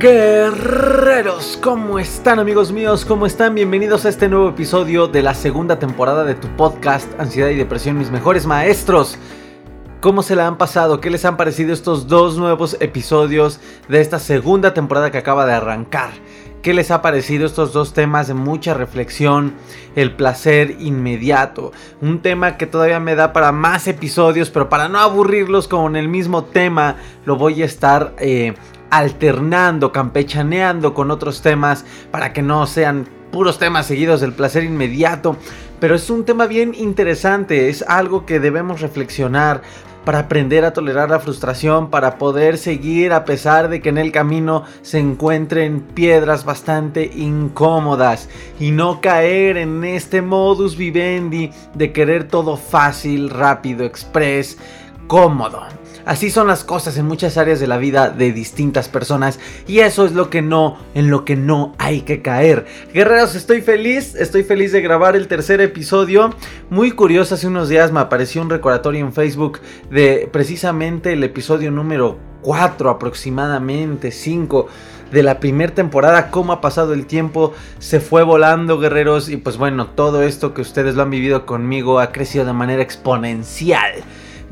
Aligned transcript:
Guerreros, 0.00 1.58
¿cómo 1.62 1.98
están 1.98 2.38
amigos 2.38 2.72
míos? 2.72 3.04
¿Cómo 3.04 3.26
están? 3.26 3.54
Bienvenidos 3.54 4.06
a 4.06 4.08
este 4.08 4.30
nuevo 4.30 4.48
episodio 4.48 5.08
de 5.08 5.20
la 5.20 5.34
segunda 5.34 5.78
temporada 5.78 6.24
de 6.24 6.34
tu 6.34 6.48
podcast 6.56 7.06
Ansiedad 7.20 7.50
y 7.50 7.56
Depresión, 7.56 7.98
mis 7.98 8.10
mejores 8.10 8.46
maestros. 8.46 9.18
¿Cómo 10.00 10.22
se 10.22 10.36
la 10.36 10.46
han 10.46 10.56
pasado? 10.56 11.02
¿Qué 11.02 11.10
les 11.10 11.26
han 11.26 11.36
parecido 11.36 11.74
estos 11.74 12.08
dos 12.08 12.38
nuevos 12.38 12.78
episodios 12.80 13.60
de 13.90 14.00
esta 14.00 14.18
segunda 14.18 14.72
temporada 14.72 15.10
que 15.10 15.18
acaba 15.18 15.44
de 15.44 15.52
arrancar? 15.52 16.12
¿Qué 16.62 16.72
les 16.72 16.90
ha 16.90 17.02
parecido 17.02 17.44
estos 17.44 17.74
dos 17.74 17.92
temas 17.92 18.26
de 18.26 18.32
mucha 18.32 18.72
reflexión? 18.72 19.52
El 19.96 20.16
placer 20.16 20.76
inmediato. 20.78 21.72
Un 22.00 22.22
tema 22.22 22.56
que 22.56 22.66
todavía 22.66 23.00
me 23.00 23.16
da 23.16 23.34
para 23.34 23.52
más 23.52 23.86
episodios, 23.86 24.48
pero 24.48 24.70
para 24.70 24.88
no 24.88 24.98
aburrirlos 24.98 25.68
con 25.68 25.94
el 25.94 26.08
mismo 26.08 26.44
tema, 26.44 26.96
lo 27.26 27.36
voy 27.36 27.60
a 27.60 27.66
estar 27.66 28.14
eh, 28.18 28.54
alternando, 28.90 29.92
campechaneando 29.92 30.94
con 30.94 31.10
otros 31.10 31.42
temas 31.42 31.84
para 32.10 32.32
que 32.32 32.42
no 32.42 32.66
sean 32.66 33.08
puros 33.30 33.58
temas 33.58 33.86
seguidos 33.86 34.20
del 34.20 34.32
placer 34.32 34.64
inmediato. 34.64 35.36
Pero 35.78 35.94
es 35.94 36.10
un 36.10 36.24
tema 36.24 36.46
bien 36.46 36.74
interesante, 36.74 37.70
es 37.70 37.82
algo 37.82 38.26
que 38.26 38.40
debemos 38.40 38.80
reflexionar 38.80 39.62
para 40.04 40.20
aprender 40.20 40.64
a 40.64 40.72
tolerar 40.72 41.10
la 41.10 41.20
frustración, 41.20 41.90
para 41.90 42.16
poder 42.18 42.58
seguir 42.58 43.12
a 43.12 43.24
pesar 43.24 43.68
de 43.68 43.80
que 43.80 43.90
en 43.90 43.98
el 43.98 44.12
camino 44.12 44.64
se 44.82 44.98
encuentren 44.98 45.80
piedras 45.80 46.44
bastante 46.44 47.10
incómodas 47.14 48.28
y 48.58 48.70
no 48.70 49.00
caer 49.00 49.56
en 49.56 49.84
este 49.84 50.22
modus 50.22 50.76
vivendi 50.76 51.50
de 51.74 51.92
querer 51.92 52.28
todo 52.28 52.56
fácil, 52.56 53.30
rápido, 53.30 53.84
express, 53.84 54.58
cómodo. 55.06 55.62
Así 56.10 56.28
son 56.28 56.48
las 56.48 56.64
cosas 56.64 56.98
en 56.98 57.06
muchas 57.06 57.36
áreas 57.36 57.60
de 57.60 57.68
la 57.68 57.78
vida 57.78 58.10
de 58.10 58.32
distintas 58.32 58.88
personas 58.88 59.38
y 59.68 59.78
eso 59.78 60.04
es 60.04 60.10
lo 60.10 60.28
que 60.28 60.42
no, 60.42 60.76
en 60.92 61.08
lo 61.08 61.24
que 61.24 61.36
no 61.36 61.72
hay 61.78 62.00
que 62.00 62.20
caer. 62.20 62.66
Guerreros, 62.92 63.36
estoy 63.36 63.60
feliz, 63.60 64.16
estoy 64.16 64.42
feliz 64.42 64.72
de 64.72 64.80
grabar 64.80 65.14
el 65.14 65.28
tercer 65.28 65.60
episodio. 65.60 66.34
Muy 66.68 66.90
curioso, 66.90 67.36
hace 67.36 67.46
unos 67.46 67.68
días 67.68 67.92
me 67.92 68.00
apareció 68.00 68.42
un 68.42 68.50
recordatorio 68.50 69.06
en 69.06 69.12
Facebook 69.12 69.60
de 69.88 70.28
precisamente 70.32 71.12
el 71.12 71.22
episodio 71.22 71.70
número 71.70 72.18
4 72.42 72.90
aproximadamente, 72.90 74.10
5 74.10 74.66
de 75.12 75.22
la 75.22 75.38
primera 75.38 75.76
temporada, 75.76 76.32
cómo 76.32 76.52
ha 76.52 76.60
pasado 76.60 76.92
el 76.92 77.06
tiempo, 77.06 77.52
se 77.78 78.00
fue 78.00 78.24
volando 78.24 78.80
guerreros 78.80 79.28
y 79.28 79.36
pues 79.36 79.58
bueno, 79.58 79.86
todo 79.86 80.24
esto 80.24 80.54
que 80.54 80.62
ustedes 80.62 80.96
lo 80.96 81.02
han 81.02 81.10
vivido 81.10 81.46
conmigo 81.46 82.00
ha 82.00 82.10
crecido 82.10 82.44
de 82.44 82.52
manera 82.52 82.82
exponencial. 82.82 84.02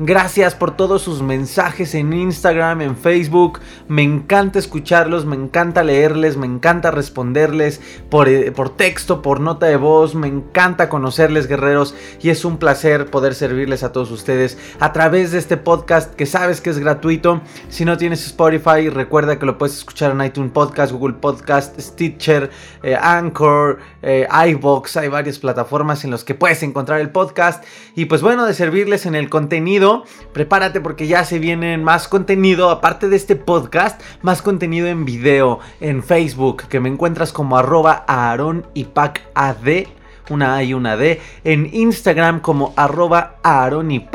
Gracias 0.01 0.55
por 0.55 0.77
todos 0.77 1.01
sus 1.01 1.21
mensajes 1.21 1.93
en 1.93 2.13
Instagram, 2.13 2.79
en 2.79 2.95
Facebook. 2.95 3.59
Me 3.89 4.01
encanta 4.01 4.57
escucharlos, 4.57 5.25
me 5.25 5.35
encanta 5.35 5.83
leerles, 5.83 6.37
me 6.37 6.45
encanta 6.45 6.89
responderles 6.89 7.81
por, 8.09 8.29
eh, 8.29 8.53
por, 8.53 8.69
texto, 8.69 9.21
por 9.21 9.41
nota 9.41 9.65
de 9.65 9.75
voz. 9.75 10.15
Me 10.15 10.29
encanta 10.29 10.87
conocerles, 10.87 11.47
guerreros. 11.47 11.95
Y 12.21 12.29
es 12.29 12.45
un 12.45 12.59
placer 12.59 13.07
poder 13.07 13.35
servirles 13.35 13.83
a 13.83 13.91
todos 13.91 14.09
ustedes 14.11 14.57
a 14.79 14.93
través 14.93 15.33
de 15.33 15.37
este 15.37 15.57
podcast 15.57 16.15
que 16.15 16.25
sabes 16.25 16.61
que 16.61 16.69
es 16.69 16.79
gratuito. 16.79 17.41
Si 17.67 17.83
no 17.83 17.97
tienes 17.97 18.25
Spotify, 18.25 18.87
recuerda 18.87 19.37
que 19.37 19.45
lo 19.45 19.57
puedes 19.57 19.75
escuchar 19.75 20.11
en 20.11 20.21
iTunes 20.21 20.53
Podcast, 20.53 20.93
Google 20.93 21.15
Podcast, 21.15 21.77
Stitcher, 21.77 22.49
eh, 22.83 22.95
Anchor, 22.95 23.79
eh, 24.01 24.25
iBox. 24.47 24.95
Hay 24.95 25.09
varias 25.09 25.39
plataformas 25.39 26.05
en 26.05 26.11
las 26.11 26.23
que 26.23 26.35
puedes 26.35 26.63
encontrar 26.63 27.01
el 27.01 27.09
podcast. 27.09 27.65
Y 27.95 28.05
pues 28.05 28.21
bueno, 28.21 28.45
de 28.45 28.53
servirles 28.53 29.05
en 29.05 29.15
el 29.15 29.29
contenido 29.29 29.88
prepárate 30.33 30.81
porque 30.81 31.07
ya 31.07 31.23
se 31.23 31.39
vienen 31.39 31.83
más 31.83 32.07
contenido, 32.07 32.69
aparte 32.69 33.09
de 33.09 33.15
este 33.15 33.35
podcast, 33.35 34.01
más 34.21 34.41
contenido 34.41 34.87
en 34.87 35.05
video, 35.05 35.59
en 35.79 36.03
Facebook, 36.03 36.63
que 36.67 36.79
me 36.79 36.89
encuentras 36.89 37.31
como 37.31 37.57
arroba 37.57 38.05
Aaron 38.07 38.65
y 38.73 38.87
AD, 39.33 39.87
una 40.29 40.55
A 40.55 40.63
y 40.63 40.73
una 40.73 40.95
D, 40.95 41.21
en 41.43 41.69
Instagram 41.73 42.39
como 42.39 42.73
arroba 42.75 43.37
Aaron 43.43 43.91
y 43.91 44.07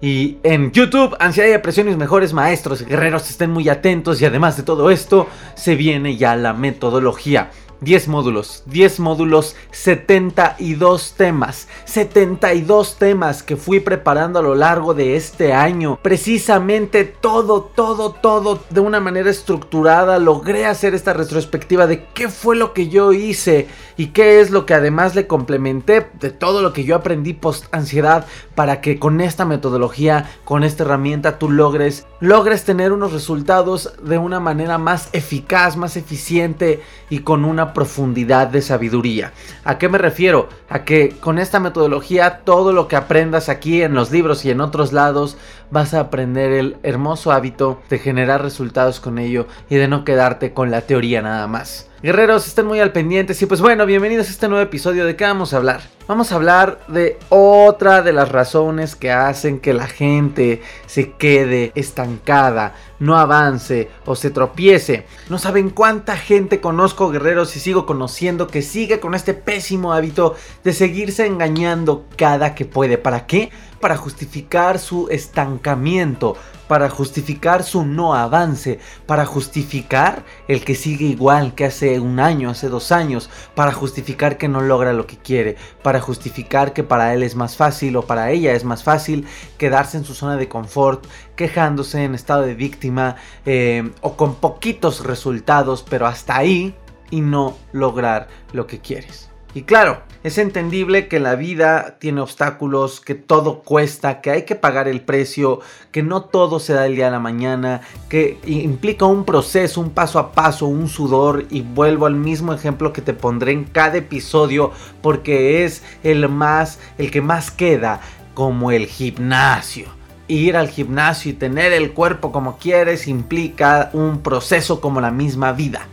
Y 0.00 0.38
en 0.42 0.70
YouTube, 0.72 1.16
Ansiedad 1.18 1.48
y 1.48 1.52
Depresión, 1.52 1.86
mis 1.86 1.96
mejores 1.96 2.32
maestros, 2.32 2.84
guerreros, 2.84 3.30
estén 3.30 3.50
muy 3.50 3.68
atentos 3.68 4.20
y 4.20 4.26
además 4.26 4.56
de 4.56 4.62
todo 4.62 4.90
esto, 4.90 5.26
se 5.54 5.76
viene 5.76 6.16
ya 6.16 6.36
la 6.36 6.52
metodología. 6.52 7.50
10 7.84 8.08
módulos, 8.08 8.62
10 8.66 9.00
módulos, 9.00 9.54
72 9.70 11.14
temas, 11.16 11.68
72 11.84 12.96
temas 12.96 13.42
que 13.42 13.56
fui 13.56 13.80
preparando 13.80 14.38
a 14.38 14.42
lo 14.42 14.54
largo 14.54 14.94
de 14.94 15.16
este 15.16 15.52
año. 15.52 15.98
Precisamente 16.02 17.04
todo, 17.04 17.62
todo, 17.62 18.12
todo 18.12 18.60
de 18.70 18.80
una 18.80 19.00
manera 19.00 19.30
estructurada 19.30 20.18
logré 20.18 20.64
hacer 20.64 20.94
esta 20.94 21.12
retrospectiva 21.12 21.86
de 21.86 22.06
qué 22.14 22.28
fue 22.30 22.56
lo 22.56 22.72
que 22.72 22.88
yo 22.88 23.12
hice 23.12 23.68
y 23.96 24.08
qué 24.08 24.40
es 24.40 24.50
lo 24.50 24.64
que 24.64 24.74
además 24.74 25.14
le 25.14 25.26
complementé 25.26 26.06
de 26.18 26.30
todo 26.30 26.62
lo 26.62 26.72
que 26.72 26.84
yo 26.84 26.96
aprendí 26.96 27.34
post 27.34 27.66
ansiedad 27.72 28.26
para 28.54 28.80
que 28.80 28.98
con 28.98 29.20
esta 29.20 29.44
metodología, 29.44 30.30
con 30.44 30.64
esta 30.64 30.84
herramienta 30.84 31.38
tú 31.38 31.50
logres 31.50 32.06
logres 32.20 32.64
tener 32.64 32.92
unos 32.92 33.12
resultados 33.12 33.92
de 34.02 34.16
una 34.16 34.40
manera 34.40 34.78
más 34.78 35.10
eficaz, 35.12 35.76
más 35.76 35.98
eficiente 35.98 36.82
y 37.10 37.18
con 37.18 37.44
una 37.44 37.73
profundidad 37.74 38.46
de 38.46 38.62
sabiduría. 38.62 39.32
¿A 39.64 39.76
qué 39.76 39.88
me 39.90 39.98
refiero? 39.98 40.48
A 40.70 40.84
que 40.84 41.10
con 41.20 41.38
esta 41.38 41.60
metodología 41.60 42.40
todo 42.44 42.72
lo 42.72 42.88
que 42.88 42.96
aprendas 42.96 43.48
aquí 43.50 43.82
en 43.82 43.92
los 43.94 44.10
libros 44.10 44.44
y 44.44 44.50
en 44.50 44.62
otros 44.62 44.92
lados 44.92 45.36
vas 45.70 45.94
a 45.94 46.00
aprender 46.00 46.52
el 46.52 46.76
hermoso 46.82 47.32
hábito 47.32 47.80
de 47.90 47.98
generar 47.98 48.42
resultados 48.42 49.00
con 49.00 49.18
ello 49.18 49.46
y 49.68 49.76
de 49.76 49.88
no 49.88 50.04
quedarte 50.04 50.52
con 50.52 50.70
la 50.70 50.82
teoría 50.82 51.22
nada 51.22 51.46
más. 51.46 51.88
Guerreros, 52.04 52.46
estén 52.46 52.66
muy 52.66 52.80
al 52.80 52.92
pendiente. 52.92 53.34
Y 53.40 53.46
pues 53.46 53.62
bueno, 53.62 53.86
bienvenidos 53.86 54.26
a 54.26 54.30
este 54.30 54.46
nuevo 54.46 54.62
episodio. 54.62 55.06
¿De 55.06 55.16
qué 55.16 55.24
vamos 55.24 55.54
a 55.54 55.56
hablar? 55.56 55.80
Vamos 56.06 56.32
a 56.32 56.34
hablar 56.34 56.80
de 56.86 57.18
otra 57.30 58.02
de 58.02 58.12
las 58.12 58.30
razones 58.30 58.94
que 58.94 59.10
hacen 59.10 59.58
que 59.58 59.72
la 59.72 59.86
gente 59.86 60.60
se 60.84 61.12
quede 61.12 61.72
estancada, 61.74 62.74
no 62.98 63.16
avance 63.16 63.88
o 64.04 64.16
se 64.16 64.28
tropiece. 64.28 65.06
No 65.30 65.38
saben 65.38 65.70
cuánta 65.70 66.18
gente 66.18 66.60
conozco, 66.60 67.10
guerreros, 67.10 67.56
y 67.56 67.60
sigo 67.60 67.86
conociendo 67.86 68.48
que 68.48 68.60
sigue 68.60 69.00
con 69.00 69.14
este 69.14 69.32
pésimo 69.32 69.94
hábito 69.94 70.34
de 70.62 70.74
seguirse 70.74 71.24
engañando 71.24 72.04
cada 72.18 72.54
que 72.54 72.66
puede. 72.66 72.98
¿Para 72.98 73.24
qué? 73.24 73.50
Para 73.80 73.96
justificar 73.96 74.78
su 74.78 75.08
estancamiento, 75.10 76.36
para 76.68 76.88
justificar 76.88 77.62
su 77.62 77.84
no 77.84 78.14
avance, 78.14 78.78
para 79.06 79.26
justificar 79.26 80.24
el 80.48 80.64
que 80.64 80.74
sigue 80.74 81.06
igual 81.06 81.54
que 81.54 81.66
hace 81.66 82.00
un 82.00 82.20
año, 82.20 82.50
hace 82.50 82.68
dos 82.68 82.92
años, 82.92 83.30
para 83.54 83.72
justificar 83.72 84.38
que 84.38 84.48
no 84.48 84.60
logra 84.60 84.92
lo 84.92 85.06
que 85.06 85.18
quiere, 85.18 85.56
para 85.82 86.00
justificar 86.00 86.72
que 86.72 86.82
para 86.82 87.12
él 87.14 87.22
es 87.22 87.34
más 87.34 87.56
fácil 87.56 87.96
o 87.96 88.06
para 88.06 88.30
ella 88.30 88.52
es 88.52 88.64
más 88.64 88.82
fácil 88.82 89.26
quedarse 89.58 89.98
en 89.98 90.04
su 90.04 90.14
zona 90.14 90.36
de 90.36 90.48
confort, 90.48 91.06
quejándose 91.36 92.04
en 92.04 92.14
estado 92.14 92.42
de 92.42 92.54
víctima 92.54 93.16
eh, 93.44 93.90
o 94.00 94.16
con 94.16 94.36
poquitos 94.36 95.04
resultados, 95.04 95.84
pero 95.88 96.06
hasta 96.06 96.36
ahí 96.36 96.74
y 97.10 97.20
no 97.20 97.56
lograr 97.72 98.28
lo 98.52 98.66
que 98.66 98.80
quieres. 98.80 99.33
Y 99.54 99.62
claro, 99.62 100.02
es 100.24 100.38
entendible 100.38 101.06
que 101.06 101.20
la 101.20 101.36
vida 101.36 101.96
tiene 102.00 102.20
obstáculos, 102.20 103.00
que 103.00 103.14
todo 103.14 103.60
cuesta, 103.62 104.20
que 104.20 104.32
hay 104.32 104.42
que 104.42 104.56
pagar 104.56 104.88
el 104.88 105.00
precio, 105.00 105.60
que 105.92 106.02
no 106.02 106.24
todo 106.24 106.58
se 106.58 106.72
da 106.72 106.86
el 106.86 106.96
día 106.96 107.06
a 107.06 107.12
la 107.12 107.20
mañana, 107.20 107.82
que 108.08 108.38
implica 108.46 109.04
un 109.04 109.24
proceso, 109.24 109.80
un 109.80 109.90
paso 109.90 110.18
a 110.18 110.32
paso, 110.32 110.66
un 110.66 110.88
sudor. 110.88 111.46
Y 111.50 111.60
vuelvo 111.60 112.06
al 112.06 112.16
mismo 112.16 112.52
ejemplo 112.52 112.92
que 112.92 113.00
te 113.00 113.14
pondré 113.14 113.52
en 113.52 113.62
cada 113.62 113.98
episodio 113.98 114.72
porque 115.02 115.64
es 115.64 115.84
el 116.02 116.28
más, 116.28 116.80
el 116.98 117.12
que 117.12 117.20
más 117.20 117.52
queda, 117.52 118.00
como 118.34 118.72
el 118.72 118.86
gimnasio 118.86 119.86
ir 120.26 120.56
al 120.56 120.70
gimnasio 120.70 121.32
y 121.32 121.34
tener 121.34 121.74
el 121.74 121.92
cuerpo 121.92 122.32
como 122.32 122.56
quieres 122.56 123.08
implica 123.08 123.90
un 123.92 124.20
proceso 124.20 124.80
como 124.80 125.02
la 125.02 125.10
misma 125.10 125.52
vida. 125.52 125.86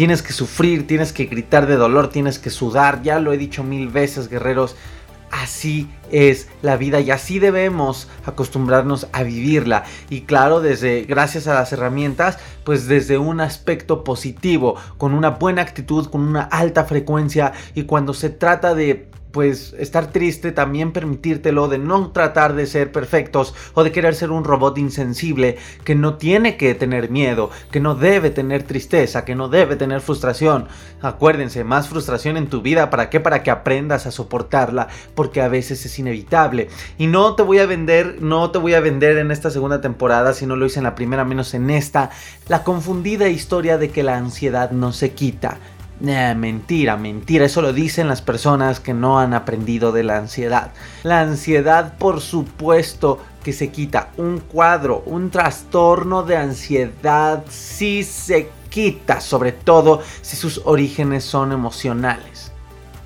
Tienes 0.00 0.22
que 0.22 0.32
sufrir, 0.32 0.86
tienes 0.86 1.12
que 1.12 1.26
gritar 1.26 1.66
de 1.66 1.76
dolor, 1.76 2.08
tienes 2.08 2.38
que 2.38 2.48
sudar. 2.48 3.02
Ya 3.02 3.20
lo 3.20 3.34
he 3.34 3.36
dicho 3.36 3.62
mil 3.62 3.90
veces, 3.90 4.30
guerreros. 4.30 4.74
Así 5.30 5.90
es 6.10 6.48
la 6.62 6.78
vida 6.78 7.00
y 7.00 7.10
así 7.10 7.38
debemos 7.38 8.08
acostumbrarnos 8.24 9.08
a 9.12 9.24
vivirla. 9.24 9.84
Y 10.08 10.22
claro, 10.22 10.62
desde 10.62 11.02
gracias 11.02 11.48
a 11.48 11.52
las 11.54 11.74
herramientas, 11.74 12.38
pues 12.64 12.86
desde 12.86 13.18
un 13.18 13.42
aspecto 13.42 14.02
positivo, 14.02 14.76
con 14.96 15.12
una 15.12 15.32
buena 15.32 15.60
actitud, 15.60 16.08
con 16.08 16.22
una 16.22 16.44
alta 16.44 16.86
frecuencia 16.86 17.52
y 17.74 17.82
cuando 17.82 18.14
se 18.14 18.30
trata 18.30 18.74
de 18.74 19.09
pues 19.32 19.74
estar 19.78 20.08
triste, 20.08 20.52
también 20.52 20.92
permitírtelo 20.92 21.68
de 21.68 21.78
no 21.78 22.10
tratar 22.10 22.54
de 22.54 22.66
ser 22.66 22.92
perfectos 22.92 23.54
o 23.74 23.84
de 23.84 23.92
querer 23.92 24.14
ser 24.14 24.30
un 24.30 24.44
robot 24.44 24.78
insensible 24.78 25.58
que 25.84 25.94
no 25.94 26.14
tiene 26.14 26.56
que 26.56 26.74
tener 26.74 27.10
miedo, 27.10 27.50
que 27.70 27.80
no 27.80 27.94
debe 27.94 28.30
tener 28.30 28.62
tristeza, 28.62 29.24
que 29.24 29.34
no 29.34 29.48
debe 29.48 29.76
tener 29.76 30.00
frustración. 30.00 30.68
Acuérdense, 31.00 31.64
más 31.64 31.88
frustración 31.88 32.36
en 32.36 32.48
tu 32.48 32.62
vida, 32.62 32.90
¿para 32.90 33.10
qué? 33.10 33.20
Para 33.20 33.42
que 33.42 33.50
aprendas 33.50 34.06
a 34.06 34.10
soportarla, 34.10 34.88
porque 35.14 35.40
a 35.40 35.48
veces 35.48 35.84
es 35.86 35.98
inevitable. 35.98 36.68
Y 36.98 37.06
no 37.06 37.34
te 37.34 37.42
voy 37.42 37.58
a 37.58 37.66
vender, 37.66 38.16
no 38.20 38.50
te 38.50 38.58
voy 38.58 38.74
a 38.74 38.80
vender 38.80 39.18
en 39.18 39.30
esta 39.30 39.50
segunda 39.50 39.80
temporada, 39.80 40.34
si 40.34 40.46
no 40.46 40.56
lo 40.56 40.66
hice 40.66 40.80
en 40.80 40.84
la 40.84 40.94
primera, 40.94 41.24
menos 41.24 41.54
en 41.54 41.70
esta, 41.70 42.10
la 42.48 42.64
confundida 42.64 43.28
historia 43.28 43.78
de 43.78 43.90
que 43.90 44.02
la 44.02 44.16
ansiedad 44.16 44.70
no 44.70 44.92
se 44.92 45.12
quita 45.12 45.58
mentira, 46.00 46.96
mentira. 46.96 47.44
Eso 47.44 47.62
lo 47.62 47.72
dicen 47.72 48.08
las 48.08 48.22
personas 48.22 48.80
que 48.80 48.94
no 48.94 49.18
han 49.18 49.34
aprendido 49.34 49.92
de 49.92 50.02
la 50.02 50.16
ansiedad. 50.16 50.72
La 51.02 51.20
ansiedad, 51.20 51.96
por 51.98 52.20
supuesto, 52.20 53.18
que 53.42 53.52
se 53.52 53.70
quita. 53.70 54.10
Un 54.16 54.38
cuadro, 54.38 55.02
un 55.06 55.30
trastorno 55.30 56.22
de 56.22 56.36
ansiedad 56.36 57.44
sí 57.48 58.02
se 58.04 58.50
quita, 58.70 59.20
sobre 59.20 59.52
todo 59.52 60.02
si 60.22 60.36
sus 60.36 60.62
orígenes 60.64 61.24
son 61.24 61.52
emocionales. 61.52 62.52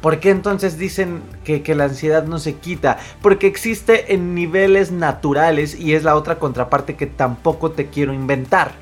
¿Por 0.01 0.21
qué 0.21 0.31
entonces 0.31 0.77
dicen 0.77 1.23
que, 1.45 1.63
que, 1.63 1.75
la 1.75 1.85
ansiedad 1.85 2.25
no 2.25 2.39
se 2.39 2.57
quita? 2.57 2.99
Porque 3.23 3.47
existe 3.47 4.13
en 4.13 4.35
niveles 4.35 4.93
naturales 4.93 5.75
y 5.75 5.95
es 5.95 6.05
la 6.05 6.15
otra 6.15 6.39
contraparte 6.39 6.95
que 6.95 7.07
tampoco 7.07 7.71
te 7.71 7.87
quiero 7.87 8.13
inventar. 8.13 8.73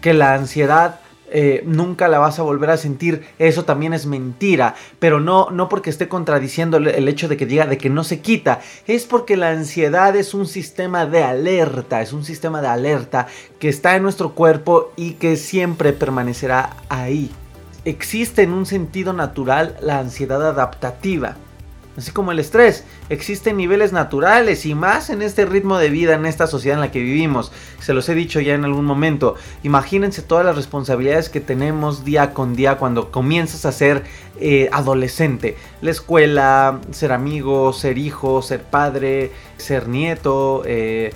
Que 0.00 0.14
la 0.14 0.32
ansiedad 0.32 1.00
eh, 1.32 1.62
nunca 1.66 2.08
la 2.08 2.18
vas 2.18 2.38
a 2.38 2.42
volver 2.42 2.70
a 2.70 2.76
sentir, 2.76 3.24
eso 3.38 3.64
también 3.64 3.92
es 3.92 4.06
mentira, 4.06 4.74
pero 4.98 5.20
no, 5.20 5.50
no 5.50 5.68
porque 5.68 5.90
esté 5.90 6.08
contradiciendo 6.08 6.76
el 6.76 7.08
hecho 7.08 7.28
de 7.28 7.36
que 7.36 7.46
diga 7.46 7.66
de 7.66 7.78
que 7.78 7.90
no 7.90 8.04
se 8.04 8.20
quita, 8.20 8.60
es 8.86 9.06
porque 9.06 9.36
la 9.36 9.50
ansiedad 9.50 10.16
es 10.16 10.34
un 10.34 10.46
sistema 10.46 11.06
de 11.06 11.22
alerta, 11.22 12.02
es 12.02 12.12
un 12.12 12.24
sistema 12.24 12.60
de 12.60 12.68
alerta 12.68 13.26
que 13.58 13.68
está 13.68 13.96
en 13.96 14.02
nuestro 14.02 14.34
cuerpo 14.34 14.92
y 14.96 15.12
que 15.12 15.36
siempre 15.36 15.92
permanecerá 15.92 16.76
ahí. 16.88 17.30
Existe 17.84 18.42
en 18.42 18.52
un 18.52 18.66
sentido 18.66 19.12
natural 19.12 19.76
la 19.80 19.98
ansiedad 19.98 20.46
adaptativa 20.46 21.36
así 22.00 22.10
como 22.12 22.32
el 22.32 22.38
estrés. 22.38 22.84
Existen 23.08 23.56
niveles 23.56 23.92
naturales 23.92 24.66
y 24.66 24.74
más 24.74 25.10
en 25.10 25.22
este 25.22 25.46
ritmo 25.46 25.78
de 25.78 25.90
vida, 25.90 26.14
en 26.14 26.26
esta 26.26 26.46
sociedad 26.46 26.76
en 26.76 26.80
la 26.80 26.90
que 26.90 27.00
vivimos. 27.00 27.52
Se 27.80 27.94
los 27.94 28.08
he 28.08 28.14
dicho 28.14 28.40
ya 28.40 28.54
en 28.54 28.64
algún 28.64 28.84
momento. 28.84 29.36
Imagínense 29.62 30.22
todas 30.22 30.44
las 30.44 30.56
responsabilidades 30.56 31.28
que 31.28 31.40
tenemos 31.40 32.04
día 32.04 32.34
con 32.34 32.56
día 32.56 32.76
cuando 32.76 33.10
comienzas 33.10 33.64
a 33.64 33.72
ser 33.72 34.04
eh, 34.40 34.68
adolescente. 34.72 35.56
La 35.80 35.90
escuela, 35.90 36.80
ser 36.90 37.12
amigo, 37.12 37.72
ser 37.72 37.98
hijo, 37.98 38.42
ser 38.42 38.62
padre, 38.62 39.32
ser 39.58 39.88
nieto, 39.88 40.62
eh, 40.64 41.12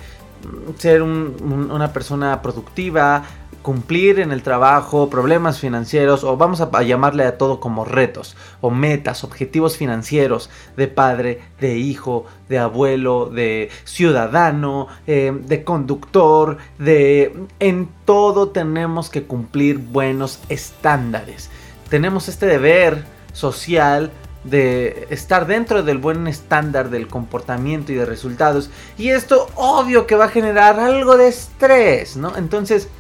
ser 0.79 1.03
una 1.03 1.93
persona 1.93 2.43
productiva 2.43 3.25
cumplir 3.65 4.21
en 4.21 4.31
el 4.31 4.43
trabajo, 4.43 5.09
problemas 5.09 5.59
financieros 5.59 6.23
o 6.23 6.37
vamos 6.37 6.61
a 6.61 6.83
llamarle 6.83 7.25
a 7.25 7.39
todo 7.39 7.61
como 7.61 7.87
retos 7.87 8.37
o 8.61 8.71
metas, 8.71 9.25
objetivos 9.25 9.79
financieros 9.79 10.51
de 10.77 10.87
padre, 10.87 11.41
de 11.61 11.79
hijo, 11.79 12.27
de 12.51 12.59
abuelo, 12.59 13.31
de 13.33 13.71
ciudadano, 13.85 14.87
eh, 15.07 15.33
de 15.35 15.65
conductor, 15.65 16.59
de... 16.79 17.35
En 17.59 17.89
todo 18.05 18.51
tenemos 18.51 19.09
que 19.09 19.23
cumplir 19.23 19.79
buenos 19.79 20.41
estándares. 20.51 21.49
Tenemos 21.89 22.29
este 22.29 22.45
deber 22.45 23.07
social 23.33 24.13
de 24.45 25.07
estar 25.09 25.47
dentro 25.47 25.83
del 25.83 25.97
buen 25.97 26.27
estándar 26.29 26.91
del 26.91 27.09
comportamiento 27.09 27.93
y 27.93 27.95
de 27.95 28.05
resultados. 28.05 28.69
Y 28.99 29.09
esto 29.09 29.49
obvio 29.55 30.07
que 30.07 30.17
va 30.17 30.27
a 30.27 30.29
generar 30.29 30.79
algo 30.79 31.17
de 31.17 31.29
estrés, 31.29 32.19
¿no? 32.19 32.37
Entonces, 32.37 32.91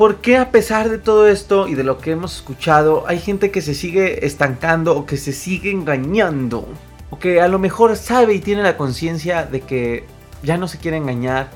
¿Por 0.00 0.22
qué 0.22 0.38
a 0.38 0.50
pesar 0.50 0.88
de 0.88 0.96
todo 0.96 1.28
esto 1.28 1.68
y 1.68 1.74
de 1.74 1.84
lo 1.84 1.98
que 1.98 2.12
hemos 2.12 2.34
escuchado, 2.36 3.04
hay 3.06 3.18
gente 3.18 3.50
que 3.50 3.60
se 3.60 3.74
sigue 3.74 4.24
estancando 4.24 4.96
o 4.96 5.04
que 5.04 5.18
se 5.18 5.34
sigue 5.34 5.70
engañando? 5.70 6.66
O 7.10 7.18
que 7.18 7.42
a 7.42 7.48
lo 7.48 7.58
mejor 7.58 7.94
sabe 7.96 8.32
y 8.32 8.40
tiene 8.40 8.62
la 8.62 8.78
conciencia 8.78 9.44
de 9.44 9.60
que 9.60 10.06
ya 10.42 10.56
no 10.56 10.68
se 10.68 10.78
quiere 10.78 10.96
engañar, 10.96 11.50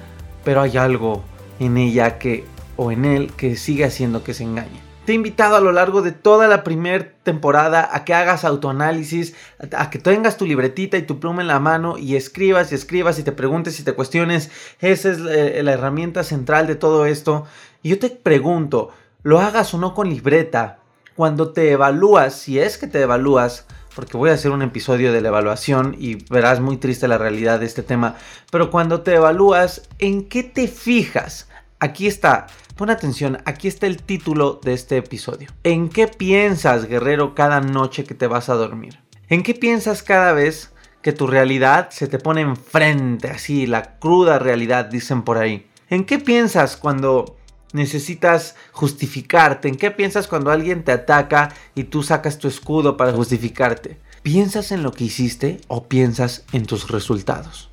pero 0.44 0.60
hay 0.60 0.76
algo 0.76 1.24
en 1.58 1.78
ella 1.78 2.18
que 2.18 2.44
o 2.76 2.92
en 2.92 3.06
él 3.06 3.32
que 3.34 3.56
sigue 3.56 3.86
haciendo 3.86 4.22
que 4.22 4.34
se 4.34 4.42
engañe. 4.42 4.84
Te 5.06 5.12
he 5.12 5.14
invitado 5.14 5.56
a 5.56 5.60
lo 5.60 5.72
largo 5.72 6.02
de 6.02 6.12
toda 6.12 6.46
la 6.46 6.64
primera 6.64 7.12
temporada 7.22 7.88
a 7.92 8.04
que 8.04 8.14
hagas 8.14 8.44
autoanálisis, 8.44 9.34
a 9.72 9.88
que 9.88 9.98
tengas 9.98 10.38
tu 10.38 10.46
libretita 10.46 10.98
y 10.98 11.02
tu 11.02 11.20
pluma 11.20 11.42
en 11.42 11.48
la 11.48 11.60
mano 11.60 11.98
y 11.98 12.16
escribas 12.16 12.72
y 12.72 12.74
escribas 12.74 13.18
y 13.18 13.22
te 13.22 13.32
preguntes 13.32 13.80
y 13.80 13.84
te 13.84 13.92
cuestiones. 13.92 14.50
Esa 14.80 15.10
es 15.10 15.18
eh, 15.18 15.62
la 15.62 15.72
herramienta 15.72 16.24
central 16.24 16.66
de 16.66 16.74
todo 16.74 17.04
esto. 17.04 17.46
Y 17.84 17.90
yo 17.90 17.98
te 17.98 18.08
pregunto, 18.08 18.88
lo 19.22 19.40
hagas 19.40 19.74
o 19.74 19.78
no 19.78 19.92
con 19.92 20.08
libreta, 20.08 20.78
cuando 21.14 21.52
te 21.52 21.70
evalúas, 21.70 22.34
si 22.34 22.58
es 22.58 22.78
que 22.78 22.86
te 22.86 23.02
evalúas, 23.02 23.66
porque 23.94 24.16
voy 24.16 24.30
a 24.30 24.32
hacer 24.32 24.52
un 24.52 24.62
episodio 24.62 25.12
de 25.12 25.20
la 25.20 25.28
evaluación 25.28 25.94
y 25.98 26.14
verás 26.32 26.60
muy 26.60 26.78
triste 26.78 27.08
la 27.08 27.18
realidad 27.18 27.60
de 27.60 27.66
este 27.66 27.82
tema, 27.82 28.16
pero 28.50 28.70
cuando 28.70 29.02
te 29.02 29.16
evalúas, 29.16 29.82
¿en 29.98 30.30
qué 30.30 30.42
te 30.42 30.66
fijas? 30.66 31.50
Aquí 31.78 32.06
está, 32.06 32.46
pon 32.74 32.88
atención, 32.88 33.42
aquí 33.44 33.68
está 33.68 33.86
el 33.86 34.02
título 34.02 34.60
de 34.64 34.72
este 34.72 34.96
episodio. 34.96 35.50
¿En 35.62 35.90
qué 35.90 36.08
piensas, 36.08 36.86
guerrero, 36.86 37.34
cada 37.34 37.60
noche 37.60 38.04
que 38.04 38.14
te 38.14 38.28
vas 38.28 38.48
a 38.48 38.54
dormir? 38.54 38.98
¿En 39.28 39.42
qué 39.42 39.52
piensas 39.52 40.02
cada 40.02 40.32
vez 40.32 40.72
que 41.02 41.12
tu 41.12 41.26
realidad 41.26 41.90
se 41.90 42.06
te 42.06 42.18
pone 42.18 42.40
enfrente, 42.40 43.28
así, 43.28 43.66
la 43.66 43.98
cruda 43.98 44.38
realidad, 44.38 44.86
dicen 44.86 45.22
por 45.22 45.36
ahí? 45.36 45.68
¿En 45.90 46.04
qué 46.04 46.18
piensas 46.18 46.78
cuando 46.78 47.36
necesitas 47.74 48.54
justificarte? 48.72 49.68
¿En 49.68 49.76
qué 49.76 49.90
piensas 49.90 50.26
cuando 50.26 50.50
alguien 50.50 50.84
te 50.84 50.92
ataca 50.92 51.52
y 51.74 51.84
tú 51.84 52.02
sacas 52.02 52.38
tu 52.38 52.48
escudo 52.48 52.96
para 52.96 53.12
justificarte? 53.12 53.98
¿Piensas 54.22 54.72
en 54.72 54.82
lo 54.82 54.92
que 54.92 55.04
hiciste 55.04 55.60
o 55.68 55.86
piensas 55.86 56.44
en 56.52 56.64
tus 56.64 56.90
resultados? 56.90 57.70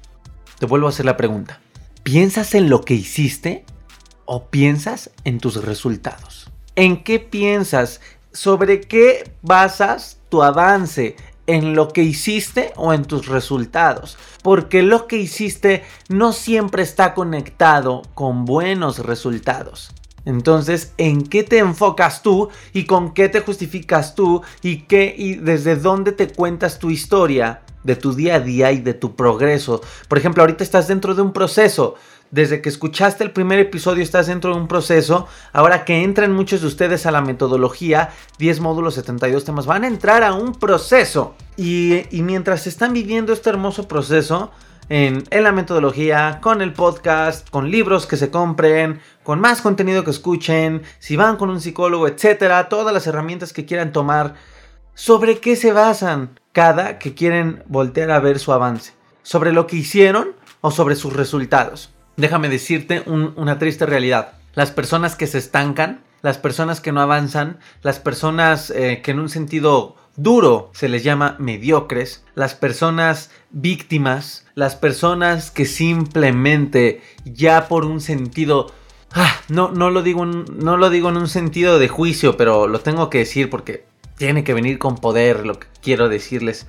Te 0.59 0.65
vuelvo 0.65 0.87
a 0.87 0.89
hacer 0.89 1.05
la 1.05 1.15
pregunta. 1.15 1.61
¿Piensas 2.03 2.55
en 2.55 2.69
lo 2.69 2.81
que 2.81 2.95
hiciste 2.95 3.63
o 4.25 4.49
piensas 4.49 5.11
en 5.23 5.39
tus 5.39 5.63
resultados? 5.63 6.51
¿En 6.75 7.03
qué 7.03 7.19
piensas? 7.19 8.01
¿Sobre 8.33 8.81
qué 8.81 9.31
basas 9.41 10.17
tu 10.29 10.41
avance? 10.43 11.15
En 11.51 11.75
lo 11.75 11.89
que 11.89 12.01
hiciste 12.03 12.71
o 12.77 12.93
en 12.93 13.03
tus 13.03 13.27
resultados. 13.27 14.17
Porque 14.41 14.83
lo 14.83 15.05
que 15.07 15.17
hiciste 15.17 15.83
no 16.07 16.31
siempre 16.31 16.81
está 16.81 17.13
conectado 17.13 18.03
con 18.13 18.45
buenos 18.45 18.99
resultados. 18.99 19.91
Entonces, 20.23 20.93
¿en 20.97 21.23
qué 21.23 21.43
te 21.43 21.57
enfocas 21.57 22.21
tú 22.21 22.49
y 22.73 22.85
con 22.85 23.13
qué 23.13 23.27
te 23.27 23.41
justificas 23.41 24.15
tú 24.15 24.41
y 24.61 24.83
qué 24.83 25.13
y 25.17 25.35
desde 25.35 25.75
dónde 25.75 26.11
te 26.11 26.29
cuentas 26.29 26.79
tu 26.79 26.89
historia 26.89 27.61
de 27.83 27.95
tu 27.95 28.13
día 28.13 28.35
a 28.35 28.39
día 28.39 28.71
y 28.71 28.79
de 28.79 28.93
tu 28.93 29.15
progreso? 29.15 29.81
Por 30.07 30.17
ejemplo, 30.17 30.43
ahorita 30.43 30.63
estás 30.63 30.87
dentro 30.87 31.15
de 31.15 31.21
un 31.21 31.33
proceso 31.33 31.95
desde 32.31 32.61
que 32.61 32.69
escuchaste 32.69 33.23
el 33.23 33.31
primer 33.31 33.59
episodio 33.59 34.01
estás 34.01 34.27
dentro 34.27 34.53
de 34.53 34.61
un 34.61 34.67
proceso. 34.67 35.27
Ahora 35.51 35.85
que 35.85 36.03
entran 36.03 36.31
muchos 36.31 36.61
de 36.61 36.67
ustedes 36.67 37.05
a 37.05 37.11
la 37.11 37.21
metodología, 37.21 38.09
10 38.39 38.61
módulos, 38.61 38.95
72 38.95 39.43
temas, 39.43 39.65
van 39.65 39.83
a 39.83 39.87
entrar 39.87 40.23
a 40.23 40.33
un 40.33 40.53
proceso. 40.53 41.35
Y, 41.57 42.03
mientras 42.11 42.65
están 42.67 42.93
viviendo 42.93 43.33
este 43.33 43.49
hermoso 43.49 43.87
proceso, 43.87 44.51
en, 44.89 45.23
en, 45.29 45.43
la 45.43 45.51
metodología, 45.51 46.39
con 46.41 46.61
el 46.61 46.73
podcast, 46.73 47.49
con 47.49 47.69
libros 47.69 48.07
que 48.07 48.17
se 48.17 48.31
compren, 48.31 48.99
con 49.23 49.39
más 49.39 49.61
contenido 49.61 50.03
que 50.03 50.11
escuchen, 50.11 50.81
si 50.99 51.15
van 51.15 51.37
con 51.37 51.49
un 51.49 51.61
psicólogo, 51.61 52.07
etcétera, 52.07 52.67
todas 52.67 52.93
las 52.93 53.07
herramientas 53.07 53.53
que 53.53 53.65
quieran 53.65 53.91
tomar. 53.91 54.35
¿Sobre 54.93 55.39
qué 55.39 55.55
se 55.55 55.71
basan 55.71 56.39
cada 56.51 56.99
que 56.99 57.13
quieren 57.13 57.63
voltear 57.67 58.11
a 58.11 58.19
ver 58.19 58.39
su 58.39 58.51
avance? 58.51 58.93
¿Sobre 59.23 59.53
lo 59.53 59.67
que 59.67 59.77
hicieron 59.77 60.35
o 60.59 60.71
sobre 60.71 60.95
sus 60.95 61.13
resultados? 61.13 61.93
Déjame 62.21 62.49
decirte 62.49 63.01
una 63.07 63.57
triste 63.57 63.87
realidad. 63.87 64.33
Las 64.53 64.69
personas 64.69 65.15
que 65.15 65.25
se 65.25 65.39
estancan, 65.39 66.03
las 66.21 66.37
personas 66.37 66.79
que 66.79 66.91
no 66.91 67.01
avanzan, 67.01 67.57
las 67.81 67.97
personas 67.97 68.69
eh, 68.69 69.01
que 69.03 69.09
en 69.09 69.19
un 69.19 69.27
sentido 69.27 69.95
duro 70.17 70.69
se 70.75 70.87
les 70.87 71.03
llama 71.03 71.35
mediocres, 71.39 72.23
las 72.35 72.53
personas 72.53 73.31
víctimas, 73.49 74.45
las 74.53 74.75
personas 74.75 75.49
que 75.49 75.65
simplemente 75.65 77.01
ya 77.25 77.67
por 77.67 77.85
un 77.85 77.99
sentido 77.99 78.71
ah, 79.13 79.41
no, 79.49 79.71
no, 79.71 79.89
lo 79.89 80.03
digo 80.03 80.23
no 80.23 80.77
lo 80.77 80.91
digo 80.91 81.09
en 81.09 81.17
un 81.17 81.27
sentido 81.27 81.79
de 81.79 81.87
juicio, 81.87 82.37
pero 82.37 82.67
lo 82.67 82.81
tengo 82.81 83.09
que 83.09 83.17
decir 83.17 83.49
porque 83.49 83.85
tiene 84.15 84.43
que 84.43 84.53
venir 84.53 84.77
con 84.77 84.95
poder 84.95 85.43
lo 85.43 85.57
que 85.57 85.65
quiero 85.81 86.07
decirles. 86.07 86.67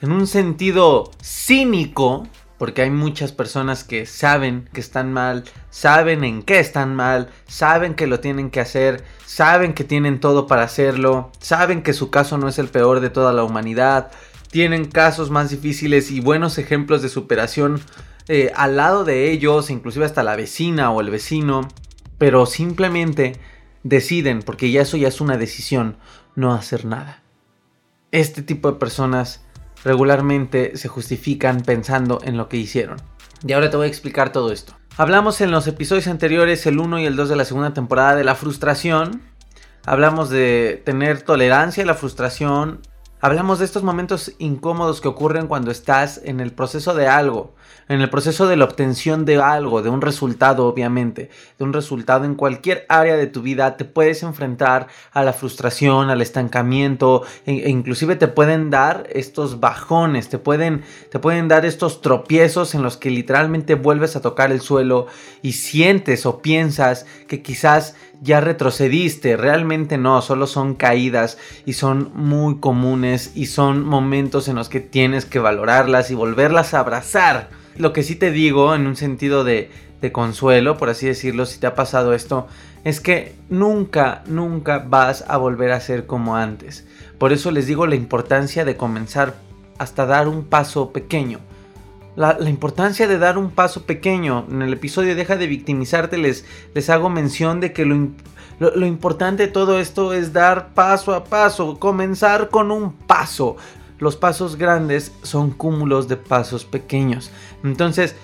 En 0.00 0.12
un 0.12 0.28
sentido 0.28 1.10
cínico, 1.20 2.28
porque 2.58 2.82
hay 2.82 2.90
muchas 2.90 3.32
personas 3.32 3.84
que 3.84 4.06
saben 4.06 4.68
que 4.72 4.80
están 4.80 5.12
mal, 5.12 5.44
saben 5.70 6.24
en 6.24 6.42
qué 6.42 6.60
están 6.60 6.94
mal, 6.94 7.30
saben 7.46 7.94
que 7.94 8.06
lo 8.06 8.20
tienen 8.20 8.50
que 8.50 8.60
hacer, 8.60 9.04
saben 9.26 9.74
que 9.74 9.84
tienen 9.84 10.20
todo 10.20 10.46
para 10.46 10.62
hacerlo, 10.62 11.30
saben 11.40 11.82
que 11.82 11.92
su 11.92 12.10
caso 12.10 12.38
no 12.38 12.48
es 12.48 12.58
el 12.58 12.68
peor 12.68 13.00
de 13.00 13.10
toda 13.10 13.32
la 13.32 13.44
humanidad, 13.44 14.10
tienen 14.50 14.84
casos 14.84 15.30
más 15.30 15.50
difíciles 15.50 16.10
y 16.10 16.20
buenos 16.20 16.58
ejemplos 16.58 17.02
de 17.02 17.08
superación 17.08 17.80
eh, 18.28 18.52
al 18.54 18.76
lado 18.76 19.04
de 19.04 19.30
ellos, 19.30 19.68
inclusive 19.68 20.06
hasta 20.06 20.22
la 20.22 20.36
vecina 20.36 20.90
o 20.90 21.00
el 21.00 21.10
vecino, 21.10 21.68
pero 22.18 22.46
simplemente 22.46 23.38
deciden, 23.82 24.42
porque 24.42 24.70
ya 24.70 24.82
eso 24.82 24.96
ya 24.96 25.08
es 25.08 25.20
una 25.20 25.36
decisión, 25.36 25.98
no 26.34 26.54
hacer 26.54 26.86
nada. 26.86 27.22
Este 28.12 28.42
tipo 28.42 28.70
de 28.70 28.78
personas 28.78 29.43
regularmente 29.84 30.76
se 30.76 30.88
justifican 30.88 31.60
pensando 31.60 32.18
en 32.24 32.36
lo 32.36 32.48
que 32.48 32.56
hicieron. 32.56 32.96
Y 33.46 33.52
ahora 33.52 33.70
te 33.70 33.76
voy 33.76 33.86
a 33.86 33.88
explicar 33.90 34.32
todo 34.32 34.52
esto. 34.52 34.74
Hablamos 34.96 35.40
en 35.40 35.50
los 35.50 35.66
episodios 35.66 36.06
anteriores, 36.06 36.66
el 36.66 36.78
1 36.78 37.00
y 37.00 37.06
el 37.06 37.16
2 37.16 37.28
de 37.28 37.36
la 37.36 37.44
segunda 37.44 37.74
temporada, 37.74 38.16
de 38.16 38.24
la 38.24 38.34
frustración. 38.34 39.22
Hablamos 39.84 40.30
de 40.30 40.82
tener 40.84 41.22
tolerancia 41.22 41.82
a 41.82 41.86
la 41.86 41.94
frustración. 41.94 42.80
Hablamos 43.20 43.58
de 43.58 43.64
estos 43.66 43.82
momentos 43.82 44.32
incómodos 44.38 45.00
que 45.00 45.08
ocurren 45.08 45.46
cuando 45.46 45.70
estás 45.70 46.20
en 46.24 46.40
el 46.40 46.52
proceso 46.52 46.94
de 46.94 47.08
algo 47.08 47.54
en 47.88 48.00
el 48.00 48.10
proceso 48.10 48.46
de 48.46 48.56
la 48.56 48.64
obtención 48.64 49.24
de 49.24 49.36
algo, 49.36 49.82
de 49.82 49.90
un 49.90 50.00
resultado 50.00 50.66
obviamente, 50.66 51.30
de 51.58 51.64
un 51.64 51.72
resultado 51.72 52.24
en 52.24 52.34
cualquier 52.34 52.86
área 52.88 53.16
de 53.16 53.26
tu 53.26 53.42
vida, 53.42 53.76
te 53.76 53.84
puedes 53.84 54.22
enfrentar 54.22 54.88
a 55.12 55.22
la 55.22 55.32
frustración, 55.32 56.10
al 56.10 56.22
estancamiento, 56.22 57.22
e, 57.46 57.64
e 57.64 57.70
inclusive 57.70 58.16
te 58.16 58.28
pueden 58.28 58.70
dar 58.70 59.06
estos 59.10 59.60
bajones, 59.60 60.28
te 60.28 60.38
pueden, 60.38 60.82
te 61.10 61.18
pueden 61.18 61.48
dar 61.48 61.64
estos 61.64 62.00
tropiezos 62.00 62.74
en 62.74 62.82
los 62.82 62.96
que 62.96 63.10
literalmente 63.10 63.74
vuelves 63.74 64.16
a 64.16 64.20
tocar 64.20 64.52
el 64.52 64.60
suelo 64.60 65.06
y 65.42 65.52
sientes 65.52 66.26
o 66.26 66.40
piensas 66.40 67.06
que 67.28 67.42
quizás 67.42 67.94
ya 68.22 68.40
retrocediste, 68.40 69.36
realmente 69.36 69.98
no, 69.98 70.22
solo 70.22 70.46
son 70.46 70.74
caídas 70.74 71.36
y 71.66 71.74
son 71.74 72.10
muy 72.14 72.58
comunes 72.58 73.32
y 73.34 73.46
son 73.46 73.84
momentos 73.84 74.48
en 74.48 74.56
los 74.56 74.68
que 74.68 74.80
tienes 74.80 75.26
que 75.26 75.38
valorarlas 75.38 76.10
y 76.10 76.14
volverlas 76.14 76.72
a 76.72 76.80
abrazar. 76.80 77.63
Lo 77.76 77.92
que 77.92 78.02
sí 78.02 78.16
te 78.16 78.30
digo 78.30 78.74
en 78.74 78.86
un 78.86 78.96
sentido 78.96 79.44
de, 79.44 79.70
de 80.00 80.12
consuelo, 80.12 80.76
por 80.76 80.90
así 80.90 81.06
decirlo, 81.06 81.46
si 81.46 81.58
te 81.58 81.66
ha 81.66 81.74
pasado 81.74 82.12
esto, 82.12 82.46
es 82.84 83.00
que 83.00 83.34
nunca, 83.48 84.22
nunca 84.26 84.78
vas 84.78 85.24
a 85.26 85.38
volver 85.38 85.72
a 85.72 85.80
ser 85.80 86.06
como 86.06 86.36
antes. 86.36 86.86
Por 87.18 87.32
eso 87.32 87.50
les 87.50 87.66
digo 87.66 87.86
la 87.86 87.94
importancia 87.94 88.64
de 88.64 88.76
comenzar 88.76 89.34
hasta 89.78 90.06
dar 90.06 90.28
un 90.28 90.44
paso 90.44 90.92
pequeño. 90.92 91.40
La, 92.16 92.36
importancia 92.48 93.08
de 93.08 93.18
dar 93.18 93.38
un 93.38 93.50
paso 93.50 93.86
pequeño. 93.86 94.46
En 94.48 94.62
el 94.62 94.72
episodio 94.74 95.16
Deja 95.16 95.36
de 95.36 95.46
victimizarte 95.46 96.18
les, 96.18 96.44
les 96.74 96.90
hago 96.90 97.08
mención 97.08 97.58
de 97.60 97.72
que 97.72 97.84
lo, 97.84 97.96
lo, 98.60 98.76
lo 98.76 98.86
importante 98.86 99.46
de 99.46 99.52
todo 99.52 99.80
esto 99.80 100.12
es 100.12 100.32
dar 100.32 100.74
paso 100.74 101.14
a 101.14 101.24
paso, 101.24 101.78
comenzar 101.80 102.50
con 102.50 102.70
un 102.70 102.92
paso. 102.92 103.56
Los 103.98 104.16
pasos 104.16 104.56
grandes 104.56 105.12
son 105.22 105.50
cúmulos 105.50 106.08
de 106.08 106.16
pasos 106.16 106.64
pequeños. 106.64 107.30
Entonces, 107.62 108.16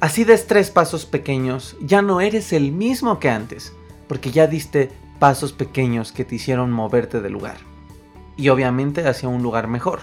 así 0.00 0.24
des 0.24 0.46
tres 0.46 0.70
pasos 0.70 1.06
pequeños, 1.06 1.76
ya 1.80 2.02
no 2.02 2.20
eres 2.20 2.52
el 2.52 2.72
mismo 2.72 3.18
que 3.18 3.30
antes, 3.30 3.72
porque 4.06 4.30
ya 4.30 4.46
diste 4.46 4.90
pasos 5.18 5.52
pequeños 5.52 6.12
que 6.12 6.24
te 6.24 6.34
hicieron 6.34 6.70
moverte 6.70 7.20
del 7.20 7.32
lugar. 7.32 7.56
Y 8.36 8.50
obviamente 8.50 9.06
hacia 9.08 9.28
un 9.28 9.42
lugar 9.42 9.66
mejor. 9.66 10.00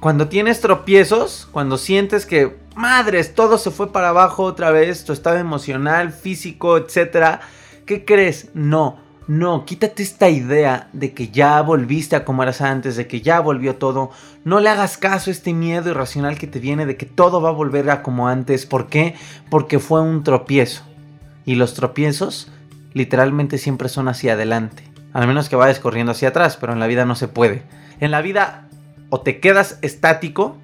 Cuando 0.00 0.28
tienes 0.28 0.60
tropiezos, 0.60 1.46
cuando 1.52 1.76
sientes 1.76 2.24
que, 2.24 2.58
madres, 2.74 3.34
todo 3.34 3.58
se 3.58 3.70
fue 3.70 3.92
para 3.92 4.08
abajo 4.08 4.44
otra 4.44 4.70
vez, 4.70 5.04
tu 5.04 5.12
estado 5.12 5.36
emocional, 5.36 6.12
físico, 6.12 6.78
etc., 6.78 7.40
¿qué 7.84 8.06
crees? 8.06 8.48
No 8.54 9.09
no, 9.30 9.64
quítate 9.64 10.02
esta 10.02 10.28
idea 10.28 10.88
de 10.92 11.14
que 11.14 11.28
ya 11.28 11.62
volviste 11.62 12.16
a 12.16 12.24
como 12.24 12.42
eras 12.42 12.60
antes, 12.60 12.96
de 12.96 13.06
que 13.06 13.20
ya 13.20 13.38
volvió 13.38 13.76
todo. 13.76 14.10
No 14.42 14.58
le 14.58 14.68
hagas 14.68 14.98
caso 14.98 15.30
a 15.30 15.32
este 15.32 15.54
miedo 15.54 15.88
irracional 15.88 16.36
que 16.36 16.48
te 16.48 16.58
viene 16.58 16.84
de 16.84 16.96
que 16.96 17.06
todo 17.06 17.40
va 17.40 17.50
a 17.50 17.52
volver 17.52 17.88
a 17.90 18.02
como 18.02 18.26
antes. 18.26 18.66
¿Por 18.66 18.88
qué? 18.88 19.14
Porque 19.48 19.78
fue 19.78 20.00
un 20.00 20.24
tropiezo. 20.24 20.82
Y 21.46 21.54
los 21.54 21.74
tropiezos 21.74 22.50
literalmente 22.92 23.58
siempre 23.58 23.88
son 23.88 24.08
hacia 24.08 24.32
adelante. 24.32 24.82
Al 25.12 25.28
menos 25.28 25.48
que 25.48 25.54
vayas 25.54 25.78
corriendo 25.78 26.10
hacia 26.10 26.30
atrás, 26.30 26.56
pero 26.60 26.72
en 26.72 26.80
la 26.80 26.88
vida 26.88 27.04
no 27.04 27.14
se 27.14 27.28
puede. 27.28 27.62
En 28.00 28.10
la 28.10 28.22
vida 28.22 28.66
o 29.10 29.20
te 29.20 29.38
quedas 29.38 29.78
estático 29.80 30.56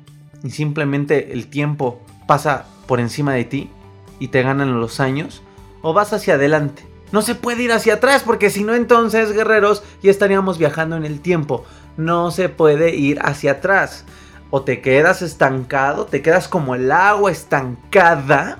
y 0.42 0.50
simplemente 0.50 1.32
el 1.34 1.46
tiempo 1.46 2.02
pasa 2.26 2.64
por 2.88 2.98
encima 2.98 3.32
de 3.32 3.44
ti 3.44 3.70
y 4.18 4.26
te 4.26 4.42
ganan 4.42 4.80
los 4.80 4.98
años, 4.98 5.40
o 5.82 5.92
vas 5.92 6.12
hacia 6.12 6.34
adelante 6.34 6.95
no 7.16 7.22
se 7.22 7.34
puede 7.34 7.62
ir 7.62 7.72
hacia 7.72 7.94
atrás 7.94 8.22
porque 8.26 8.50
si 8.50 8.62
no 8.62 8.74
entonces, 8.74 9.32
guerreros, 9.32 9.82
ya 10.02 10.10
estaríamos 10.10 10.58
viajando 10.58 10.96
en 10.96 11.06
el 11.06 11.22
tiempo. 11.22 11.64
No 11.96 12.30
se 12.30 12.50
puede 12.50 12.94
ir 12.94 13.20
hacia 13.22 13.52
atrás. 13.52 14.04
O 14.50 14.60
te 14.60 14.82
quedas 14.82 15.22
estancado, 15.22 16.04
te 16.04 16.20
quedas 16.20 16.46
como 16.46 16.74
el 16.74 16.92
agua 16.92 17.30
estancada, 17.30 18.58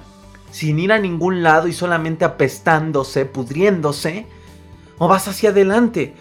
sin 0.52 0.78
ir 0.78 0.90
a 0.90 0.98
ningún 0.98 1.42
lado 1.42 1.68
y 1.68 1.75
solamente 1.75 2.25
apestándose, 2.25 3.26
pudriéndose. 3.26 4.26
O 4.96 5.06
vas 5.06 5.28
hacia 5.28 5.50
adelante. 5.50 6.14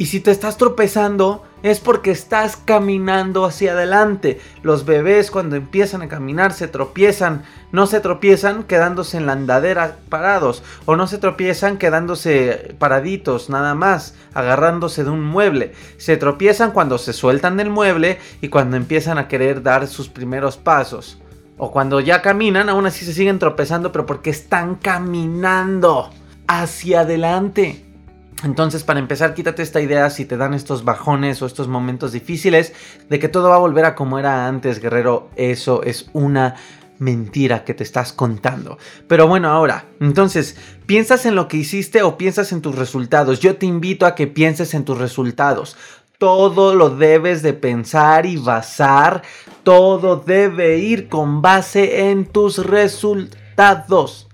Y 0.00 0.06
si 0.06 0.20
te 0.20 0.30
estás 0.30 0.56
tropezando, 0.56 1.44
es 1.62 1.78
porque 1.78 2.10
estás 2.10 2.56
caminando 2.56 3.44
hacia 3.44 3.72
adelante. 3.72 4.40
Los 4.62 4.86
bebés 4.86 5.30
cuando 5.30 5.56
empiezan 5.56 6.00
a 6.00 6.08
caminar 6.08 6.54
se 6.54 6.68
tropiezan. 6.68 7.42
No 7.70 7.86
se 7.86 8.00
tropiezan 8.00 8.62
quedándose 8.62 9.18
en 9.18 9.26
la 9.26 9.32
andadera 9.32 9.98
parados. 10.08 10.62
O 10.86 10.96
no 10.96 11.06
se 11.06 11.18
tropiezan 11.18 11.76
quedándose 11.76 12.74
paraditos 12.78 13.50
nada 13.50 13.74
más, 13.74 14.14
agarrándose 14.32 15.04
de 15.04 15.10
un 15.10 15.22
mueble. 15.22 15.74
Se 15.98 16.16
tropiezan 16.16 16.70
cuando 16.70 16.96
se 16.96 17.12
sueltan 17.12 17.58
del 17.58 17.68
mueble 17.68 18.20
y 18.40 18.48
cuando 18.48 18.78
empiezan 18.78 19.18
a 19.18 19.28
querer 19.28 19.62
dar 19.62 19.86
sus 19.86 20.08
primeros 20.08 20.56
pasos. 20.56 21.20
O 21.58 21.72
cuando 21.72 22.00
ya 22.00 22.22
caminan, 22.22 22.70
aún 22.70 22.86
así 22.86 23.04
se 23.04 23.12
siguen 23.12 23.38
tropezando, 23.38 23.92
pero 23.92 24.06
porque 24.06 24.30
están 24.30 24.76
caminando 24.76 26.08
hacia 26.46 27.00
adelante. 27.00 27.89
Entonces, 28.42 28.84
para 28.84 29.00
empezar, 29.00 29.34
quítate 29.34 29.62
esta 29.62 29.80
idea 29.80 30.08
si 30.08 30.24
te 30.24 30.36
dan 30.36 30.54
estos 30.54 30.84
bajones 30.84 31.42
o 31.42 31.46
estos 31.46 31.68
momentos 31.68 32.12
difíciles 32.12 32.72
de 33.08 33.18
que 33.18 33.28
todo 33.28 33.50
va 33.50 33.56
a 33.56 33.58
volver 33.60 33.84
a 33.84 33.94
como 33.94 34.18
era 34.18 34.46
antes, 34.46 34.80
guerrero. 34.80 35.28
Eso 35.36 35.82
es 35.82 36.08
una 36.14 36.56
mentira 36.98 37.64
que 37.64 37.74
te 37.74 37.82
estás 37.82 38.12
contando. 38.12 38.78
Pero 39.08 39.26
bueno, 39.26 39.48
ahora, 39.50 39.86
entonces, 40.00 40.56
¿piensas 40.86 41.26
en 41.26 41.34
lo 41.34 41.48
que 41.48 41.58
hiciste 41.58 42.02
o 42.02 42.16
piensas 42.16 42.52
en 42.52 42.62
tus 42.62 42.76
resultados? 42.76 43.40
Yo 43.40 43.56
te 43.56 43.66
invito 43.66 44.06
a 44.06 44.14
que 44.14 44.26
pienses 44.26 44.72
en 44.72 44.84
tus 44.84 44.98
resultados. 44.98 45.76
Todo 46.18 46.74
lo 46.74 46.90
debes 46.90 47.42
de 47.42 47.54
pensar 47.54 48.26
y 48.26 48.36
basar. 48.36 49.22
Todo 49.64 50.16
debe 50.16 50.78
ir 50.78 51.08
con 51.08 51.42
base 51.42 52.10
en 52.10 52.26
tus 52.26 52.58
resultados. 52.64 54.29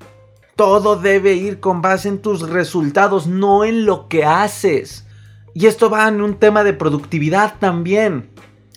Todo 0.56 0.96
debe 0.96 1.34
ir 1.34 1.60
con 1.60 1.82
base 1.82 2.08
en 2.08 2.18
tus 2.20 2.48
resultados, 2.48 3.26
no 3.26 3.64
en 3.64 3.84
lo 3.84 4.08
que 4.08 4.25
haces. 4.25 5.06
Y 5.54 5.66
esto 5.66 5.88
va 5.90 6.08
en 6.08 6.20
un 6.20 6.38
tema 6.38 6.64
de 6.64 6.72
productividad 6.72 7.54
también. 7.58 8.30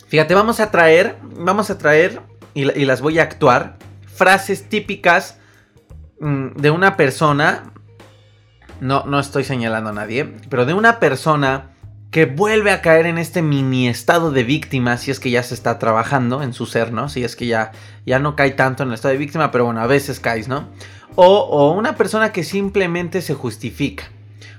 Fíjate, 0.08 0.36
vamos 0.36 0.60
a 0.60 0.72
traer, 0.72 1.18
vamos 1.22 1.70
a 1.70 1.78
traer, 1.78 2.22
y, 2.54 2.64
las 2.64 3.02
voy 3.02 3.20
a 3.20 3.24
actuar, 3.24 3.78
frases 4.06 4.68
típicas 4.68 5.40
mm, 6.20 6.56
de 6.56 6.72
una 6.72 6.98
persona, 6.98 7.72
no, 8.82 9.04
no 9.06 9.20
estoy 9.20 9.44
señalando 9.44 9.92
a 9.92 9.94
nadie, 9.94 10.26
pero 10.50 10.66
de 10.66 10.74
una 10.74 11.00
persona 11.00 11.72
que 12.12 12.26
vuelve 12.26 12.72
a 12.72 12.82
caer 12.82 13.06
en 13.06 13.18
este 13.18 13.42
mini 13.42 13.88
estado 13.88 14.32
de 14.32 14.44
víctima, 14.44 14.98
si 14.98 15.12
es 15.12 15.20
que 15.20 15.30
ya 15.30 15.44
se 15.44 15.54
está 15.54 15.78
trabajando 15.78 16.42
en 16.42 16.54
su 16.54 16.66
ser, 16.66 16.92
¿no? 16.92 17.08
Si 17.08 17.24
es 17.24 17.36
que 17.36 17.46
ya, 17.46 17.72
ya 18.06 18.20
no 18.20 18.36
cae 18.36 18.52
tanto 18.52 18.84
en 18.84 18.90
el 18.90 18.96
estado 18.96 19.12
de 19.12 19.20
víctima, 19.20 19.52
pero 19.52 19.66
bueno, 19.66 19.82
a 19.82 19.88
veces 19.88 20.20
caes, 20.20 20.48
¿no? 20.48 20.68
O, 21.16 21.26
o 21.26 21.74
una 21.74 21.96
persona 21.96 22.32
que 22.32 22.44
simplemente 22.44 23.22
se 23.22 23.36
justifica. 23.36 24.06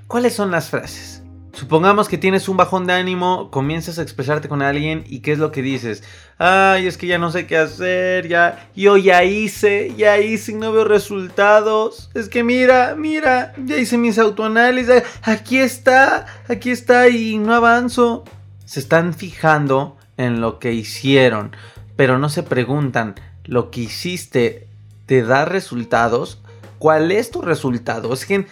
¿Cuáles 0.06 0.34
son 0.34 0.50
las 0.50 0.70
frases? 0.70 1.22
Supongamos 1.52 2.08
que 2.08 2.18
tienes 2.18 2.48
un 2.48 2.56
bajón 2.56 2.86
de 2.86 2.92
ánimo, 2.92 3.50
comienzas 3.50 3.98
a 3.98 4.02
expresarte 4.02 4.48
con 4.48 4.62
alguien 4.62 5.04
y 5.08 5.18
¿qué 5.18 5.32
es 5.32 5.38
lo 5.38 5.50
que 5.50 5.62
dices? 5.62 6.04
Ay, 6.42 6.86
es 6.86 6.96
que 6.96 7.06
ya 7.06 7.18
no 7.18 7.30
sé 7.30 7.46
qué 7.46 7.58
hacer, 7.58 8.26
ya, 8.26 8.70
yo 8.74 8.96
ya 8.96 9.24
hice, 9.24 9.92
ya 9.94 10.18
hice 10.18 10.52
y 10.52 10.54
no 10.54 10.72
veo 10.72 10.84
resultados. 10.84 12.08
Es 12.14 12.30
que 12.30 12.42
mira, 12.42 12.94
mira, 12.96 13.52
ya 13.62 13.76
hice 13.76 13.98
mis 13.98 14.18
autoanálisis, 14.18 15.02
aquí 15.20 15.58
está, 15.58 16.24
aquí 16.48 16.70
está 16.70 17.10
y 17.10 17.36
no 17.36 17.52
avanzo. 17.52 18.24
Se 18.64 18.80
están 18.80 19.12
fijando 19.12 19.98
en 20.16 20.40
lo 20.40 20.58
que 20.58 20.72
hicieron, 20.72 21.54
pero 21.96 22.18
no 22.18 22.30
se 22.30 22.42
preguntan, 22.42 23.16
¿lo 23.44 23.70
que 23.70 23.82
hiciste 23.82 24.66
te 25.04 25.22
da 25.22 25.44
resultados? 25.44 26.40
¿Cuál 26.78 27.12
es 27.12 27.30
tu 27.30 27.42
resultado? 27.42 28.14
Es 28.14 28.24
que 28.24 28.46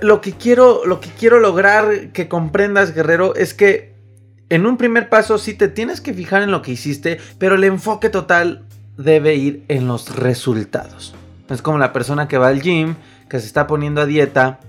lo 0.00 0.22
que 0.22 0.32
quiero, 0.32 0.86
lo 0.86 0.98
que 1.02 1.10
quiero 1.10 1.40
lograr 1.40 2.08
que 2.12 2.26
comprendas, 2.26 2.94
guerrero, 2.94 3.34
es 3.34 3.52
que 3.52 3.97
en 4.50 4.66
un 4.66 4.76
primer 4.76 5.08
paso 5.08 5.38
sí 5.38 5.54
te 5.54 5.68
tienes 5.68 6.00
que 6.00 6.14
fijar 6.14 6.42
en 6.42 6.50
lo 6.50 6.62
que 6.62 6.72
hiciste, 6.72 7.18
pero 7.38 7.54
el 7.56 7.64
enfoque 7.64 8.08
total 8.08 8.64
debe 8.96 9.34
ir 9.34 9.64
en 9.68 9.86
los 9.86 10.16
resultados. 10.16 11.14
Es 11.48 11.62
como 11.62 11.78
la 11.78 11.92
persona 11.92 12.28
que 12.28 12.38
va 12.38 12.48
al 12.48 12.60
gym, 12.60 12.96
que 13.28 13.40
se 13.40 13.46
está 13.46 13.66
poniendo 13.66 14.00
a 14.00 14.06
dieta 14.06 14.60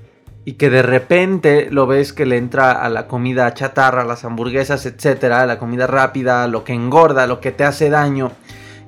y 0.46 0.54
que 0.54 0.70
de 0.70 0.82
repente 0.82 1.70
lo 1.72 1.88
ves 1.88 2.14
que 2.14 2.26
le 2.26 2.38
entra 2.38 2.72
a 2.72 2.90
la 2.90 3.08
comida 3.08 3.54
chatarra, 3.54 4.06
las 4.06 4.26
hamburguesas, 4.26 4.86
etcétera, 4.86 5.46
la 5.46 5.60
comida 5.60 5.88
rápida, 5.88 6.48
lo 6.48 6.64
que 6.64 6.74
engorda, 6.74 7.28
lo 7.28 7.40
que 7.40 7.52
te 7.52 7.64
hace 7.64 7.90
daño 7.90 8.32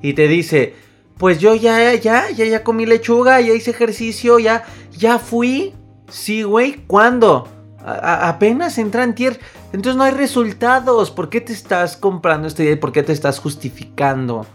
y 0.00 0.14
te 0.14 0.28
dice, 0.28 0.74
"Pues 1.18 1.38
yo 1.38 1.54
ya 1.54 1.94
ya 1.94 2.30
ya 2.30 2.44
ya 2.46 2.64
comí 2.64 2.86
lechuga, 2.86 3.40
ya 3.40 3.52
hice 3.52 3.70
ejercicio, 3.70 4.38
ya 4.38 4.64
ya 4.96 5.18
fui, 5.18 5.74
Sí, 6.12 6.42
güey, 6.42 6.84
¿cuándo? 6.86 7.48
Apenas 7.84 8.78
entra 8.78 9.04
en 9.04 9.14
tier. 9.14 9.40
Entonces 9.72 9.96
no 9.96 10.04
hay 10.04 10.12
resultados. 10.12 11.10
¿Por 11.10 11.28
qué 11.28 11.40
te 11.40 11.52
estás 11.52 11.96
comprando 11.96 12.48
esta 12.48 12.62
idea 12.62 12.74
y 12.74 12.76
por 12.76 12.92
qué 12.92 13.02
te 13.02 13.12
estás 13.12 13.38
justificando? 13.38 14.46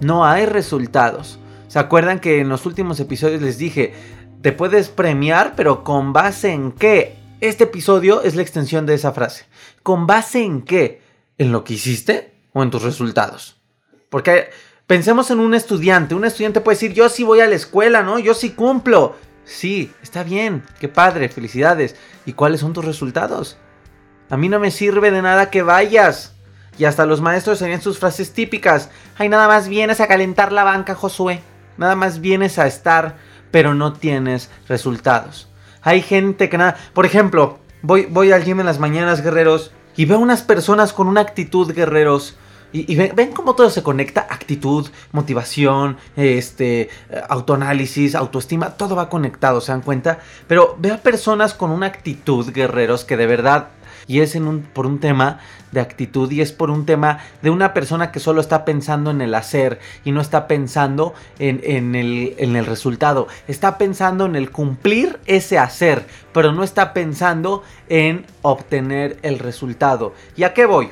No 0.00 0.24
hay 0.24 0.46
resultados. 0.46 1.38
¿Se 1.68 1.78
acuerdan 1.78 2.20
que 2.20 2.40
en 2.40 2.48
los 2.48 2.66
últimos 2.66 3.00
episodios 3.00 3.42
les 3.42 3.58
dije, 3.58 3.94
te 4.42 4.52
puedes 4.52 4.88
premiar, 4.88 5.54
pero 5.56 5.84
con 5.84 6.12
base 6.12 6.52
en 6.52 6.72
qué? 6.72 7.16
Este 7.40 7.64
episodio 7.64 8.22
es 8.22 8.36
la 8.36 8.42
extensión 8.42 8.86
de 8.86 8.94
esa 8.94 9.12
frase. 9.12 9.46
¿Con 9.82 10.06
base 10.06 10.42
en 10.42 10.62
qué? 10.62 11.02
¿En 11.36 11.52
lo 11.52 11.64
que 11.64 11.74
hiciste 11.74 12.34
o 12.52 12.62
en 12.62 12.70
tus 12.70 12.82
resultados? 12.82 13.60
Porque 14.08 14.50
pensemos 14.86 15.30
en 15.30 15.40
un 15.40 15.54
estudiante. 15.54 16.14
Un 16.14 16.24
estudiante 16.24 16.60
puede 16.60 16.76
decir, 16.76 16.92
yo 16.92 17.08
sí 17.08 17.24
voy 17.24 17.40
a 17.40 17.46
la 17.46 17.56
escuela, 17.56 18.02
¿no? 18.02 18.18
Yo 18.18 18.34
sí 18.34 18.50
cumplo. 18.50 19.16
Sí, 19.44 19.92
está 20.02 20.22
bien, 20.22 20.62
qué 20.80 20.88
padre, 20.88 21.28
felicidades. 21.28 21.96
¿Y 22.26 22.32
cuáles 22.32 22.60
son 22.60 22.72
tus 22.72 22.84
resultados? 22.84 23.58
A 24.30 24.36
mí 24.36 24.48
no 24.48 24.58
me 24.58 24.70
sirve 24.70 25.10
de 25.10 25.22
nada 25.22 25.50
que 25.50 25.62
vayas. 25.62 26.34
Y 26.78 26.86
hasta 26.86 27.06
los 27.06 27.20
maestros 27.20 27.58
serían 27.58 27.82
sus 27.82 27.98
frases 27.98 28.32
típicas. 28.32 28.90
Ay, 29.16 29.28
nada 29.28 29.46
más 29.46 29.68
vienes 29.68 30.00
a 30.00 30.08
calentar 30.08 30.50
la 30.50 30.64
banca, 30.64 30.94
Josué. 30.94 31.40
Nada 31.76 31.94
más 31.94 32.20
vienes 32.20 32.58
a 32.58 32.66
estar, 32.66 33.16
pero 33.50 33.74
no 33.74 33.92
tienes 33.92 34.50
resultados. 34.68 35.48
Hay 35.82 36.02
gente 36.02 36.48
que 36.48 36.58
nada... 36.58 36.76
Por 36.94 37.06
ejemplo, 37.06 37.58
voy, 37.82 38.06
voy 38.06 38.32
al 38.32 38.44
gym 38.44 38.60
en 38.60 38.66
las 38.66 38.78
mañanas, 38.78 39.22
guerreros, 39.22 39.72
y 39.96 40.06
veo 40.06 40.18
unas 40.18 40.42
personas 40.42 40.92
con 40.92 41.06
una 41.06 41.20
actitud, 41.20 41.72
guerreros, 41.72 42.36
y, 42.74 42.96
ven, 42.96 43.32
cómo 43.32 43.54
todo 43.54 43.70
se 43.70 43.84
conecta, 43.84 44.26
actitud, 44.28 44.88
motivación, 45.12 45.96
este, 46.16 46.90
autoanálisis, 47.28 48.16
autoestima, 48.16 48.70
todo 48.70 48.96
va 48.96 49.08
conectado, 49.08 49.60
¿se 49.60 49.70
dan 49.70 49.80
cuenta? 49.80 50.18
Pero 50.48 50.74
veo 50.80 50.94
a 50.94 50.98
personas 50.98 51.54
con 51.54 51.70
una 51.70 51.86
actitud, 51.86 52.52
guerreros, 52.52 53.04
que 53.04 53.16
de 53.16 53.28
verdad, 53.28 53.68
y 54.08 54.20
es 54.20 54.34
en 54.34 54.48
un, 54.48 54.62
por 54.62 54.86
un 54.86 54.98
tema 54.98 55.38
de 55.70 55.80
actitud 55.80 56.30
y 56.32 56.40
es 56.40 56.50
por 56.50 56.70
un 56.70 56.84
tema 56.84 57.20
de 57.42 57.50
una 57.50 57.74
persona 57.74 58.10
que 58.10 58.20
solo 58.20 58.40
está 58.40 58.64
pensando 58.64 59.12
en 59.12 59.20
el 59.20 59.34
hacer 59.36 59.78
y 60.04 60.10
no 60.10 60.20
está 60.20 60.48
pensando 60.48 61.14
en, 61.38 61.60
en, 61.62 61.94
el, 61.94 62.34
en 62.38 62.56
el 62.56 62.66
resultado. 62.66 63.28
Está 63.46 63.78
pensando 63.78 64.26
en 64.26 64.34
el 64.34 64.50
cumplir 64.50 65.20
ese 65.26 65.58
hacer, 65.58 66.06
pero 66.32 66.52
no 66.52 66.64
está 66.64 66.92
pensando 66.92 67.62
en 67.88 68.26
obtener 68.42 69.18
el 69.22 69.38
resultado. 69.38 70.12
¿Y 70.36 70.42
a 70.42 70.54
qué 70.54 70.66
voy? 70.66 70.90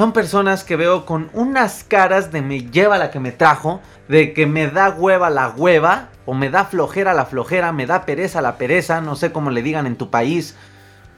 Son 0.00 0.12
personas 0.12 0.64
que 0.64 0.76
veo 0.76 1.04
con 1.04 1.28
unas 1.34 1.84
caras 1.84 2.32
de 2.32 2.40
me 2.40 2.62
lleva 2.70 2.96
la 2.96 3.10
que 3.10 3.20
me 3.20 3.32
trajo, 3.32 3.82
de 4.08 4.32
que 4.32 4.46
me 4.46 4.66
da 4.66 4.88
hueva 4.88 5.28
la 5.28 5.50
hueva, 5.50 6.08
o 6.24 6.32
me 6.32 6.48
da 6.48 6.64
flojera 6.64 7.12
la 7.12 7.26
flojera, 7.26 7.70
me 7.72 7.84
da 7.84 8.06
pereza 8.06 8.40
la 8.40 8.56
pereza, 8.56 9.02
no 9.02 9.14
sé 9.14 9.30
cómo 9.30 9.50
le 9.50 9.60
digan 9.60 9.86
en 9.86 9.96
tu 9.96 10.08
país. 10.08 10.56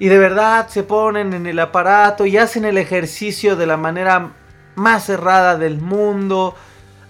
Y 0.01 0.09
de 0.09 0.19
verdad 0.19 0.67
se 0.67 0.83
ponen 0.83 1.33
en 1.33 1.47
el 1.47 1.61
aparato 1.61 2.27
y 2.27 2.37
hacen 2.37 2.65
el 2.65 2.77
ejercicio 2.77 3.55
de 3.55 3.67
la 3.67 3.77
manera 3.77 4.33
más 4.75 5.05
cerrada 5.05 5.57
del 5.57 5.81
mundo. 5.81 6.57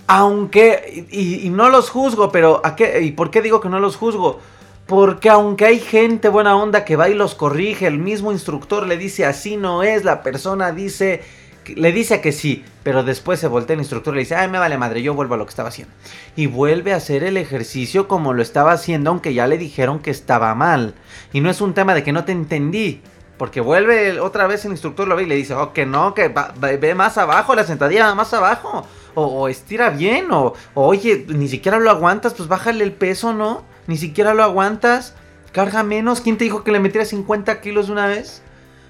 Aunque, 0.07 1.07
y, 1.11 1.49
no 1.49 1.71
los 1.71 1.89
juzgo, 1.89 2.31
pero 2.31 2.61
¿a 2.67 2.77
qué? 2.77 3.01
¿y 3.01 3.13
por 3.13 3.31
qué 3.31 3.41
digo 3.41 3.63
que 3.63 3.71
no 3.71 3.81
los 3.81 3.97
juzgo? 3.97 4.41
Porque 4.85 5.31
aunque 5.31 5.65
hay 5.65 5.81
gente 5.81 6.29
buena 6.29 6.55
onda 6.55 6.85
que 6.85 6.97
va 6.97 7.09
y 7.09 7.15
los 7.15 7.35
corrige, 7.35 7.87
el 7.87 7.97
mismo 7.97 8.31
instructor 8.31 8.87
le 8.87 8.99
dice 8.99 9.25
así 9.25 9.57
no 9.57 9.83
es, 9.83 10.05
la 10.05 10.23
persona 10.23 10.73
dice 10.73 11.23
le 11.67 11.93
dice 11.93 12.21
que 12.21 12.33
sí, 12.33 12.65
pero 12.83 13.03
después 13.03 13.41
se 13.41 13.49
voltea 13.49 13.75
el 13.75 13.81
instructor 13.81 14.15
y 14.15 14.17
le 14.17 14.23
dice, 14.23 14.35
ay, 14.35 14.49
me 14.49 14.59
vale 14.59 14.79
madre, 14.79 15.03
yo 15.03 15.15
vuelvo 15.15 15.35
a 15.35 15.37
lo 15.37 15.47
que 15.47 15.51
estaba 15.51 15.69
haciendo. 15.69 15.95
Y 16.37 16.47
vuelve 16.47 16.93
a 16.93 16.97
hacer 16.97 17.25
el 17.25 17.37
ejercicio 17.37 18.09
como 18.09 18.33
lo 18.33 18.43
estaba 18.43 18.73
haciendo, 18.73 19.11
aunque 19.11 19.35
ya 19.35 19.47
le 19.47 19.59
dijeron 19.59 20.01
que 20.01 20.11
estaba 20.11 20.55
mal. 20.55 20.95
Y 21.33 21.41
no 21.41 21.51
es 21.51 21.61
un 21.61 21.75
tema 21.75 21.95
de 21.95 22.03
que 22.03 22.13
no 22.13 22.25
te 22.25 22.33
entendí, 22.33 23.01
porque 23.39 23.61
vuelve 23.61 24.21
otra 24.21 24.47
vez 24.47 24.65
el 24.65 24.73
instructor, 24.73 25.09
lo 25.09 25.17
ve 25.17 25.25
y 25.25 25.27
le 25.27 25.37
dice, 25.37 25.55
oh, 25.55 25.73
que 25.73 25.87
no, 25.87 26.15
que 26.15 26.33
ve 26.81 26.95
más 26.95 27.19
abajo, 27.19 27.55
la 27.55 27.65
sentadilla 27.65 28.15
más 28.15 28.33
abajo. 28.35 28.87
O, 29.15 29.49
estira 29.49 29.91
bien, 29.91 30.31
o, 30.31 30.55
o, 30.75 30.87
oye, 30.87 31.27
ni 31.29 31.49
siquiera 31.49 31.79
lo 31.79 31.91
aguantas, 31.91 32.35
pues 32.35 32.49
bájale 32.49 32.83
el 32.83 32.93
peso, 32.93 33.35
¿no? 33.35 33.63
Ni 33.87 33.99
siquiera 33.99 34.33
lo 34.33 34.43
aguantas. 34.43 35.15
Carga 35.53 35.83
menos. 35.83 36.21
¿Quién 36.23 36.39
te 36.39 36.45
dijo 36.45 36.65
que 36.65 36.73
le 36.73 36.81
metiera 36.81 37.05
50 37.05 37.61
kilos 37.61 37.89
de 37.89 37.93
una 37.93 38.07
vez? 38.07 38.43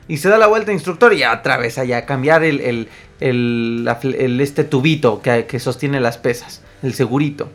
Y 0.08 0.18
se 0.18 0.28
da 0.28 0.38
la 0.38 0.46
vuelta 0.46 0.72
instructor 0.72 1.14
y 1.14 1.24
otra 1.24 1.56
vez 1.56 1.78
allá 1.78 2.06
cambiar 2.06 2.42
el, 2.44 2.88
este 3.20 4.64
tubito 4.64 5.22
que, 5.22 5.46
que 5.46 5.60
sostiene 5.60 6.00
las 6.00 6.18
pesas, 6.18 6.62
el 6.82 6.94
segurito. 6.94 7.50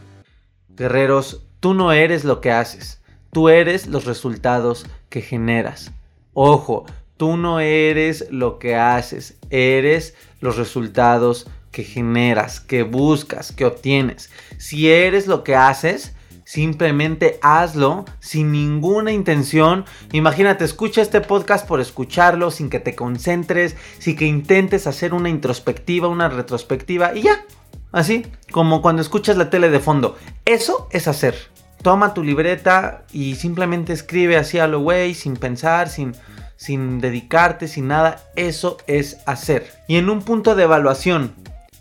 Guerreros, 0.69 1.43
tú 1.59 1.73
no 1.73 1.91
eres 1.91 2.23
lo 2.23 2.39
que 2.41 2.51
haces, 2.51 3.01
tú 3.31 3.49
eres 3.49 3.87
los 3.87 4.05
resultados 4.05 4.85
que 5.09 5.21
generas. 5.21 5.91
Ojo, 6.33 6.85
tú 7.17 7.35
no 7.35 7.59
eres 7.59 8.27
lo 8.29 8.59
que 8.59 8.75
haces, 8.75 9.37
eres 9.49 10.15
los 10.39 10.55
resultados 10.57 11.47
que 11.71 11.83
generas, 11.83 12.59
que 12.59 12.83
buscas, 12.83 13.51
que 13.51 13.65
obtienes. 13.65 14.31
Si 14.57 14.89
eres 14.89 15.27
lo 15.27 15.43
que 15.43 15.55
haces, 15.55 16.13
Simplemente 16.47 17.39
hazlo 17.41 18.05
sin 18.21 18.53
ninguna 18.53 19.11
intención. 19.11 19.83
Imagínate, 20.13 20.63
escucha 20.63 21.01
este 21.01 21.19
podcast 21.19 21.67
por 21.67 21.81
escucharlo, 21.81 22.51
sin 22.51 22.69
que 22.69 22.79
te 22.79 22.95
concentres, 22.95 23.75
sin 23.99 24.15
que 24.15 24.27
intentes 24.27 24.87
hacer 24.87 25.13
una 25.13 25.27
introspectiva, 25.27 26.07
una 26.07 26.29
retrospectiva 26.29 27.13
y 27.13 27.23
ya. 27.23 27.43
Así, 27.91 28.25
como 28.49 28.81
cuando 28.81 29.01
escuchas 29.01 29.35
la 29.35 29.49
tele 29.49 29.69
de 29.69 29.81
fondo. 29.81 30.15
Eso 30.45 30.87
es 30.91 31.09
hacer. 31.09 31.35
Toma 31.81 32.13
tu 32.13 32.23
libreta 32.23 33.03
y 33.11 33.35
simplemente 33.35 33.91
escribe 33.91 34.37
así 34.37 34.57
a 34.57 34.67
lo 34.67 34.79
güey, 34.79 35.15
sin 35.15 35.35
pensar, 35.35 35.89
sin, 35.89 36.15
sin 36.55 37.01
dedicarte, 37.01 37.67
sin 37.67 37.89
nada. 37.89 38.23
Eso 38.37 38.77
es 38.87 39.17
hacer. 39.25 39.69
Y 39.89 39.97
en 39.97 40.09
un 40.09 40.21
punto 40.21 40.55
de 40.55 40.63
evaluación, 40.63 41.33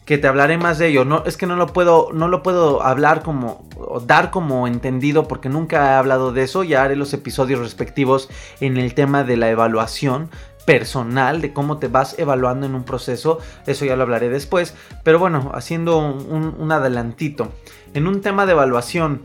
que 0.07 0.19
te 0.19 0.29
hablaré 0.29 0.57
más 0.57 0.79
de 0.79 0.87
ello. 0.87 1.05
No, 1.05 1.25
es 1.27 1.37
que 1.37 1.47
no 1.47 1.57
lo 1.57 1.67
puedo, 1.67 2.11
no 2.15 2.29
lo 2.29 2.43
puedo 2.43 2.83
hablar 2.83 3.23
como, 3.23 3.69
o 3.77 4.01
dar 4.01 4.31
como 4.31 4.67
entendido 4.69 5.27
porque 5.27 5.49
nunca 5.49 5.93
he 5.93 5.95
hablado 5.97 6.33
de 6.33 6.45
eso. 6.45 6.63
Ya 6.63 6.85
haré 6.85 6.95
los 6.97 7.13
episodios 7.13 7.61
respectivos 7.61 8.31
en 8.61 8.77
el 8.77 8.95
tema 8.95 9.25
de 9.25 9.37
la 9.37 9.51
evaluación 9.51 10.31
personal, 10.65 11.41
de 11.41 11.53
cómo 11.53 11.79
te 11.79 11.89
vas 11.89 12.19
evaluando 12.19 12.67
en 12.67 12.77
un 12.77 12.85
proceso. 12.85 13.41
Eso 13.67 13.85
ya 13.85 13.97
lo 13.97 14.05
hablaré 14.05 14.29
después. 14.29 14.75
Pero 15.03 15.19
bueno, 15.19 15.51
haciendo 15.55 15.99
un, 15.99 16.71
adelantito. 16.71 17.53
En 17.93 18.07
un 18.07 18.21
tema 18.21 18.47
de 18.47 18.53
evaluación, 18.53 19.23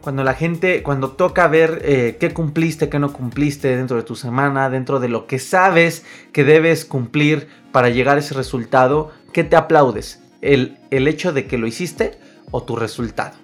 cuando 0.00 0.24
la 0.24 0.34
gente, 0.34 0.82
cuando 0.82 1.12
toca 1.12 1.46
ver 1.46 1.80
eh, 1.84 2.16
qué 2.18 2.34
cumpliste, 2.34 2.88
qué 2.88 2.98
no 2.98 3.12
cumpliste 3.12 3.76
dentro 3.76 3.96
de 3.96 4.02
tu 4.02 4.16
semana, 4.16 4.68
dentro 4.68 4.98
de 4.98 5.08
lo 5.08 5.28
que 5.28 5.38
sabes 5.38 6.04
que 6.32 6.42
debes 6.42 6.84
cumplir 6.84 7.48
para 7.70 7.88
llegar 7.88 8.16
a 8.16 8.20
ese 8.20 8.34
resultado, 8.34 9.12
¿qué 9.32 9.44
te 9.44 9.54
aplaudes? 9.54 10.23
El, 10.44 10.78
hecho 10.90 11.32
de 11.32 11.46
que 11.46 11.58
lo 11.58 11.66
hiciste 11.66 12.18
o 12.50 12.62
tu 12.62 12.76
resultado. 12.76 13.36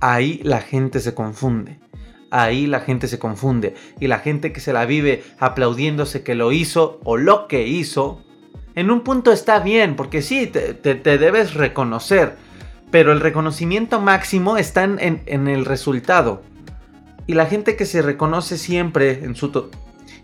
Ahí 0.00 0.40
la 0.42 0.60
gente 0.60 1.00
se 1.00 1.14
confunde. 1.14 1.78
ahí 2.30 2.66
la 2.66 2.80
gente 2.80 3.06
se 3.06 3.20
confunde. 3.20 3.74
Y 4.00 4.08
la 4.08 4.18
gente 4.18 4.52
que 4.52 4.60
se 4.60 4.72
la 4.72 4.86
vive 4.86 5.22
aplaudiéndose 5.38 6.24
que 6.24 6.34
lo 6.34 6.50
hizo 6.50 7.00
o 7.04 7.16
lo 7.16 7.46
que 7.46 7.68
hizo, 7.68 8.24
en 8.74 8.90
un 8.90 9.02
punto 9.02 9.30
está 9.30 9.60
bien, 9.60 9.94
porque 9.94 10.20
sí, 10.20 10.48
te, 10.48 10.74
debes 10.74 11.54
reconocer. 11.54 12.36
Pero 12.90 13.12
el 13.12 13.20
reconocimiento 13.20 14.00
máximo 14.00 14.56
está 14.56 14.82
en, 14.82 15.48
el 15.48 15.64
resultado. 15.64 16.42
Y 17.28 17.34
la 17.34 17.46
gente 17.46 17.76
que 17.76 17.86
se 17.86 18.02
reconoce 18.02 18.58
siempre 18.58 19.24
en 19.24 19.36
su... 19.36 19.70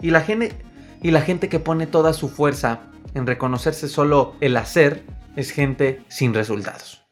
y, 0.02 0.10
la 0.10 0.20
gente, 0.20 0.52
y 1.00 1.12
la 1.12 1.22
gente 1.22 1.48
que 1.48 1.60
pone 1.60 1.86
toda 1.86 2.12
su 2.12 2.28
fuerza 2.28 2.80
en 3.14 3.26
reconocerse 3.26 3.88
solo 3.88 4.34
el 4.40 4.56
hacer, 4.56 5.04
es 5.36 5.50
gente 5.50 6.02
sin 6.08 6.34
resultados. 6.34 7.02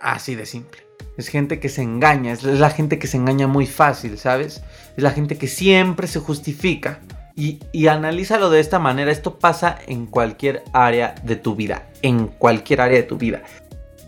Así 0.00 0.34
de 0.34 0.46
simple. 0.46 0.86
Es 1.16 1.28
gente 1.28 1.60
que 1.60 1.68
se 1.68 1.82
engaña, 1.82 2.32
es 2.32 2.42
la 2.42 2.70
gente 2.70 2.98
que 2.98 3.06
se 3.06 3.16
engaña 3.16 3.46
muy 3.46 3.66
fácil, 3.66 4.18
¿sabes? 4.18 4.62
Es 4.96 5.02
la 5.02 5.12
gente 5.12 5.38
que 5.38 5.48
siempre 5.48 6.06
se 6.06 6.20
justifica. 6.20 7.00
Y, 7.34 7.60
y 7.72 7.86
analízalo 7.88 8.50
de 8.50 8.60
esta 8.60 8.78
manera, 8.78 9.10
esto 9.10 9.38
pasa 9.38 9.78
en 9.86 10.06
cualquier 10.06 10.64
área 10.72 11.14
de 11.22 11.36
tu 11.36 11.54
vida, 11.54 11.88
en 12.02 12.28
cualquier 12.28 12.80
área 12.80 12.96
de 12.96 13.02
tu 13.02 13.18
vida. 13.18 13.42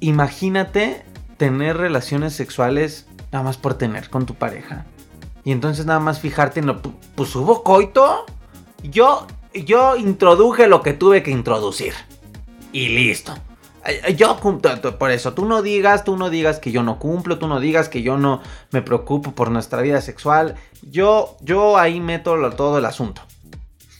Imagínate 0.01 1.03
tener 1.37 1.77
relaciones 1.77 2.35
sexuales 2.35 3.07
nada 3.33 3.44
más 3.44 3.57
por 3.57 3.75
tener 3.75 4.11
con 4.11 4.27
tu 4.27 4.35
pareja. 4.35 4.87
Y 5.44 5.53
entonces 5.53 5.87
nada 5.87 6.01
más 6.01 6.21
fijarte 6.21 6.61
en 6.61 6.66
lo... 6.66 6.83
Pues 6.83 7.35
hubo 7.37 7.62
coito. 7.62 8.27
Yo, 8.83 9.27
yo 9.55 9.97
introduje 9.97 10.66
lo 10.66 10.83
que 10.83 10.92
tuve 10.92 11.23
que 11.23 11.31
introducir. 11.31 11.94
Y 12.73 12.88
listo. 12.88 13.35
Yo 14.17 14.38
por 14.99 15.11
eso, 15.11 15.35
tú 15.35 15.45
no 15.47 15.62
digas, 15.62 16.05
tú 16.05 16.17
no 16.17 16.31
digas 16.31 16.59
que 16.59 16.73
yo 16.73 16.83
no 16.83 16.99
cumplo, 16.99 17.38
tú 17.38 17.49
no 17.49 17.61
digas 17.61 17.88
que 17.88 18.03
yo 18.03 18.19
no 18.19 18.43
me 18.71 18.83
preocupo 18.83 19.33
por 19.33 19.51
nuestra 19.51 19.81
vida 19.83 20.01
sexual. 20.01 20.57
Yo, 20.83 21.37
yo 21.41 21.79
ahí 21.79 22.01
meto 22.01 22.37
todo 22.51 22.79
el 22.79 22.85
asunto. 22.85 23.23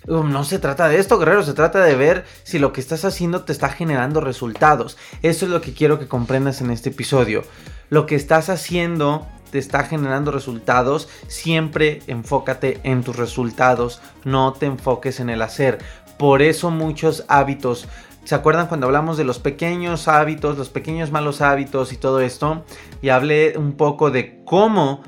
Um, 0.09 0.33
no 0.33 0.43
se 0.45 0.59
trata 0.59 0.89
de 0.89 0.99
esto, 0.99 1.19
guerrero, 1.19 1.43
se 1.43 1.53
trata 1.53 1.83
de 1.85 1.95
ver 1.95 2.25
si 2.43 2.59
lo 2.59 2.73
que 2.73 2.81
estás 2.81 3.05
haciendo 3.05 3.43
te 3.43 3.53
está 3.53 3.69
generando 3.69 4.23
resultados. 4.23 4.97
Eso 5.23 5.45
es 5.45 5.51
lo 5.51 5.61
que 5.61 5.75
quiero 5.75 5.99
que 5.99 6.09
comprendas 6.09 6.63
en 6.63 6.71
este 6.71 6.89
episodio. 6.89 7.45
Lo 7.91 8.07
que 8.07 8.15
estás 8.15 8.49
haciendo 8.49 9.27
te 9.51 9.59
está 9.59 9.85
generando 9.85 10.31
resultados, 10.31 11.09
siempre 11.27 12.03
enfócate 12.07 12.81
en 12.85 13.03
tus 13.03 13.17
resultados, 13.17 14.01
no 14.25 14.53
te 14.55 14.67
enfoques 14.67 15.21
en 15.21 15.31
el 15.31 15.43
hacer. 15.43 15.79
Por 16.19 16.43
eso 16.43 16.71
muchos 16.71 17.25
hábitos 17.29 17.87
¿Se 18.29 18.35
acuerdan 18.35 18.67
cuando 18.67 18.85
hablamos 18.85 19.17
de 19.17 19.25
los 19.25 19.39
pequeños 19.39 20.07
hábitos, 20.07 20.59
los 20.59 20.69
pequeños 20.69 21.11
malos 21.11 21.41
hábitos 21.41 21.95
y 21.95 21.97
todo 21.97 22.21
esto? 22.21 22.63
Y 23.01 23.09
hablé 23.09 23.57
un 23.57 23.73
poco 23.73 24.11
de 24.11 24.45
cómo 24.45 25.03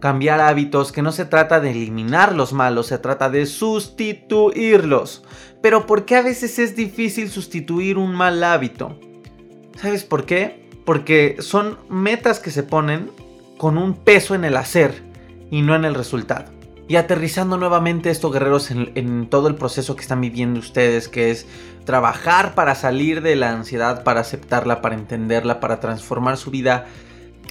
cambiar 0.00 0.40
hábitos, 0.40 0.90
que 0.90 1.02
no 1.02 1.12
se 1.12 1.26
trata 1.26 1.60
de 1.60 1.72
eliminar 1.72 2.34
los 2.34 2.54
malos, 2.54 2.86
se 2.86 2.96
trata 2.96 3.28
de 3.28 3.44
sustituirlos. 3.44 5.24
Pero 5.60 5.84
¿por 5.84 6.06
qué 6.06 6.16
a 6.16 6.22
veces 6.22 6.58
es 6.58 6.74
difícil 6.74 7.28
sustituir 7.28 7.98
un 7.98 8.14
mal 8.14 8.42
hábito? 8.42 8.98
¿Sabes 9.76 10.04
por 10.04 10.24
qué? 10.24 10.66
Porque 10.86 11.36
son 11.40 11.76
metas 11.90 12.40
que 12.40 12.50
se 12.50 12.62
ponen 12.62 13.10
con 13.58 13.76
un 13.76 13.92
peso 13.92 14.34
en 14.34 14.46
el 14.46 14.56
hacer 14.56 15.02
y 15.50 15.60
no 15.60 15.76
en 15.76 15.84
el 15.84 15.94
resultado. 15.94 16.46
Y 16.86 16.96
aterrizando 16.96 17.56
nuevamente 17.56 18.10
esto, 18.10 18.30
guerreros, 18.30 18.70
en, 18.70 19.26
todo 19.28 19.48
el 19.48 19.54
proceso 19.54 19.96
que 19.96 20.02
están 20.02 20.20
viviendo 20.20 20.60
ustedes, 20.60 21.08
que 21.08 21.30
es 21.30 21.46
trabajar 21.86 22.54
para 22.54 22.74
salir 22.74 23.22
de 23.22 23.36
la 23.36 23.52
ansiedad, 23.52 24.04
para 24.04 24.20
aceptarla, 24.20 24.82
para 24.82 24.94
entenderla, 24.94 25.60
para 25.60 25.80
transformar 25.80 26.36
su 26.36 26.50
vida. 26.50 26.86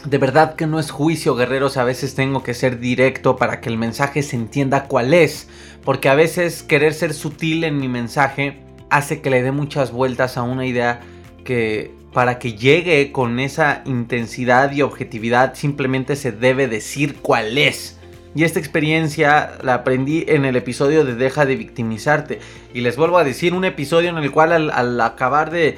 De 0.06 0.20
verdad 0.20 0.56
que 0.56 0.68
no 0.68 0.80
es 0.80 0.92
juicio, 0.92 1.36
guerreros, 1.36 1.78
a 1.78 1.84
veces 1.84 2.14
tengo 2.14 2.44
que 2.44 2.54
ser 2.54 2.80
directo 2.80 3.36
para 3.36 3.60
que 3.60 3.70
el 3.70 3.78
mensaje 3.78 4.22
se 4.22 4.36
entienda 4.36 4.86
cuál 4.86 5.16
es, 5.16 5.48
porque 5.84 6.10
a 6.10 6.16
veces 6.16 6.62
querer 6.62 6.94
ser 6.94 7.14
sutil 7.14 7.64
en 7.64 7.80
mi 7.80 7.88
mensaje 7.88 8.60
hace 8.92 9.22
que 9.22 9.32
le 9.32 9.42
dé 9.42 9.52
muchas 9.52 9.92
vueltas 9.92 10.38
a 10.38 10.44
una 10.44 10.68
idea 10.68 11.00
que 11.44 11.92
para 12.14 12.38
que 12.38 12.54
llegue 12.54 13.12
con 13.12 13.40
esa 13.40 13.82
intensidad 13.86 14.72
y 14.72 14.84
objetividad 14.84 15.56
simplemente 15.56 16.16
se 16.16 16.32
debe 16.32 16.68
decir 16.68 17.16
cuál 17.16 17.58
es. 17.58 17.98
Y 18.36 18.44
esta 18.44 18.60
experiencia 18.60 19.58
la 19.62 19.76
aprendí 19.76 20.26
en 20.28 20.46
el 20.46 20.56
episodio 20.56 21.06
de 21.06 21.14
Deja 21.14 21.46
de 21.46 21.56
victimizarte. 21.56 22.40
Y 22.74 22.82
les 22.82 22.98
vuelvo 22.98 23.18
a 23.18 23.24
decir, 23.24 23.54
un 23.54 23.64
episodio 23.64 24.10
en 24.10 24.18
el 24.18 24.32
cual 24.32 24.72
al, 24.72 25.02
acabar 25.02 25.52
de, 25.52 25.78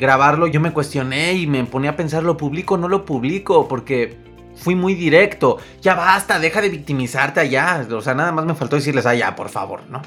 grabarlo 0.00 0.48
yo 0.48 0.60
me 0.60 0.72
cuestioné 0.72 1.34
y 1.34 1.46
me 1.46 1.62
ponía 1.64 1.90
a 1.90 1.96
pensar, 1.96 2.24
¿lo 2.24 2.36
publico 2.36 2.74
o 2.74 2.78
no 2.78 2.88
lo 2.88 3.04
publico? 3.04 3.68
Porque 3.68 4.16
fui 4.56 4.74
muy 4.74 4.94
directo. 4.94 5.58
Ya 5.80 5.94
basta, 5.94 6.40
deja 6.40 6.60
de 6.60 6.70
victimizarte 6.70 7.38
allá. 7.38 7.86
O 7.92 8.00
sea, 8.00 8.14
nada 8.14 8.32
más 8.32 8.46
me 8.46 8.54
faltó 8.54 8.76
decirles 8.76 9.06
allá, 9.06 9.36
por 9.36 9.48
favor, 9.48 9.82
¿no? 9.88 10.02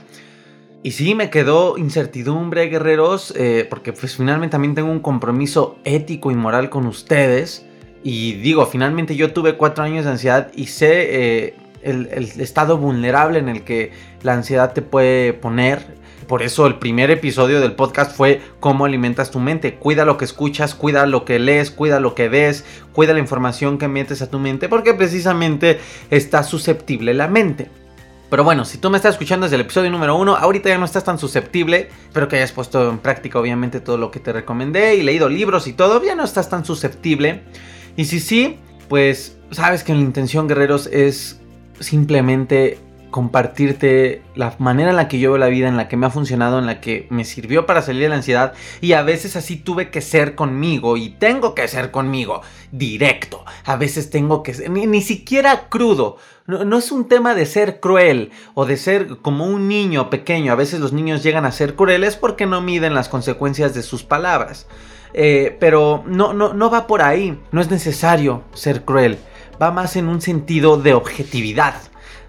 Y 0.84 0.92
sí, 0.92 1.16
me 1.16 1.32
quedó 1.32 1.80
incertidumbre, 1.80 2.68
guerreros, 2.68 3.34
eh, 3.36 3.66
porque 3.68 3.92
pues 3.92 4.18
finalmente 4.18 4.52
también 4.52 4.76
tengo 4.76 4.92
un 4.92 5.00
compromiso 5.00 5.80
ético 5.84 6.30
y 6.30 6.36
moral 6.36 6.70
con 6.70 6.86
ustedes. 6.86 7.66
Y 8.04 8.34
digo, 8.34 8.68
finalmente 8.68 9.16
yo 9.16 9.34
tuve 9.34 9.56
cuatro 9.56 9.84
años 9.84 10.06
de 10.06 10.12
ansiedad 10.12 10.52
y 10.54 10.68
sé 10.68 11.46
eh, 11.48 11.56
el, 11.86 12.08
estado 12.40 12.78
vulnerable 12.78 13.40
en 13.40 13.50
el 13.50 13.64
que 13.64 13.92
la 14.24 14.34
ansiedad 14.34 14.74
te 14.74 14.82
puede 14.82 15.34
poner. 15.34 16.04
Por 16.28 16.42
eso 16.42 16.66
el 16.66 16.80
primer 16.80 17.12
episodio 17.12 17.62
del 17.62 17.74
podcast 17.74 18.16
fue 18.16 18.42
cómo 18.60 18.86
alimentas 18.86 19.30
tu 19.30 19.40
mente. 19.40 19.76
Cuida 19.76 20.06
lo 20.06 20.18
que 20.18 20.26
escuchas, 20.26 20.74
cuida 20.74 21.06
lo 21.06 21.24
que 21.24 21.38
lees, 21.38 21.70
cuida 21.70 22.00
lo 22.00 22.16
que 22.16 22.30
ves, 22.30 22.66
cuida 22.94 23.14
la 23.14 23.20
información 23.20 23.78
que 23.78 23.88
metes 23.88 24.24
a 24.24 24.30
tu 24.30 24.40
mente, 24.40 24.68
porque 24.68 24.96
precisamente 24.96 25.80
está 26.10 26.42
susceptible 26.42 27.14
la 27.14 27.28
mente. 27.28 27.70
Pero 28.30 28.44
bueno, 28.44 28.66
si 28.66 28.80
tú 28.80 28.90
me 28.90 28.98
estás 28.98 29.14
escuchando 29.14 29.46
desde 29.46 29.56
el 29.56 29.62
episodio 29.62 29.92
número 29.92 30.16
uno, 30.16 30.36
ahorita 30.36 30.70
ya 30.70 30.80
no 30.80 30.86
estás 30.86 31.04
tan 31.04 31.20
susceptible. 31.20 31.90
Espero 32.08 32.28
que 32.28 32.38
hayas 32.38 32.52
puesto 32.52 32.90
en 32.90 32.98
práctica, 32.98 33.40
obviamente, 33.40 33.80
todo 33.80 33.98
lo 33.98 34.10
que 34.10 34.20
te 34.20 34.34
recomendé 34.34 34.96
y 34.96 35.04
leído 35.04 35.30
libros 35.30 35.68
y 35.68 35.74
todo. 35.74 36.04
Ya 36.04 36.16
no 36.16 36.24
estás 36.24 36.50
tan 36.50 36.66
susceptible. 36.66 37.44
Y 37.96 38.06
si 38.06 38.20
sí, 38.20 38.58
pues 38.90 39.38
sabes 39.52 39.84
que 39.84 39.94
la 39.94 40.02
intención, 40.02 40.48
guerreros, 40.48 40.88
es 40.88 41.40
simplemente 41.80 42.80
compartirte 43.16 44.24
la 44.36 44.54
manera 44.60 44.90
en 44.90 44.98
la 44.98 45.08
que 45.08 45.20
yo 45.20 45.32
veo 45.32 45.38
la 45.38 45.48
vida, 45.48 45.70
en 45.70 45.78
la 45.78 45.88
que 45.88 45.96
me 45.96 46.06
ha 46.06 46.10
funcionado, 46.10 46.60
en 46.60 46.66
la 46.66 46.82
que 46.82 47.08
me 47.10 47.24
sirvió 47.24 47.66
para 47.66 47.82
salir 47.82 48.02
de 48.02 48.10
la 48.10 48.16
ansiedad. 48.16 48.52
Y 48.82 48.92
a 48.92 49.04
veces 49.04 49.38
así 49.38 49.56
tuve 49.56 49.90
que 49.90 50.02
ser 50.02 50.36
conmigo 50.36 50.98
y 50.98 51.12
tengo 51.12 51.56
que 51.56 51.66
ser 51.70 51.92
conmigo 51.92 52.42
directo, 52.74 53.46
a 53.64 53.78
veces 53.78 54.10
tengo 54.10 54.44
que 54.44 54.54
ser, 54.54 54.70
ni, 54.70 55.02
siquiera 55.02 55.70
crudo, 55.70 56.18
no, 56.46 56.78
es 56.78 56.92
un 56.92 57.08
tema 57.08 57.36
de 57.36 57.46
ser 57.46 57.80
cruel 57.80 58.32
o 58.54 58.66
de 58.66 58.76
ser 58.76 59.08
como 59.22 59.46
un 59.46 59.70
niño 59.70 60.10
pequeño, 60.10 60.52
a 60.52 60.56
veces 60.56 60.82
los 60.82 60.92
niños 60.92 61.24
llegan 61.24 61.46
a 61.46 61.54
ser 61.54 61.76
crueles 61.76 62.18
porque 62.18 62.46
no 62.46 62.60
miden 62.60 62.94
las 62.94 63.08
consecuencias 63.08 63.74
de 63.74 63.82
sus 63.82 64.04
palabras, 64.04 64.68
eh, 65.14 65.56
pero 65.62 66.04
no, 66.06 66.34
no, 66.34 66.54
no 66.54 66.70
va 66.70 66.86
por 66.86 67.02
ahí, 67.02 67.40
no 67.54 67.62
es 67.62 67.72
necesario 67.72 68.44
ser 68.54 68.84
cruel 68.84 69.20
va 69.62 69.72
más 69.72 69.96
en 69.96 70.08
un 70.08 70.22
sentido 70.22 70.78
de 70.78 70.94
objetividad, 70.94 71.76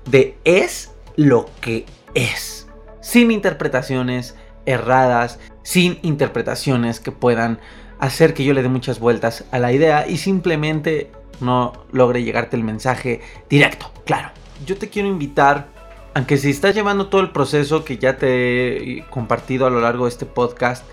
de 0.08 0.36
es 0.44 0.92
lo 1.16 1.48
que 1.60 1.86
es, 2.14 2.68
sin 3.00 3.30
interpretaciones 3.30 4.36
erradas, 4.64 5.38
sin 5.62 5.98
interpretaciones 6.02 7.00
que 7.00 7.12
puedan 7.12 7.60
hacer 7.98 8.34
que 8.34 8.44
yo 8.44 8.52
le 8.52 8.62
dé 8.62 8.68
muchas 8.68 9.00
vueltas 9.00 9.44
a 9.50 9.58
la 9.58 9.72
idea 9.72 10.06
y 10.06 10.18
simplemente 10.18 11.10
no 11.40 11.72
logre 11.92 12.22
llegarte 12.22 12.56
el 12.56 12.64
mensaje 12.64 13.20
directo, 13.48 13.90
claro. 14.04 14.30
Yo 14.64 14.76
te 14.76 14.88
quiero 14.88 15.08
invitar, 15.08 15.68
aunque 16.14 16.36
si 16.38 16.50
estás 16.50 16.74
llevando 16.74 17.08
todo 17.08 17.20
el 17.20 17.30
proceso 17.30 17.84
que 17.84 17.98
ya 17.98 18.16
te 18.16 18.98
he 18.98 19.06
compartido 19.08 19.66
a 19.66 19.70
lo 19.70 19.80
largo 19.80 20.04
de 20.04 20.10
este 20.10 20.26
podcast, 20.26 20.84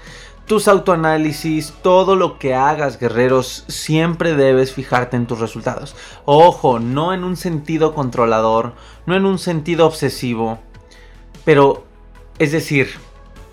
tus 0.45 0.67
autoanálisis, 0.67 1.73
todo 1.81 2.15
lo 2.15 2.37
que 2.37 2.53
hagas, 2.53 2.99
guerreros, 2.99 3.65
siempre 3.67 4.35
debes 4.35 4.73
fijarte 4.73 5.15
en 5.15 5.25
tus 5.25 5.39
resultados. 5.39 5.95
Ojo, 6.25 6.79
no 6.79 7.13
en 7.13 7.23
un 7.23 7.37
sentido 7.37 7.93
controlador, 7.93 8.73
no 9.05 9.15
en 9.15 9.25
un 9.25 9.39
sentido 9.39 9.85
obsesivo, 9.85 10.59
pero, 11.45 11.85
es 12.39 12.51
decir, 12.51 12.89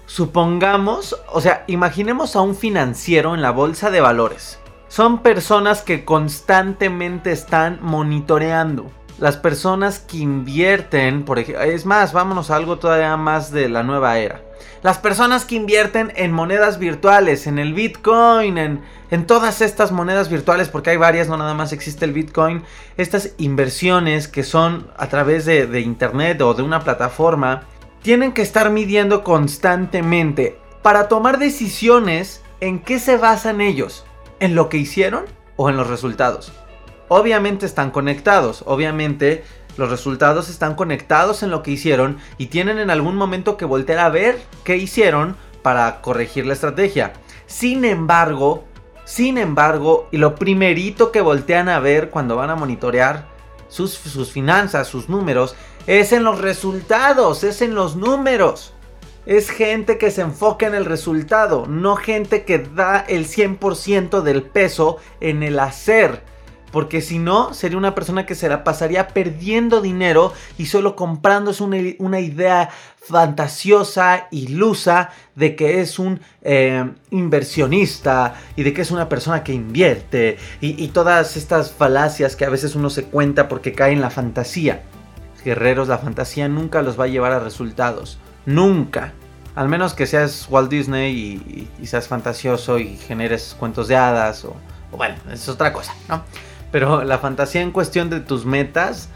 supongamos, 0.07 1.17
o 1.33 1.41
sea, 1.41 1.65
imaginemos 1.67 2.35
a 2.37 2.41
un 2.41 2.57
financiero 2.57 3.35
en 3.35 3.43
la 3.43 3.51
bolsa 3.51 3.91
de 3.91 4.01
valores. 4.01 4.59
Son 4.89 5.19
personas 5.23 5.83
que 5.83 6.05
constantemente 6.05 7.31
están 7.31 7.79
monitoreando. 7.81 8.91
Las 9.21 9.37
personas 9.37 10.01
que 10.01 10.17
invierten, 10.17 11.25
por 11.25 11.39
ejemplo, 11.39 11.63
es 11.63 11.87
más, 11.87 12.13
vámonos 12.13 12.51
a 12.51 12.57
algo 12.57 12.79
todavía 12.79 13.17
más 13.17 13.53
de 13.53 13.69
la 13.69 13.83
nueva 13.83 14.19
era 14.19 14.41
las 14.83 14.99
personas 14.99 15.45
que 15.45 15.57
invierten 15.57 16.13
en 16.17 16.33
monedas 16.33 16.79
virtuales, 16.79 17.47
en 17.47 17.59
el 17.59 17.75
Bitcoin, 17.75 18.57
en, 18.57 18.83
en 19.11 19.27
todas 19.27 19.61
estas 19.61 19.93
monedas 19.93 20.31
virtuales, 20.31 20.69
porque 20.69 20.91
hay 20.91 20.97
varias, 20.97 21.29
no 21.29 21.37
nada 21.37 21.55
más 21.55 21.73
existe 21.73 22.07
el 22.07 22.13
Bitcoin, 22.13 22.63
estas 22.97 23.35
inversiones 23.37 24.27
que 24.27 24.43
son 24.43 24.91
a 24.97 25.09
través 25.09 25.45
de, 25.45 25.67
de 25.67 25.81
Internet 25.81 26.41
o 26.41 26.55
de 26.55 26.63
una 26.63 26.81
plataforma, 26.81 27.65
tienen 28.03 28.33
que 28.33 28.43
estar 28.43 28.71
midiendo 28.71 29.23
constantemente 29.23 30.59
para 30.83 31.09
tomar 31.09 31.39
decisiones 31.39 32.43
en 32.61 32.79
qué 32.79 32.99
se 32.99 33.19
basan 33.19 33.61
ellos, 33.61 34.07
en 34.39 34.55
lo 34.55 34.71
que 34.71 34.79
hicieron 34.79 35.27
o 35.57 35.69
en 35.69 35.77
los 35.77 35.89
resultados. 35.89 36.53
Obviamente 37.13 37.67
están 37.67 37.91
conectados, 37.91 38.63
obviamente 38.67 39.43
Los 39.77 39.91
resultados 39.91 40.49
están 40.49 40.77
conectados 40.77 41.43
en 41.43 41.51
lo 41.51 41.65
que 41.65 41.73
hicieron 41.73 42.19
y 42.39 42.47
tienen 42.47 42.79
en 42.79 42.89
algún 42.89 43.17
momento 43.17 43.57
que 43.57 43.65
voltear 43.65 43.99
a 43.99 44.11
ver 44.11 44.41
qué 44.63 44.77
hicieron 44.77 45.37
para 45.63 46.03
corregir 46.03 46.47
la 46.47 46.53
estrategia. 46.53 47.15
Sin 47.47 47.85
embargo, 47.85 48.65
sin 49.05 49.39
embargo, 49.39 50.09
y 50.13 50.19
lo 50.19 50.37
primerito 50.37 51.11
que 51.11 51.21
voltean 51.21 51.69
a 51.69 51.81
ver 51.81 52.11
cuando 52.11 52.37
van 52.37 52.51
a 52.51 52.55
monitorear 52.57 53.27
sus, 53.69 53.93
sus 53.93 54.31
finanzas, 54.31 54.87
sus 54.87 55.09
números, 55.09 55.57
es 55.89 56.13
en 56.13 56.23
los 56.23 56.41
resultados, 56.41 57.43
es 57.43 57.61
en 57.61 57.75
los 57.75 57.97
números. 57.97 58.73
Es 59.27 59.51
gente 59.51 59.99
que 59.99 60.13
se 60.13 60.23
enfoca 60.23 60.67
en 60.67 60.77
el 60.77 60.85
resultado, 60.85 61.67
no 61.67 61.97
gente 61.97 62.45
que 62.45 62.59
da 62.59 63.01
el 63.01 63.27
100% 63.27 64.21
del 64.23 64.43
peso 64.43 64.99
en 65.21 65.43
el 65.43 65.59
hacer. 65.59 66.23
Porque 66.73 67.01
si 67.01 67.19
no, 67.19 67.53
sería 67.53 67.79
una 67.79 67.95
persona 67.95 68.27
que 68.27 68.35
se 68.35 68.49
la 68.49 68.63
pasaría 68.63 69.09
perdiendo 69.09 69.81
dinero 69.81 70.33
y 70.57 70.67
solo 70.67 70.95
comprándose 70.95 71.63
una, 71.65 71.79
una 71.99 72.21
idea 72.21 72.71
fantasiosa, 73.01 74.29
ilusa, 74.31 75.11
de 75.35 75.57
que 75.57 75.81
es 75.81 75.99
un 75.99 76.21
eh, 76.43 76.89
inversionista 77.11 78.35
y 78.57 78.63
de 78.63 78.73
que 78.73 78.83
es 78.83 78.91
una 78.91 79.09
persona 79.09 79.43
que 79.43 79.53
invierte 79.53 80.39
y, 80.61 80.89
todas 80.89 81.37
estas 81.37 81.73
falacias 81.73 82.37
que 82.37 82.45
a 82.45 82.51
veces 82.51 82.75
uno 82.75 82.91
se 82.91 83.05
cuenta 83.05 83.49
porque 83.49 83.73
cae 83.73 83.93
en 83.93 84.01
la 84.01 84.11
fantasía. 84.11 84.83
Guerreros, 85.45 85.89
la 85.89 85.99
fantasía 85.99 86.49
nunca 86.49 86.83
los 86.83 87.01
va 87.01 87.05
a 87.05 87.09
llevar 87.09 87.33
a 87.33 87.41
resultados. 87.41 88.19
Nunca. 88.45 89.15
Al 89.55 89.69
menos 89.69 89.95
que 89.95 90.07
seas 90.07 90.47
Walt 90.51 90.71
Disney 90.71 91.69
y, 91.81 91.87
seas 91.87 92.07
fantasioso 92.07 92.79
y 92.79 92.97
generes 92.97 93.57
cuentos 93.59 93.89
de 93.89 93.97
hadas 93.97 94.45
o 94.45 94.55
bueno, 94.93 95.15
es 95.33 95.49
otra 95.49 95.73
cosa, 95.73 95.95
¿no? 96.09 96.23
Pero 96.71 97.05
la 97.05 97.19
fantasía 97.19 97.63
en 97.63 97.73
cuestión 97.73 98.11
de 98.11 98.21
tus 98.21 98.45
metas 98.47 99.09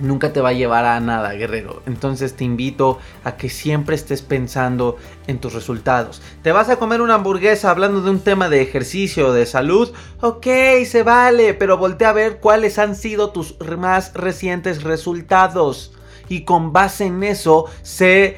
nunca 0.00 0.32
te 0.32 0.40
va 0.40 0.50
a 0.50 0.54
llevar 0.54 0.84
a 0.84 1.00
nada, 1.00 1.32
guerrero. 1.32 1.82
Entonces 1.86 2.34
te 2.34 2.44
invito 2.44 2.98
a 3.24 3.36
que 3.36 3.48
siempre 3.48 3.94
estés 3.94 4.22
pensando 4.22 4.96
en 5.26 5.38
tus 5.38 5.52
resultados. 5.52 6.22
¿Te 6.42 6.52
vas 6.52 6.68
a 6.68 6.76
comer 6.76 7.00
una 7.00 7.14
hamburguesa 7.14 7.70
hablando 7.70 8.02
de 8.02 8.10
un 8.10 8.20
tema 8.20 8.48
de 8.48 8.62
ejercicio 8.62 9.28
o 9.28 9.32
de 9.32 9.46
salud? 9.46 9.92
Ok, 10.20 10.46
se 10.86 11.02
vale, 11.02 11.54
pero 11.54 11.78
voltea 11.78 12.10
a 12.10 12.14
ver 12.14 12.40
cuáles 12.40 12.78
han 12.78 12.96
sido 12.96 13.30
tus 13.30 13.56
más 13.78 14.12
recientes 14.14 14.82
resultados. 14.82 15.92
Y 16.28 16.44
con 16.44 16.72
base 16.72 17.06
en 17.06 17.22
eso, 17.22 17.66
sé 17.82 18.36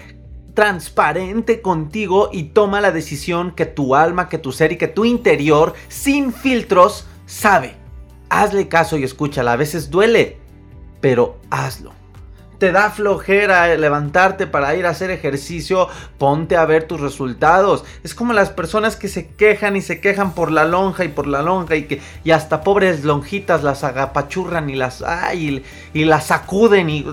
transparente 0.55 1.61
contigo 1.61 2.29
y 2.33 2.45
toma 2.45 2.81
la 2.81 2.93
decisión 2.93 3.53
que 3.53 3.67
tu 3.67 3.97
alma, 3.97 4.29
que 4.29 4.39
tu 4.39 4.53
ser 4.53 4.71
y 4.73 4.79
que 4.79 4.87
tu 4.87 5.05
interior, 5.05 5.75
sin 5.89 6.33
filtros, 6.33 7.07
sabe 7.27 7.84
hazle 8.43 8.69
caso 8.69 8.97
y 8.97 9.05
escúchala. 9.05 9.53
A 9.53 9.57
veces 9.57 9.91
duele, 9.91 10.39
pero 11.01 11.39
hazlo. 11.51 11.93
Te 12.59 12.71
da 12.71 12.91
flojera 12.91 13.75
levantarte 13.75 14.47
para 14.47 14.75
ir 14.77 14.87
a 14.87 14.91
hacer 14.91 15.11
ejercicio, 15.11 15.89
ponte 16.19 16.57
a 16.57 16.65
ver 16.65 16.85
tus 16.85 17.01
resultados. 17.01 17.85
Es 18.05 18.15
como 18.15 18.33
las 18.33 18.51
personas 18.51 18.97
que 18.97 19.09
se 19.09 19.27
quejan 19.27 19.77
y 19.77 19.83
se 19.83 20.01
quejan 20.01 20.35
por 20.35 20.53
la 20.53 20.65
lonja 20.65 21.05
y 21.05 21.09
por 21.09 21.27
la 21.27 21.43
lonja 21.43 21.75
y 21.75 21.85
que 21.85 22.01
y 22.23 22.31
hasta 22.31 22.63
pobres 22.63 23.05
lonjitas 23.05 23.65
las 23.65 23.83
agapachurran 23.83 24.71
y 24.71 24.77
las 24.77 25.03
ay, 25.03 25.65
y, 25.93 26.05
las 26.05 26.27
sacuden 26.27 26.89
y 26.89 27.05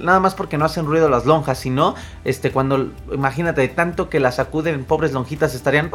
nada 0.00 0.18
más 0.18 0.34
porque 0.34 0.56
no 0.56 0.64
hacen 0.64 0.86
ruido 0.86 1.10
las 1.10 1.26
lonjas, 1.26 1.58
sino 1.58 1.94
este 2.24 2.50
cuando 2.50 2.90
imagínate 3.12 3.68
tanto 3.68 4.08
que 4.08 4.18
las 4.18 4.36
sacuden 4.36 4.84
pobres 4.84 5.12
lonjitas 5.12 5.54
estarían 5.54 5.90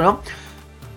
¿no? 0.00 0.20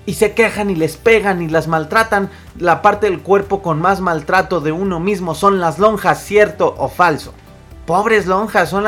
Y 0.05 0.13
se 0.15 0.33
quejan 0.33 0.69
y 0.69 0.75
les 0.75 0.97
pegan 0.97 1.41
y 1.41 1.47
las 1.47 1.67
maltratan. 1.67 2.29
La 2.59 2.81
parte 2.81 3.09
del 3.09 3.21
cuerpo 3.21 3.61
con 3.61 3.81
más 3.81 4.01
maltrato 4.01 4.61
de 4.61 4.71
uno 4.71 4.99
mismo 4.99 5.35
son 5.35 5.59
las 5.59 5.79
lonjas, 5.79 6.23
cierto 6.23 6.75
o 6.77 6.89
falso. 6.89 7.33
Pobres 7.85 8.25
lonjas, 8.25 8.69
son, 8.69 8.85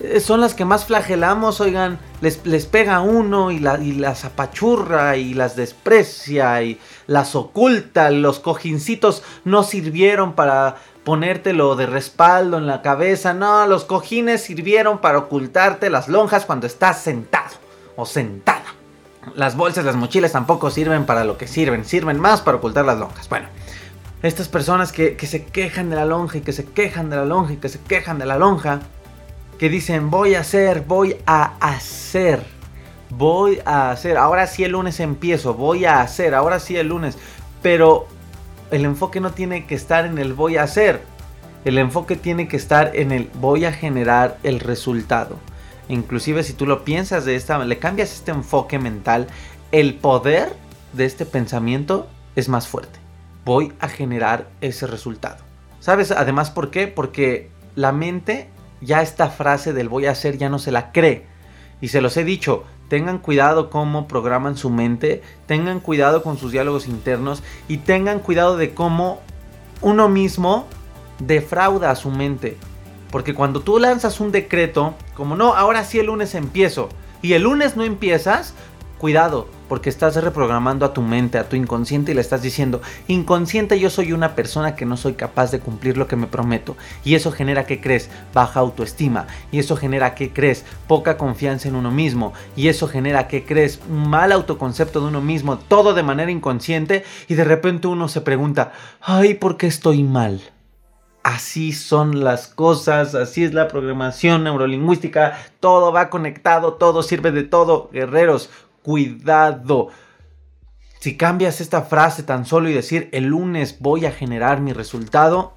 eh, 0.00 0.20
son 0.20 0.40
las 0.40 0.54
que 0.54 0.64
más 0.64 0.86
flagelamos, 0.86 1.60
oigan, 1.60 1.98
les, 2.20 2.44
les 2.46 2.66
pega 2.66 3.00
uno 3.00 3.50
y, 3.50 3.56
y 3.56 3.92
las 3.92 4.24
apachurra 4.24 5.16
y 5.16 5.34
las 5.34 5.56
desprecia 5.56 6.62
y 6.62 6.80
las 7.06 7.34
oculta. 7.34 8.10
Los 8.10 8.40
cojincitos 8.40 9.22
no 9.44 9.62
sirvieron 9.62 10.32
para 10.34 10.76
ponértelo 11.04 11.76
de 11.76 11.86
respaldo 11.86 12.58
en 12.58 12.66
la 12.66 12.82
cabeza, 12.82 13.32
no, 13.32 13.66
los 13.66 13.84
cojines 13.84 14.42
sirvieron 14.42 14.98
para 14.98 15.18
ocultarte 15.18 15.88
las 15.90 16.08
lonjas 16.08 16.44
cuando 16.44 16.66
estás 16.66 17.00
sentado 17.00 17.56
o 17.96 18.04
sentada. 18.04 18.79
Las 19.34 19.56
bolsas, 19.56 19.84
las 19.84 19.96
mochilas 19.96 20.32
tampoco 20.32 20.70
sirven 20.70 21.04
para 21.04 21.24
lo 21.24 21.36
que 21.36 21.46
sirven, 21.46 21.84
sirven 21.84 22.18
más 22.18 22.40
para 22.40 22.56
ocultar 22.56 22.84
las 22.84 22.98
lonjas. 22.98 23.28
Bueno, 23.28 23.48
estas 24.22 24.48
personas 24.48 24.92
que, 24.92 25.16
se 25.26 25.44
quejan 25.44 25.90
de 25.90 25.96
la 25.96 26.04
lonja 26.04 26.38
y 26.38 26.40
que 26.42 26.52
se 26.52 26.64
quejan 26.64 27.10
de 27.10 27.16
la 27.16 27.24
lonja 27.24 27.54
y 27.54 27.56
que 27.56 27.68
se 27.68 27.80
quejan 27.80 28.18
de 28.18 28.26
la 28.26 28.38
lonja, 28.38 28.80
que 29.58 29.68
dicen 29.68 30.10
voy 30.10 30.34
a 30.34 30.40
hacer, 30.40 30.82
voy 30.86 31.16
a 31.26 31.54
hacer, 31.60 32.42
voy 33.10 33.60
a 33.64 33.90
hacer, 33.90 34.16
ahora 34.16 34.46
sí 34.46 34.64
el 34.64 34.72
lunes 34.72 35.00
empiezo, 35.00 35.54
voy 35.54 35.84
a 35.84 36.00
hacer, 36.00 36.34
ahora 36.34 36.60
sí 36.60 36.76
el 36.76 36.88
lunes, 36.88 37.18
pero 37.62 38.06
el 38.70 38.84
enfoque 38.84 39.20
no 39.20 39.32
tiene 39.32 39.66
que 39.66 39.74
estar 39.74 40.06
en 40.06 40.18
el 40.18 40.32
voy 40.32 40.56
a 40.56 40.62
hacer, 40.62 41.02
el 41.64 41.78
enfoque 41.78 42.16
tiene 42.16 42.48
que 42.48 42.56
estar 42.56 42.94
en 42.94 43.12
el 43.12 43.30
voy 43.34 43.64
a 43.64 43.72
generar 43.72 44.38
el 44.42 44.60
resultado. 44.60 45.36
Inclusive 45.90 46.44
si 46.44 46.52
tú 46.52 46.66
lo 46.66 46.84
piensas 46.84 47.24
de 47.24 47.34
esta, 47.34 47.58
le 47.58 47.78
cambias 47.78 48.12
este 48.12 48.30
enfoque 48.30 48.78
mental, 48.78 49.26
el 49.72 49.94
poder 49.94 50.54
de 50.92 51.04
este 51.04 51.26
pensamiento 51.26 52.08
es 52.36 52.48
más 52.48 52.68
fuerte. 52.68 53.00
Voy 53.44 53.72
a 53.80 53.88
generar 53.88 54.48
ese 54.60 54.86
resultado. 54.86 55.38
¿Sabes? 55.80 56.12
Además, 56.12 56.50
¿por 56.50 56.70
qué? 56.70 56.86
Porque 56.86 57.50
la 57.74 57.90
mente 57.90 58.48
ya 58.80 59.02
esta 59.02 59.30
frase 59.30 59.72
del 59.72 59.88
voy 59.88 60.06
a 60.06 60.12
hacer 60.12 60.38
ya 60.38 60.48
no 60.48 60.60
se 60.60 60.70
la 60.70 60.92
cree. 60.92 61.26
Y 61.80 61.88
se 61.88 62.00
los 62.00 62.16
he 62.16 62.22
dicho, 62.22 62.64
tengan 62.88 63.18
cuidado 63.18 63.68
cómo 63.68 64.06
programan 64.06 64.56
su 64.56 64.70
mente, 64.70 65.22
tengan 65.46 65.80
cuidado 65.80 66.22
con 66.22 66.38
sus 66.38 66.52
diálogos 66.52 66.86
internos 66.86 67.42
y 67.66 67.78
tengan 67.78 68.20
cuidado 68.20 68.56
de 68.56 68.74
cómo 68.74 69.20
uno 69.80 70.08
mismo 70.08 70.66
defrauda 71.18 71.90
a 71.90 71.96
su 71.96 72.10
mente. 72.10 72.58
Porque 73.10 73.34
cuando 73.34 73.60
tú 73.60 73.78
lanzas 73.80 74.20
un 74.20 74.30
decreto, 74.30 74.94
como 75.20 75.36
no, 75.36 75.54
ahora 75.54 75.84
sí 75.84 75.98
el 75.98 76.06
lunes 76.06 76.34
empiezo, 76.34 76.88
y 77.20 77.34
el 77.34 77.42
lunes 77.42 77.76
no 77.76 77.84
empiezas, 77.84 78.54
cuidado, 78.96 79.48
porque 79.68 79.90
estás 79.90 80.16
reprogramando 80.16 80.86
a 80.86 80.94
tu 80.94 81.02
mente, 81.02 81.36
a 81.36 81.46
tu 81.46 81.56
inconsciente 81.56 82.12
y 82.12 82.14
le 82.14 82.22
estás 82.22 82.40
diciendo, 82.40 82.80
inconsciente 83.06 83.78
yo 83.78 83.90
soy 83.90 84.14
una 84.14 84.34
persona 84.34 84.76
que 84.76 84.86
no 84.86 84.96
soy 84.96 85.12
capaz 85.12 85.50
de 85.50 85.60
cumplir 85.60 85.98
lo 85.98 86.06
que 86.06 86.16
me 86.16 86.26
prometo. 86.26 86.74
Y 87.04 87.16
eso 87.16 87.32
genera 87.32 87.66
que 87.66 87.82
crees 87.82 88.08
baja 88.32 88.60
autoestima. 88.60 89.26
Y 89.52 89.58
eso 89.58 89.76
genera 89.76 90.14
que 90.14 90.32
crees 90.32 90.64
poca 90.86 91.18
confianza 91.18 91.68
en 91.68 91.76
uno 91.76 91.90
mismo. 91.90 92.32
Y 92.56 92.68
eso 92.68 92.88
genera 92.88 93.28
que 93.28 93.44
crees 93.44 93.78
un 93.90 94.08
mal 94.08 94.32
autoconcepto 94.32 95.02
de 95.02 95.08
uno 95.08 95.20
mismo, 95.20 95.58
todo 95.58 95.92
de 95.92 96.02
manera 96.02 96.30
inconsciente. 96.30 97.04
Y 97.28 97.34
de 97.34 97.44
repente 97.44 97.88
uno 97.88 98.08
se 98.08 98.22
pregunta, 98.22 98.72
ay, 99.02 99.34
¿por 99.34 99.58
qué 99.58 99.66
estoy 99.66 100.02
mal? 100.02 100.40
Así 101.22 101.72
son 101.72 102.24
las 102.24 102.46
cosas, 102.48 103.14
así 103.14 103.44
es 103.44 103.52
la 103.52 103.68
programación 103.68 104.44
neurolingüística, 104.44 105.38
todo 105.60 105.92
va 105.92 106.08
conectado, 106.08 106.74
todo 106.74 107.02
sirve 107.02 107.30
de 107.30 107.42
todo. 107.42 107.90
Guerreros, 107.92 108.50
cuidado. 108.82 109.88
Si 111.00 111.16
cambias 111.16 111.60
esta 111.60 111.82
frase 111.82 112.22
tan 112.22 112.46
solo 112.46 112.68
y 112.68 112.72
decir 112.72 113.08
el 113.12 113.24
lunes 113.24 113.78
voy 113.80 114.06
a 114.06 114.12
generar 114.12 114.60
mi 114.60 114.72
resultado, 114.72 115.54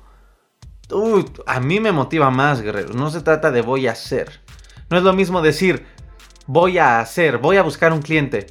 a 1.46 1.60
mí 1.60 1.80
me 1.80 1.92
motiva 1.92 2.30
más, 2.30 2.62
guerreros. 2.62 2.96
No 2.96 3.10
se 3.10 3.22
trata 3.22 3.52
de 3.52 3.62
voy 3.62 3.88
a 3.88 3.92
hacer. 3.92 4.42
No 4.90 4.98
es 4.98 5.04
lo 5.04 5.14
mismo 5.14 5.42
decir 5.42 5.86
voy 6.46 6.78
a 6.78 7.00
hacer, 7.00 7.38
voy 7.38 7.58
a 7.58 7.64
buscar 7.64 7.94
un 7.94 8.02
cliente, 8.02 8.48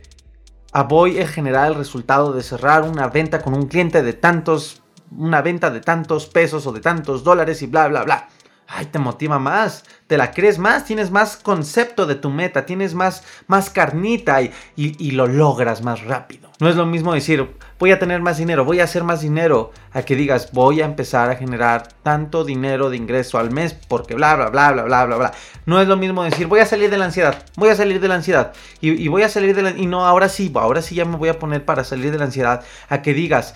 a 0.72 0.84
voy 0.84 1.20
a 1.20 1.28
generar 1.28 1.68
el 1.68 1.74
resultado 1.74 2.32
de 2.32 2.42
cerrar 2.42 2.82
una 2.82 3.08
venta 3.08 3.42
con 3.42 3.54
un 3.54 3.66
cliente 3.68 4.02
de 4.02 4.12
tantos 4.12 4.81
una 5.16 5.42
venta 5.42 5.70
de 5.70 5.80
tantos 5.80 6.26
pesos 6.26 6.66
o 6.66 6.72
de 6.72 6.80
tantos 6.80 7.24
dólares 7.24 7.62
y 7.62 7.66
bla, 7.66 7.88
bla, 7.88 8.04
bla. 8.04 8.28
Ay, 8.74 8.86
te 8.86 8.98
motiva 8.98 9.38
más, 9.38 9.84
te 10.06 10.16
la 10.16 10.30
crees 10.30 10.58
más, 10.58 10.86
tienes 10.86 11.10
más 11.10 11.36
concepto 11.36 12.06
de 12.06 12.14
tu 12.14 12.30
meta, 12.30 12.64
tienes 12.64 12.94
más, 12.94 13.22
más 13.46 13.68
carnita 13.68 14.40
y, 14.40 14.50
y, 14.76 15.10
lo 15.10 15.26
logras 15.26 15.82
más 15.82 16.02
rápido. 16.04 16.50
No 16.58 16.70
es 16.70 16.76
lo 16.76 16.86
mismo 16.86 17.12
decir, 17.12 17.54
voy 17.78 17.90
a 17.90 17.98
tener 17.98 18.22
más 18.22 18.38
dinero, 18.38 18.64
voy 18.64 18.80
a 18.80 18.84
hacer 18.84 19.04
más 19.04 19.20
dinero, 19.20 19.72
a 19.92 20.02
que 20.02 20.16
digas, 20.16 20.52
voy 20.52 20.80
a 20.80 20.86
empezar 20.86 21.28
a 21.28 21.36
generar 21.36 21.88
tanto 22.02 22.44
dinero 22.44 22.88
de 22.88 22.96
ingreso 22.96 23.38
al 23.38 23.50
mes 23.50 23.74
porque 23.74 24.14
bla, 24.14 24.36
bla, 24.36 24.48
bla, 24.48 24.72
bla, 24.72 24.84
bla, 24.84 25.04
bla, 25.04 25.16
bla. 25.16 25.32
No 25.66 25.78
es 25.78 25.86
lo 25.86 25.98
mismo 25.98 26.24
decir, 26.24 26.46
voy 26.46 26.60
a 26.60 26.66
salir 26.66 26.88
de 26.88 26.96
la 26.96 27.04
ansiedad, 27.04 27.44
voy 27.56 27.68
a 27.68 27.74
salir 27.74 28.00
de 28.00 28.08
la 28.08 28.14
ansiedad 28.14 28.54
y, 28.80 28.92
y 28.92 29.08
voy 29.08 29.22
a 29.22 29.28
salir 29.28 29.54
de 29.54 29.62
la... 29.62 29.70
Y 29.70 29.86
no, 29.86 30.06
ahora 30.06 30.30
sí, 30.30 30.50
ahora 30.54 30.80
sí 30.80 30.94
ya 30.94 31.04
me 31.04 31.16
voy 31.16 31.28
a 31.28 31.38
poner 31.38 31.66
para 31.66 31.84
salir 31.84 32.10
de 32.10 32.18
la 32.18 32.24
ansiedad, 32.24 32.64
a 32.88 33.02
que 33.02 33.12
digas, 33.12 33.54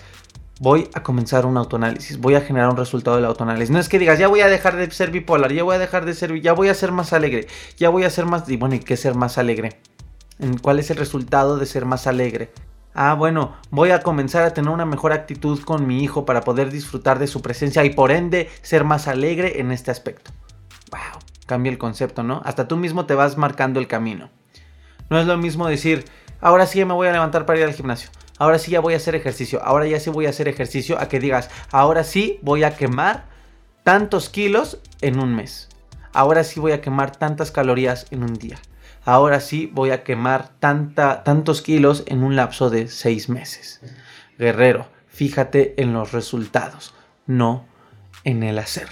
voy 0.59 0.89
a 0.93 1.03
comenzar 1.03 1.45
un 1.45 1.57
autoanálisis, 1.57 2.19
voy 2.19 2.35
a 2.35 2.41
generar 2.41 2.69
un 2.69 2.77
resultado 2.77 3.17
del 3.17 3.25
autoanálisis. 3.25 3.69
No 3.69 3.79
es 3.79 3.89
que 3.89 3.99
digas, 3.99 4.19
ya 4.19 4.27
voy 4.27 4.41
a 4.41 4.47
dejar 4.47 4.75
de 4.75 4.89
ser 4.91 5.11
bipolar, 5.11 5.51
ya 5.53 5.63
voy 5.63 5.75
a 5.75 5.79
dejar 5.79 6.05
de 6.05 6.13
ser, 6.13 6.39
ya 6.41 6.53
voy 6.53 6.69
a 6.69 6.73
ser 6.73 6.91
más 6.91 7.13
alegre, 7.13 7.47
ya 7.77 7.89
voy 7.89 8.03
a 8.03 8.09
ser 8.09 8.25
más, 8.25 8.47
y 8.49 8.57
bueno, 8.57 8.75
¿y 8.75 8.79
qué 8.79 8.97
ser 8.97 9.15
más 9.15 9.37
alegre? 9.37 9.79
¿Cuál 10.61 10.79
es 10.79 10.89
el 10.91 10.97
resultado 10.97 11.57
de 11.57 11.65
ser 11.65 11.85
más 11.85 12.07
alegre? 12.07 12.51
Ah, 12.93 13.13
bueno, 13.13 13.55
voy 13.69 13.91
a 13.91 14.01
comenzar 14.01 14.43
a 14.43 14.53
tener 14.53 14.71
una 14.71 14.85
mejor 14.85 15.11
actitud 15.11 15.61
con 15.63 15.85
mi 15.85 16.03
hijo 16.03 16.25
para 16.25 16.41
poder 16.41 16.71
disfrutar 16.71 17.19
de 17.19 17.27
su 17.27 17.41
presencia 17.41 17.85
y 17.85 17.91
por 17.91 18.11
ende 18.11 18.49
ser 18.61 18.83
más 18.83 19.07
alegre 19.07 19.59
en 19.59 19.71
este 19.71 19.91
aspecto. 19.91 20.31
Wow, 20.91 21.21
cambia 21.45 21.71
el 21.71 21.77
concepto, 21.77 22.23
¿no? 22.23 22.41
Hasta 22.43 22.67
tú 22.67 22.77
mismo 22.77 23.05
te 23.05 23.13
vas 23.13 23.37
marcando 23.37 23.79
el 23.79 23.87
camino. 23.87 24.29
No 25.09 25.19
es 25.19 25.27
lo 25.27 25.37
mismo 25.37 25.67
decir, 25.67 26.05
ahora 26.41 26.65
sí 26.65 26.83
me 26.85 26.93
voy 26.93 27.07
a 27.07 27.11
levantar 27.11 27.45
para 27.45 27.59
ir 27.59 27.65
al 27.65 27.73
gimnasio. 27.73 28.09
Ahora 28.37 28.59
sí 28.59 28.71
ya 28.71 28.79
voy 28.79 28.93
a 28.93 28.97
hacer 28.97 29.15
ejercicio. 29.15 29.61
Ahora 29.63 29.87
ya 29.87 29.99
sí 29.99 30.09
voy 30.09 30.25
a 30.25 30.29
hacer 30.29 30.47
ejercicio. 30.47 30.99
A 30.99 31.07
que 31.09 31.19
digas, 31.19 31.49
ahora 31.71 32.03
sí 32.03 32.39
voy 32.41 32.63
a 32.63 32.75
quemar 32.75 33.25
tantos 33.83 34.29
kilos 34.29 34.79
en 35.01 35.19
un 35.19 35.35
mes. 35.35 35.69
Ahora 36.13 36.43
sí 36.43 36.59
voy 36.59 36.71
a 36.71 36.81
quemar 36.81 37.15
tantas 37.15 37.51
calorías 37.51 38.07
en 38.11 38.23
un 38.23 38.33
día 38.33 38.59
ahora 39.07 39.39
sí 39.39 39.71
voy 39.73 39.91
a 39.91 40.03
quemar 40.03 40.49
tanta, 40.59 41.23
tantos 41.23 41.61
kilos 41.61 42.03
en 42.07 42.23
un 42.23 42.35
lapso 42.35 42.69
de 42.69 42.89
seis 42.89 43.29
meses. 43.29 43.79
Guerrero, 44.37 44.89
fíjate 45.07 45.81
en 45.81 45.93
los 45.93 46.11
resultados, 46.11 46.93
no 47.25 47.65
en 48.25 48.43
el 48.43 48.59
hacer. 48.59 48.89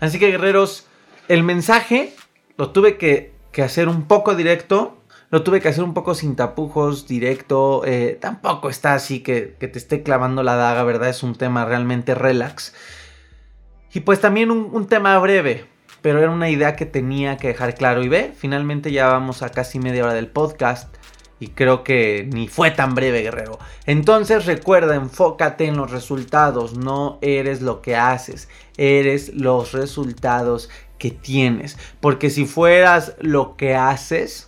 Así 0.00 0.18
que 0.18 0.30
guerreros, 0.30 0.86
el 1.28 1.42
mensaje 1.42 2.14
lo 2.56 2.70
tuve 2.70 2.96
que, 2.96 3.36
hacer 3.62 3.88
un 3.88 4.06
poco 4.06 4.36
directo. 4.36 4.97
Lo 5.30 5.42
tuve 5.42 5.60
que 5.60 5.68
hacer 5.68 5.84
un 5.84 5.94
poco 5.94 6.14
sin 6.14 6.36
tapujos, 6.36 7.06
directo. 7.06 7.82
Eh, 7.84 8.18
tampoco 8.20 8.70
está 8.70 8.94
así 8.94 9.20
que, 9.20 9.56
que, 9.60 9.68
te 9.68 9.78
esté 9.78 10.02
clavando 10.02 10.42
la 10.42 10.56
daga, 10.56 10.84
¿verdad? 10.84 11.10
Es 11.10 11.22
un 11.22 11.34
tema 11.34 11.64
realmente 11.64 12.14
relax. 12.14 12.74
Y 13.92 14.00
pues 14.00 14.20
también 14.20 14.50
un 14.50 14.86
tema 14.86 15.18
breve 15.18 15.66
pero 16.02 16.20
era 16.20 16.30
una 16.30 16.48
idea 16.48 16.76
que 16.76 16.86
tenía 16.86 17.36
que 17.36 17.48
dejar 17.48 17.74
claro. 17.74 18.02
Y 18.02 18.08
ve, 18.08 18.32
finalmente 18.36 18.92
ya 18.92 19.08
vamos 19.08 19.42
a 19.42 19.50
casi 19.50 19.78
media 19.78 20.04
hora 20.04 20.14
del 20.14 20.28
podcast. 20.28 20.94
Y 21.40 21.48
creo 21.48 21.84
que 21.84 22.28
ni 22.32 22.48
fue 22.48 22.72
tan 22.72 22.94
breve, 22.96 23.22
guerrero. 23.22 23.58
Entonces 23.86 24.44
recuerda, 24.46 24.96
enfócate 24.96 25.66
en 25.66 25.76
los 25.76 25.90
resultados. 25.90 26.76
No 26.76 27.18
eres 27.20 27.62
lo 27.62 27.80
que 27.80 27.96
haces. 27.96 28.48
Eres 28.76 29.32
los 29.34 29.72
resultados 29.72 30.68
que 30.98 31.12
tienes. 31.12 31.78
Porque 32.00 32.30
si 32.30 32.44
fueras 32.44 33.14
lo 33.20 33.56
que 33.56 33.76
haces, 33.76 34.47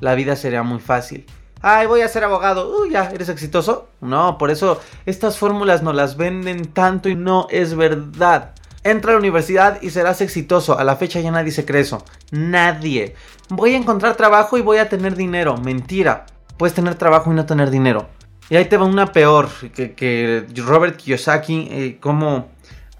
la 0.00 0.14
vida 0.14 0.36
sería 0.36 0.62
muy 0.62 0.80
fácil. 0.80 1.26
Ay, 1.62 1.86
voy 1.86 2.00
a 2.00 2.08
ser 2.08 2.24
abogado. 2.24 2.74
Uy, 2.80 2.90
ya, 2.90 3.10
¿eres 3.10 3.28
exitoso? 3.28 3.88
No, 4.00 4.38
por 4.38 4.50
eso 4.50 4.80
estas 5.04 5.38
fórmulas 5.38 5.82
no 5.82 5.92
las 5.92 6.16
venden 6.16 6.66
tanto 6.72 7.08
y 7.08 7.14
no 7.14 7.46
es 7.50 7.74
verdad. 7.74 8.54
Entra 8.82 9.10
a 9.10 9.14
la 9.14 9.20
universidad 9.20 9.80
y 9.82 9.90
serás 9.90 10.22
exitoso. 10.22 10.78
A 10.78 10.84
la 10.84 10.96
fecha 10.96 11.20
ya 11.20 11.30
nadie 11.30 11.52
se 11.52 11.66
cree 11.66 11.82
eso. 11.82 12.02
Nadie. 12.30 13.14
Voy 13.50 13.74
a 13.74 13.76
encontrar 13.76 14.16
trabajo 14.16 14.56
y 14.56 14.62
voy 14.62 14.78
a 14.78 14.88
tener 14.88 15.16
dinero. 15.16 15.58
Mentira. 15.58 16.24
Puedes 16.56 16.74
tener 16.74 16.94
trabajo 16.94 17.30
y 17.30 17.34
no 17.34 17.44
tener 17.44 17.70
dinero. 17.70 18.08
Y 18.48 18.56
ahí 18.56 18.64
te 18.64 18.78
va 18.78 18.86
una 18.86 19.12
peor. 19.12 19.48
Que, 19.74 20.46
Robert 20.56 20.96
Kiyosaki, 20.96 21.68
eh, 21.70 21.98
como 22.00 22.48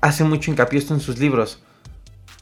hace 0.03 0.23
mucho 0.25 0.51
hincapié 0.51 0.79
esto 0.79 0.93
en 0.93 1.01
sus 1.01 1.19
libros. 1.19 1.63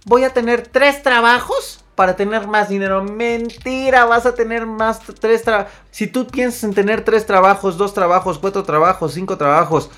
Voy 0.05 0.25
a 0.25 0.31
tener 0.31 0.67
tres 0.67 1.03
trabajos 1.03 1.85
para 1.99 2.15
tener 2.15 2.47
más 2.47 2.69
dinero. 2.69 3.03
Mentira, 3.03 4.05
vas 4.05 4.25
a 4.25 4.37
tener 4.37 4.67
más 4.67 5.01
tres 5.19 5.43
trabajos. 5.43 5.73
Si 5.91 6.07
tú 6.07 6.29
piensas 6.29 6.63
en 6.63 6.73
tener 6.73 7.03
tres 7.03 7.27
trabajos, 7.27 7.77
dos 7.77 7.93
trabajos, 7.93 8.39
cuatro 8.39 8.63
trabajos, 8.63 9.15
cinco 9.15 9.37
trabajos, 9.37 9.91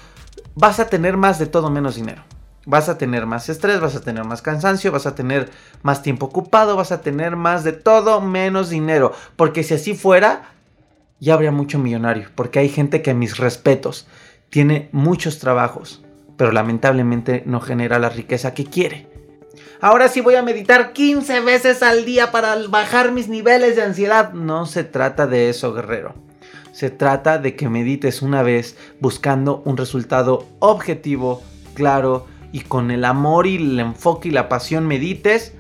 vas 0.55 0.81
a 0.81 0.87
tener 0.87 1.19
más 1.19 1.39
de 1.39 1.45
todo 1.45 1.69
menos 1.69 1.97
dinero 1.97 2.25
vas 2.67 2.89
a 2.89 2.99
tener 2.99 3.27
más 3.27 3.49
estrés, 3.49 3.81
vas 3.81 3.97
a 3.97 4.01
tener 4.01 4.25
más 4.25 4.43
cansancio, 4.43 4.93
vas 4.93 5.07
a 5.07 5.15
tener 5.15 5.51
más 5.83 6.03
tiempo 6.03 6.27
ocupado, 6.27 6.77
vas 6.77 6.93
a 6.93 7.01
tener 7.01 7.37
más 7.37 7.65
de 7.65 7.73
todo 7.73 8.21
menos 8.21 8.71
dinero. 8.71 9.13
Porque 9.37 9.63
si 9.63 9.75
así 9.75 9.95
fuera, 9.95 10.53
ya 11.19 11.35
habría 11.35 11.53
mucho 11.53 11.79
millonario. 11.79 12.29
Porque 12.35 12.61
hay 12.61 12.69
gente 12.69 13.03
que, 13.03 13.13
mis 13.13 13.39
respetos, 13.39 14.07
tiene 14.51 14.89
muchos 14.93 15.39
trabajos, 15.39 16.03
pero 16.37 16.53
lamentablemente 16.53 17.43
no 17.45 17.61
genera 17.61 17.99
la 17.99 18.09
riqueza 18.09 18.55
que 18.55 18.65
quiere. 18.65 19.10
Ahora 19.83 20.09
sí 20.09 20.21
voy 20.21 20.35
a 20.35 20.43
meditar 20.43 20.93
15 20.93 21.41
veces 21.41 21.83
al 21.83 22.05
día 22.05 22.31
para 22.31 22.55
bajar 22.69 23.13
mis 23.13 23.29
niveles 23.29 23.77
de 23.77 23.83
ansiedad. 23.83 24.35
No 24.35 24.67
se 24.67 24.85
trata 24.85 25.27
de 25.27 25.49
eso, 25.49 25.73
guerrero. 25.73 26.15
Se 26.73 26.91
trata 26.91 27.39
de 27.39 27.57
que 27.57 27.71
medites 27.71 28.21
una 28.21 28.43
vez 28.43 28.77
buscando 29.01 29.63
un 29.65 29.79
resultado 29.79 30.47
objetivo, 30.59 31.43
claro, 31.73 32.27
y 32.53 32.61
con 32.61 32.91
el 32.91 33.07
amor 33.07 33.47
y 33.47 33.57
el 33.57 33.81
enfoque 33.81 34.29
y 34.29 34.33
la 34.33 34.51
pasión 34.51 34.87
medites 34.87 35.55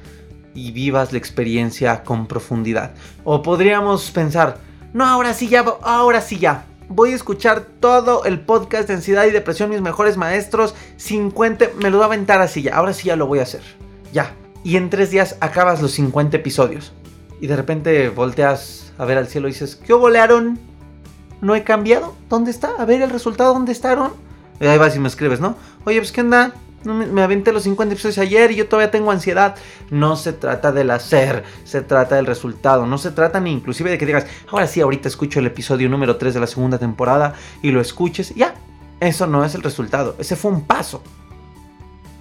y 0.54 0.72
vivas 0.72 1.12
la 1.12 1.18
experiencia 1.18 2.04
con 2.04 2.26
profundidad. 2.26 2.92
O 3.24 3.40
podríamos 3.40 4.10
pensar, 4.10 4.58
no, 4.92 5.06
ahora 5.06 5.32
sí 5.32 5.48
ya, 5.48 5.64
ahora 5.82 6.20
sí 6.20 6.38
ya. 6.38 6.66
Voy 6.90 7.12
a 7.12 7.16
escuchar 7.16 7.62
todo 7.80 8.26
el 8.26 8.40
podcast 8.40 8.86
de 8.86 8.94
ansiedad 8.94 9.24
y 9.24 9.30
depresión, 9.30 9.70
mis 9.70 9.80
mejores 9.80 10.18
maestros, 10.18 10.74
50, 10.98 11.70
me 11.82 11.88
lo 11.88 11.96
voy 11.96 12.02
a 12.02 12.06
aventar 12.06 12.42
así 12.42 12.60
ya, 12.60 12.76
ahora 12.76 12.92
sí 12.92 13.08
ya 13.08 13.16
lo 13.16 13.26
voy 13.26 13.38
a 13.38 13.44
hacer. 13.44 13.62
Ya. 14.12 14.34
Y 14.62 14.76
en 14.76 14.90
tres 14.90 15.10
días 15.10 15.36
acabas 15.40 15.80
los 15.80 15.92
50 15.92 16.36
episodios. 16.36 16.92
Y 17.40 17.46
de 17.46 17.56
repente 17.56 18.08
volteas 18.10 18.92
a 18.98 19.04
ver 19.04 19.18
al 19.18 19.26
cielo 19.26 19.48
y 19.48 19.52
dices, 19.52 19.76
¿qué 19.76 19.92
volearon? 19.94 20.58
¿No 21.40 21.54
he 21.54 21.64
cambiado? 21.64 22.14
¿Dónde 22.28 22.50
está? 22.50 22.70
A 22.78 22.84
ver 22.84 23.00
el 23.00 23.10
resultado, 23.10 23.54
¿dónde 23.54 23.72
estaron? 23.72 24.12
Y 24.60 24.66
ahí 24.66 24.76
vas 24.76 24.94
y 24.94 24.98
me 24.98 25.08
escribes, 25.08 25.40
¿no? 25.40 25.56
Oye, 25.86 25.98
pues 25.98 26.12
¿qué 26.12 26.20
onda? 26.20 26.52
me, 26.84 27.22
aventé 27.22 27.52
los 27.52 27.64
50 27.64 27.92
episodios 27.92 28.18
ayer 28.18 28.50
y 28.52 28.56
yo 28.56 28.68
todavía 28.68 28.90
tengo 28.90 29.10
ansiedad. 29.10 29.56
No 29.90 30.16
se 30.16 30.32
trata 30.32 30.72
del 30.72 30.90
hacer, 30.90 31.44
se 31.64 31.82
trata 31.82 32.16
del 32.16 32.26
resultado. 32.26 32.86
No 32.86 32.98
se 32.98 33.10
trata 33.10 33.40
ni 33.40 33.52
inclusive 33.52 33.90
de 33.90 33.98
que 33.98 34.06
digas, 34.06 34.26
ahora 34.50 34.66
sí, 34.66 34.80
ahorita 34.80 35.08
escucho 35.08 35.40
el 35.40 35.46
episodio 35.46 35.88
número 35.88 36.16
3 36.16 36.34
de 36.34 36.40
la 36.40 36.46
segunda 36.46 36.78
temporada 36.78 37.34
y 37.62 37.70
lo 37.70 37.80
escuches. 37.80 38.34
Ya, 38.34 38.54
eso 39.00 39.26
no 39.26 39.44
es 39.44 39.54
el 39.54 39.62
resultado. 39.62 40.16
Ese 40.18 40.36
fue 40.36 40.50
un 40.50 40.62
paso. 40.62 41.02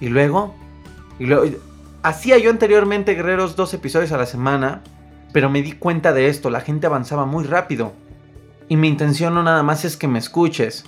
Y 0.00 0.08
luego, 0.08 0.54
y 1.18 1.26
luego, 1.26 1.44
hacía 2.02 2.38
yo 2.38 2.50
anteriormente, 2.50 3.14
guerreros, 3.14 3.56
dos 3.56 3.74
episodios 3.74 4.12
a 4.12 4.18
la 4.18 4.26
semana. 4.26 4.82
Pero 5.32 5.48
me 5.48 5.62
di 5.62 5.72
cuenta 5.72 6.12
de 6.12 6.28
esto, 6.28 6.50
la 6.50 6.60
gente 6.60 6.86
avanzaba 6.86 7.24
muy 7.24 7.44
rápido. 7.44 7.92
Y 8.68 8.76
mi 8.76 8.88
intención 8.88 9.34
no 9.34 9.42
nada 9.42 9.62
más 9.62 9.84
es 9.84 9.96
que 9.96 10.08
me 10.08 10.18
escuches 10.18 10.84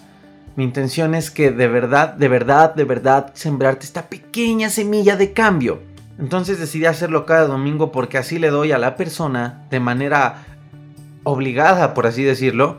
mi 0.54 0.64
intención 0.64 1.14
es 1.14 1.30
que 1.30 1.50
de 1.50 1.66
verdad, 1.66 2.12
de 2.12 2.28
verdad, 2.28 2.74
de 2.74 2.84
verdad 2.84 3.30
sembrarte 3.34 3.86
esta 3.86 4.08
pequeña 4.08 4.68
semilla 4.68 5.16
de 5.16 5.32
cambio. 5.32 5.80
Entonces 6.18 6.58
decidí 6.58 6.84
hacerlo 6.84 7.24
cada 7.24 7.46
domingo 7.46 7.90
porque 7.90 8.18
así 8.18 8.38
le 8.38 8.50
doy 8.50 8.72
a 8.72 8.78
la 8.78 8.96
persona 8.96 9.64
de 9.70 9.80
manera 9.80 10.44
obligada, 11.24 11.94
por 11.94 12.06
así 12.06 12.22
decirlo, 12.22 12.78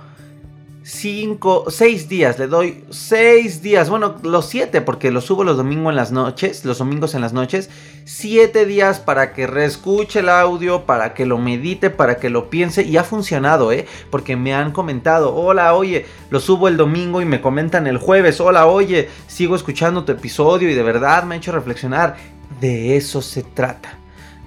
5, 0.85 1.65
6 1.69 2.09
días, 2.09 2.37
le 2.39 2.47
doy 2.47 2.83
6 2.89 3.61
días, 3.61 3.89
bueno, 3.89 4.15
los 4.21 4.47
7 4.47 4.81
porque 4.81 5.11
los 5.11 5.23
subo 5.23 5.45
los 5.45 5.55
domingos 5.55 5.91
en 5.91 5.95
las 5.95 6.11
noches, 6.11 6.65
los 6.65 6.79
domingos 6.79 7.15
en 7.15 7.21
las 7.21 7.31
noches, 7.31 7.69
7 8.03 8.65
días 8.65 8.99
para 8.99 9.31
que 9.31 9.47
reescuche 9.47 10.19
el 10.19 10.27
audio, 10.27 10.85
para 10.85 11.13
que 11.13 11.25
lo 11.25 11.37
medite, 11.37 11.89
para 11.89 12.17
que 12.17 12.29
lo 12.29 12.49
piense 12.49 12.83
y 12.83 12.97
ha 12.97 13.05
funcionado, 13.05 13.71
¿eh? 13.71 13.87
Porque 14.09 14.35
me 14.35 14.53
han 14.53 14.73
comentado, 14.73 15.33
hola, 15.33 15.73
oye, 15.73 16.05
lo 16.29 16.41
subo 16.41 16.67
el 16.67 16.75
domingo 16.75 17.21
y 17.21 17.25
me 17.25 17.39
comentan 17.39 17.87
el 17.87 17.97
jueves, 17.97 18.41
hola, 18.41 18.65
oye, 18.65 19.07
sigo 19.27 19.55
escuchando 19.55 20.03
tu 20.03 20.11
episodio 20.11 20.69
y 20.69 20.73
de 20.73 20.83
verdad 20.83 21.23
me 21.23 21.35
ha 21.35 21.37
hecho 21.37 21.53
reflexionar. 21.53 22.17
De 22.59 22.97
eso 22.97 23.21
se 23.21 23.43
trata, 23.43 23.97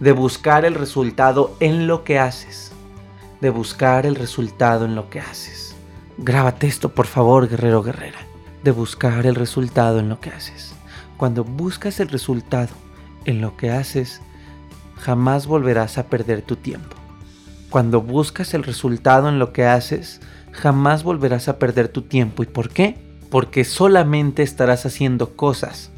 de 0.01 0.13
buscar 0.13 0.67
el 0.67 0.75
resultado 0.75 1.57
en 1.61 1.87
lo 1.87 2.05
que 2.05 2.19
haces, 2.19 2.73
de 3.41 3.49
buscar 3.49 4.05
el 4.05 4.17
resultado 4.17 4.85
en 4.85 4.95
lo 4.95 5.09
que 5.09 5.21
haces. 5.21 5.66
Grábate 6.19 6.67
esto, 6.67 6.95
por 6.95 7.07
favor, 7.07 7.47
guerrero 7.47 7.83
guerrera, 7.83 8.19
de 8.65 8.71
buscar 8.71 9.27
el 9.27 9.35
resultado 9.35 9.99
en 9.99 10.09
lo 10.09 10.19
que 10.19 10.31
haces. 10.31 10.75
Cuando 11.19 11.45
buscas 11.45 12.01
el 12.01 12.09
resultado 12.09 12.71
en 13.27 13.43
lo 13.43 13.59
que 13.59 13.71
haces, 13.71 14.23
jamás 14.97 15.47
volverás 15.47 15.99
a 15.99 16.07
perder 16.07 16.41
tu 16.41 16.57
tiempo. 16.57 16.97
Cuando 17.69 18.01
buscas 18.01 18.55
el 18.55 18.63
resultado 18.63 19.29
en 19.29 19.39
lo 19.39 19.53
que 19.53 19.67
haces, 19.67 20.23
jamás 20.53 21.03
volverás 21.03 21.49
a 21.49 21.59
perder 21.59 21.89
tu 21.89 22.01
tiempo. 22.01 22.43
¿Y 22.43 22.47
por 22.47 22.71
qué? 22.71 22.97
Porque 23.31 23.65
solamente 23.65 24.43
estarás 24.43 24.87
haciendo 24.87 25.37
cosas 25.37 25.91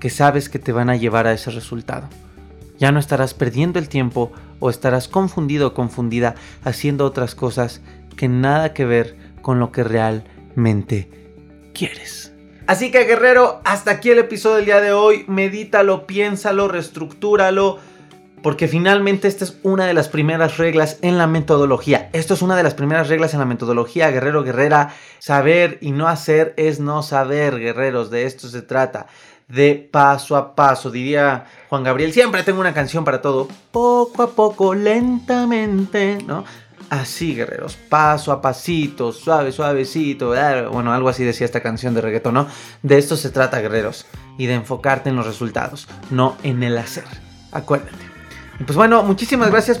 que 0.00 0.10
sabes 0.10 0.50
que 0.50 0.58
te 0.58 0.72
van 0.72 0.90
a 0.90 0.96
llevar 0.96 1.26
a 1.26 1.32
ese 1.32 1.50
resultado. 1.50 2.08
Ya 2.78 2.92
no 2.92 2.98
estarás 2.98 3.32
perdiendo 3.32 3.78
el 3.78 3.88
tiempo 3.88 4.32
o 4.60 4.68
estarás 4.68 5.08
confundido 5.08 5.68
o 5.68 5.74
confundida 5.74 6.34
haciendo 6.62 7.06
otras 7.06 7.34
cosas 7.34 7.80
que 8.16 8.28
nada 8.28 8.74
que 8.74 8.84
ver 8.84 9.25
con 9.46 9.60
lo 9.60 9.70
que 9.70 9.84
realmente 9.84 11.08
quieres. 11.72 12.34
Así 12.66 12.90
que 12.90 13.04
guerrero, 13.04 13.60
hasta 13.64 13.92
aquí 13.92 14.10
el 14.10 14.18
episodio 14.18 14.56
del 14.56 14.64
día 14.64 14.80
de 14.80 14.90
hoy. 14.90 15.24
Medítalo, 15.28 16.04
piénsalo, 16.04 16.66
reestructúralo. 16.66 17.78
Porque 18.42 18.66
finalmente 18.66 19.28
esta 19.28 19.44
es 19.44 19.56
una 19.62 19.86
de 19.86 19.94
las 19.94 20.08
primeras 20.08 20.58
reglas 20.58 20.98
en 21.02 21.16
la 21.16 21.28
metodología. 21.28 22.10
Esto 22.12 22.34
es 22.34 22.42
una 22.42 22.56
de 22.56 22.64
las 22.64 22.74
primeras 22.74 23.08
reglas 23.08 23.34
en 23.34 23.38
la 23.38 23.46
metodología, 23.46 24.10
guerrero, 24.10 24.42
guerrera. 24.42 24.92
Saber 25.20 25.78
y 25.80 25.92
no 25.92 26.08
hacer 26.08 26.52
es 26.56 26.80
no 26.80 27.04
saber, 27.04 27.60
guerreros. 27.60 28.10
De 28.10 28.24
esto 28.24 28.48
se 28.48 28.62
trata. 28.62 29.06
De 29.46 29.76
paso 29.76 30.34
a 30.34 30.56
paso, 30.56 30.90
diría 30.90 31.44
Juan 31.68 31.84
Gabriel. 31.84 32.12
Siempre 32.12 32.42
tengo 32.42 32.58
una 32.58 32.74
canción 32.74 33.04
para 33.04 33.22
todo. 33.22 33.46
Poco 33.70 34.24
a 34.24 34.30
poco, 34.30 34.74
lentamente, 34.74 36.18
¿no? 36.26 36.42
Así, 36.90 37.34
guerreros, 37.34 37.76
paso 37.76 38.32
a 38.32 38.40
pasito, 38.40 39.12
suave, 39.12 39.52
suavecito, 39.52 40.34
bueno, 40.70 40.92
algo 40.92 41.08
así 41.08 41.24
decía 41.24 41.44
esta 41.44 41.60
canción 41.60 41.94
de 41.94 42.00
reggaetón, 42.00 42.34
¿no? 42.34 42.46
De 42.82 42.98
esto 42.98 43.16
se 43.16 43.30
trata, 43.30 43.60
guerreros, 43.60 44.06
y 44.38 44.46
de 44.46 44.54
enfocarte 44.54 45.10
en 45.10 45.16
los 45.16 45.26
resultados, 45.26 45.88
no 46.10 46.36
en 46.42 46.62
el 46.62 46.78
hacer. 46.78 47.04
Acuérdate. 47.52 48.04
Y 48.60 48.64
pues 48.64 48.76
bueno, 48.76 49.02
muchísimas 49.02 49.50
gracias 49.50 49.80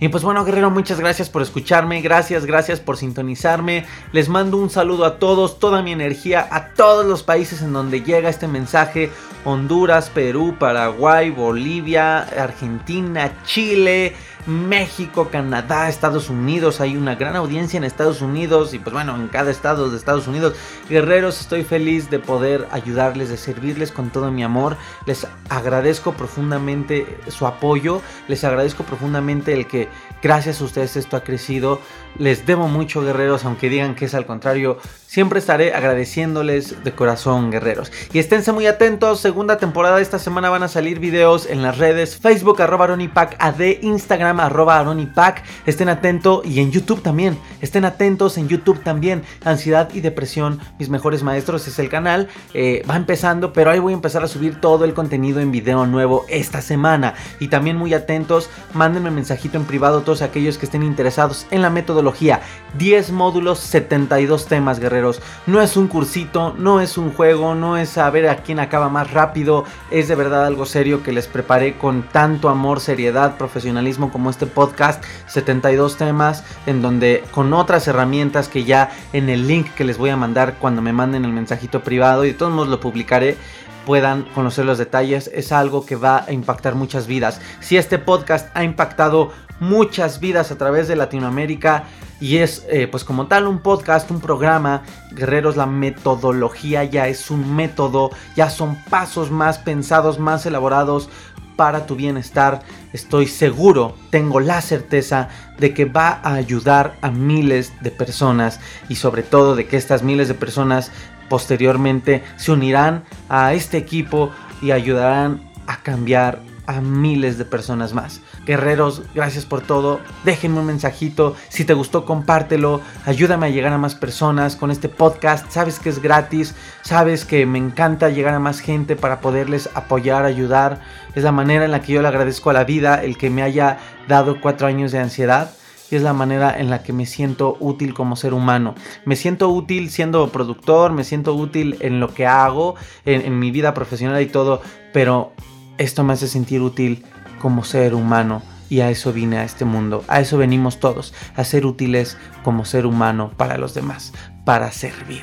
y 0.00 0.08
pues 0.08 0.24
bueno, 0.24 0.44
guerrero, 0.44 0.70
muchas 0.70 0.98
gracias 0.98 1.30
por 1.30 1.40
escucharme, 1.40 2.02
gracias, 2.02 2.44
gracias 2.44 2.80
por 2.80 2.96
sintonizarme. 2.96 3.86
Les 4.12 4.28
mando 4.28 4.58
un 4.58 4.68
saludo 4.68 5.04
a 5.04 5.18
todos, 5.18 5.58
toda 5.58 5.82
mi 5.82 5.92
energía, 5.92 6.46
a 6.50 6.74
todos 6.74 7.06
los 7.06 7.22
países 7.22 7.62
en 7.62 7.72
donde 7.72 8.02
llega 8.02 8.28
este 8.28 8.48
mensaje. 8.48 9.10
Honduras, 9.44 10.10
Perú, 10.10 10.56
Paraguay, 10.58 11.30
Bolivia, 11.30 12.18
Argentina, 12.18 13.32
Chile, 13.44 14.14
México, 14.46 15.28
Canadá, 15.30 15.88
Estados 15.88 16.28
Unidos. 16.28 16.80
Hay 16.80 16.96
una 16.96 17.14
gran 17.14 17.36
audiencia 17.36 17.78
en 17.78 17.84
Estados 17.84 18.20
Unidos 18.20 18.74
y 18.74 18.78
pues 18.78 18.92
bueno, 18.92 19.16
en 19.16 19.28
cada 19.28 19.50
estado 19.50 19.90
de 19.90 19.96
Estados 19.96 20.26
Unidos. 20.26 20.54
Guerreros, 20.88 21.40
estoy 21.40 21.64
feliz 21.64 22.10
de 22.10 22.18
poder 22.18 22.68
ayudarles, 22.70 23.28
de 23.28 23.36
servirles 23.36 23.92
con 23.92 24.10
todo 24.10 24.30
mi 24.30 24.42
amor. 24.42 24.76
Les 25.06 25.26
agradezco 25.48 26.12
profundamente 26.12 27.18
su 27.28 27.46
apoyo. 27.46 28.02
Les 28.28 28.44
agradezco 28.44 28.84
profundamente 28.84 29.54
el 29.54 29.66
que 29.66 29.88
gracias 30.22 30.60
a 30.60 30.64
ustedes 30.64 30.96
esto 30.96 31.16
ha 31.16 31.24
crecido. 31.24 31.80
Les 32.18 32.46
debo 32.46 32.68
mucho, 32.68 33.02
guerreros, 33.02 33.44
aunque 33.44 33.68
digan 33.68 33.94
que 33.94 34.04
es 34.04 34.14
al 34.14 34.26
contrario. 34.26 34.78
Siempre 35.14 35.38
estaré 35.38 35.72
agradeciéndoles 35.72 36.82
de 36.82 36.90
corazón, 36.90 37.52
guerreros. 37.52 37.92
Y 38.12 38.18
esténse 38.18 38.50
muy 38.50 38.66
atentos, 38.66 39.20
segunda 39.20 39.58
temporada 39.58 40.00
esta 40.00 40.18
semana 40.18 40.50
van 40.50 40.64
a 40.64 40.68
salir 40.68 40.98
videos 40.98 41.46
en 41.48 41.62
las 41.62 41.78
redes 41.78 42.16
Facebook, 42.16 42.60
arroba 42.60 42.86
Aronipac, 42.86 43.36
AD, 43.38 43.60
Instagram, 43.82 44.40
arroba 44.40 44.80
Aronipac. 44.80 45.44
Estén 45.66 45.88
atentos 45.88 46.44
y 46.44 46.58
en 46.58 46.72
YouTube 46.72 47.00
también. 47.00 47.38
Estén 47.60 47.84
atentos 47.84 48.38
en 48.38 48.48
YouTube 48.48 48.82
también. 48.82 49.22
Ansiedad 49.44 49.88
y 49.94 50.00
depresión, 50.00 50.58
mis 50.80 50.88
mejores 50.88 51.22
maestros 51.22 51.68
es 51.68 51.78
el 51.78 51.88
canal. 51.88 52.26
Eh, 52.52 52.84
va 52.90 52.96
empezando, 52.96 53.52
pero 53.52 53.70
ahí 53.70 53.78
voy 53.78 53.92
a 53.92 53.94
empezar 53.94 54.24
a 54.24 54.26
subir 54.26 54.60
todo 54.60 54.84
el 54.84 54.94
contenido 54.94 55.38
en 55.38 55.52
video 55.52 55.86
nuevo 55.86 56.24
esta 56.28 56.60
semana. 56.60 57.14
Y 57.38 57.46
también 57.46 57.76
muy 57.76 57.94
atentos, 57.94 58.50
mándenme 58.72 59.12
mensajito 59.12 59.58
en 59.58 59.64
privado 59.64 60.02
todos 60.02 60.22
aquellos 60.22 60.58
que 60.58 60.66
estén 60.66 60.82
interesados 60.82 61.46
en 61.52 61.62
la 61.62 61.70
metodología. 61.70 62.40
10 62.78 63.12
módulos, 63.12 63.60
72 63.60 64.46
temas, 64.46 64.80
guerreros 64.80 65.03
no 65.46 65.60
es 65.60 65.76
un 65.76 65.88
cursito, 65.88 66.54
no 66.58 66.80
es 66.80 66.96
un 66.96 67.12
juego, 67.12 67.54
no 67.54 67.76
es 67.76 67.90
saber 67.90 68.28
a 68.28 68.36
quién 68.36 68.58
acaba 68.58 68.88
más 68.88 69.10
rápido. 69.12 69.64
Es 69.90 70.08
de 70.08 70.14
verdad 70.14 70.46
algo 70.46 70.66
serio 70.66 71.02
que 71.02 71.12
les 71.12 71.26
preparé 71.26 71.76
con 71.76 72.02
tanto 72.02 72.48
amor, 72.48 72.80
seriedad, 72.80 73.36
profesionalismo 73.36 74.10
como 74.10 74.30
este 74.30 74.46
podcast. 74.46 75.04
72 75.26 75.96
temas 75.96 76.44
en 76.66 76.82
donde 76.82 77.24
con 77.30 77.52
otras 77.52 77.86
herramientas 77.88 78.48
que 78.48 78.64
ya 78.64 78.90
en 79.12 79.28
el 79.28 79.46
link 79.46 79.68
que 79.74 79.84
les 79.84 79.98
voy 79.98 80.10
a 80.10 80.16
mandar 80.16 80.54
cuando 80.58 80.82
me 80.82 80.92
manden 80.92 81.24
el 81.24 81.32
mensajito 81.32 81.82
privado 81.82 82.24
y 82.24 82.28
de 82.28 82.34
todos 82.34 82.52
modos 82.52 82.68
lo 82.68 82.80
publicaré 82.80 83.36
puedan 83.84 84.22
conocer 84.34 84.64
los 84.64 84.78
detalles 84.78 85.30
es 85.32 85.52
algo 85.52 85.86
que 85.86 85.96
va 85.96 86.24
a 86.26 86.32
impactar 86.32 86.74
muchas 86.74 87.06
vidas. 87.06 87.40
Si 87.60 87.76
este 87.76 87.98
podcast 87.98 88.48
ha 88.56 88.64
impactado 88.64 89.32
muchas 89.60 90.20
vidas 90.20 90.50
a 90.50 90.58
través 90.58 90.88
de 90.88 90.96
Latinoamérica 90.96 91.84
y 92.20 92.38
es 92.38 92.64
eh, 92.68 92.86
pues 92.86 93.04
como 93.04 93.26
tal 93.26 93.46
un 93.46 93.58
podcast, 93.58 94.10
un 94.10 94.20
programa, 94.20 94.82
guerreros, 95.12 95.56
la 95.56 95.66
metodología 95.66 96.84
ya 96.84 97.08
es 97.08 97.30
un 97.30 97.54
método, 97.54 98.10
ya 98.36 98.50
son 98.50 98.76
pasos 98.88 99.30
más 99.30 99.58
pensados, 99.58 100.18
más 100.18 100.46
elaborados 100.46 101.08
para 101.56 101.86
tu 101.86 101.96
bienestar. 101.96 102.62
Estoy 102.92 103.26
seguro, 103.26 103.96
tengo 104.10 104.40
la 104.40 104.60
certeza 104.60 105.28
de 105.58 105.74
que 105.74 105.84
va 105.84 106.20
a 106.22 106.34
ayudar 106.34 106.96
a 107.02 107.10
miles 107.10 107.72
de 107.82 107.90
personas 107.90 108.60
y 108.88 108.96
sobre 108.96 109.22
todo 109.22 109.54
de 109.56 109.66
que 109.66 109.76
estas 109.76 110.02
miles 110.02 110.28
de 110.28 110.34
personas 110.34 110.90
posteriormente 111.28 112.22
se 112.36 112.52
unirán 112.52 113.04
a 113.28 113.54
este 113.54 113.78
equipo 113.78 114.30
y 114.62 114.70
ayudarán 114.70 115.50
a 115.66 115.78
cambiar 115.78 116.40
a 116.66 116.80
miles 116.80 117.38
de 117.38 117.44
personas 117.44 117.92
más. 117.92 118.20
Guerreros, 118.46 119.02
gracias 119.14 119.46
por 119.46 119.62
todo. 119.62 120.00
Déjenme 120.24 120.60
un 120.60 120.66
mensajito. 120.66 121.34
Si 121.48 121.64
te 121.64 121.74
gustó, 121.74 122.04
compártelo. 122.04 122.80
Ayúdame 123.06 123.46
a 123.46 123.50
llegar 123.50 123.72
a 123.72 123.78
más 123.78 123.94
personas 123.94 124.56
con 124.56 124.70
este 124.70 124.88
podcast. 124.88 125.50
Sabes 125.50 125.78
que 125.78 125.88
es 125.88 126.02
gratis. 126.02 126.54
Sabes 126.82 127.24
que 127.24 127.46
me 127.46 127.58
encanta 127.58 128.10
llegar 128.10 128.34
a 128.34 128.38
más 128.38 128.60
gente 128.60 128.96
para 128.96 129.20
poderles 129.20 129.70
apoyar, 129.74 130.24
ayudar. 130.24 130.80
Es 131.14 131.24
la 131.24 131.32
manera 131.32 131.64
en 131.64 131.70
la 131.70 131.80
que 131.80 131.92
yo 131.92 132.02
le 132.02 132.08
agradezco 132.08 132.50
a 132.50 132.54
la 132.54 132.64
vida 132.64 133.02
el 133.02 133.16
que 133.16 133.30
me 133.30 133.42
haya 133.42 133.78
dado 134.08 134.40
cuatro 134.40 134.66
años 134.66 134.92
de 134.92 134.98
ansiedad 134.98 135.50
es 135.90 136.02
la 136.02 136.12
manera 136.12 136.58
en 136.58 136.70
la 136.70 136.82
que 136.82 136.92
me 136.92 137.06
siento 137.06 137.56
útil 137.60 137.94
como 137.94 138.16
ser 138.16 138.34
humano. 138.34 138.74
Me 139.04 139.16
siento 139.16 139.48
útil 139.48 139.90
siendo 139.90 140.28
productor, 140.30 140.92
me 140.92 141.04
siento 141.04 141.34
útil 141.34 141.76
en 141.80 142.00
lo 142.00 142.12
que 142.12 142.26
hago, 142.26 142.74
en, 143.04 143.20
en 143.20 143.38
mi 143.38 143.50
vida 143.50 143.74
profesional 143.74 144.20
y 144.22 144.26
todo, 144.26 144.60
pero 144.92 145.32
esto 145.78 146.04
me 146.04 146.12
hace 146.12 146.28
sentir 146.28 146.60
útil 146.60 147.04
como 147.44 147.62
ser 147.62 147.94
humano 147.94 148.40
y 148.70 148.80
a 148.80 148.88
eso 148.88 149.12
vine 149.12 149.36
a 149.36 149.44
este 149.44 149.66
mundo, 149.66 150.02
a 150.08 150.18
eso 150.18 150.38
venimos 150.38 150.80
todos, 150.80 151.12
a 151.36 151.44
ser 151.44 151.66
útiles 151.66 152.16
como 152.42 152.64
ser 152.64 152.86
humano 152.86 153.32
para 153.36 153.58
los 153.58 153.74
demás, 153.74 154.14
para 154.44 154.70
servir. 154.72 155.22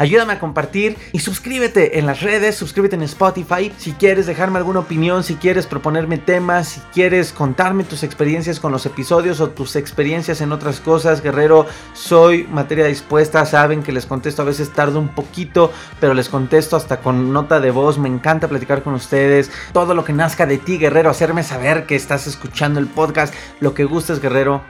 Ayúdame 0.00 0.32
a 0.32 0.40
compartir 0.40 0.96
y 1.12 1.18
suscríbete 1.18 1.98
en 1.98 2.06
las 2.06 2.22
redes, 2.22 2.56
suscríbete 2.56 2.96
en 2.96 3.02
Spotify. 3.02 3.70
Si 3.76 3.92
quieres 3.92 4.24
dejarme 4.24 4.56
alguna 4.56 4.80
opinión, 4.80 5.22
si 5.22 5.34
quieres 5.34 5.66
proponerme 5.66 6.16
temas, 6.16 6.68
si 6.68 6.80
quieres 6.94 7.32
contarme 7.32 7.84
tus 7.84 8.02
experiencias 8.02 8.60
con 8.60 8.72
los 8.72 8.86
episodios 8.86 9.40
o 9.40 9.50
tus 9.50 9.76
experiencias 9.76 10.40
en 10.40 10.52
otras 10.52 10.80
cosas, 10.80 11.22
guerrero, 11.22 11.66
soy 11.92 12.44
materia 12.44 12.86
dispuesta. 12.86 13.44
Saben 13.44 13.82
que 13.82 13.92
les 13.92 14.06
contesto 14.06 14.40
a 14.40 14.46
veces 14.46 14.72
tardo 14.72 14.98
un 14.98 15.08
poquito, 15.08 15.70
pero 16.00 16.14
les 16.14 16.30
contesto 16.30 16.76
hasta 16.76 17.00
con 17.00 17.30
nota 17.30 17.60
de 17.60 17.70
voz. 17.70 17.98
Me 17.98 18.08
encanta 18.08 18.48
platicar 18.48 18.82
con 18.82 18.94
ustedes. 18.94 19.50
Todo 19.74 19.94
lo 19.94 20.04
que 20.04 20.14
nazca 20.14 20.46
de 20.46 20.56
ti, 20.56 20.78
guerrero, 20.78 21.10
hacerme 21.10 21.42
saber 21.42 21.84
que 21.84 21.96
estás 21.96 22.26
escuchando 22.26 22.80
el 22.80 22.86
podcast, 22.86 23.34
lo 23.60 23.74
que 23.74 23.84
gustes, 23.84 24.22
guerrero. 24.22 24.62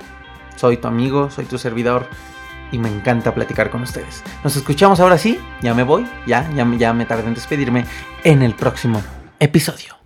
Soy 0.57 0.77
tu 0.77 0.89
amigo, 0.89 1.31
soy 1.31 1.45
tu 1.45 1.57
servidor 1.57 2.09
y 2.73 2.79
me 2.79 2.89
encanta 2.89 3.35
platicar 3.35 3.71
con 3.71 3.83
ustedes. 3.83 4.23
Nos 4.45 4.57
escuchamos 4.57 5.01
ahora 5.01 5.19
sí, 5.19 5.39
ya 5.63 5.75
me 5.75 5.83
voy, 5.83 6.07
ya, 6.27 6.51
ya, 6.55 6.67
ya 6.77 6.93
me 6.93 7.07
tardé 7.07 7.29
en 7.29 7.35
despedirme 7.35 7.85
en 8.25 8.43
el 8.43 8.55
próximo 8.55 9.03
episodio. 9.39 9.97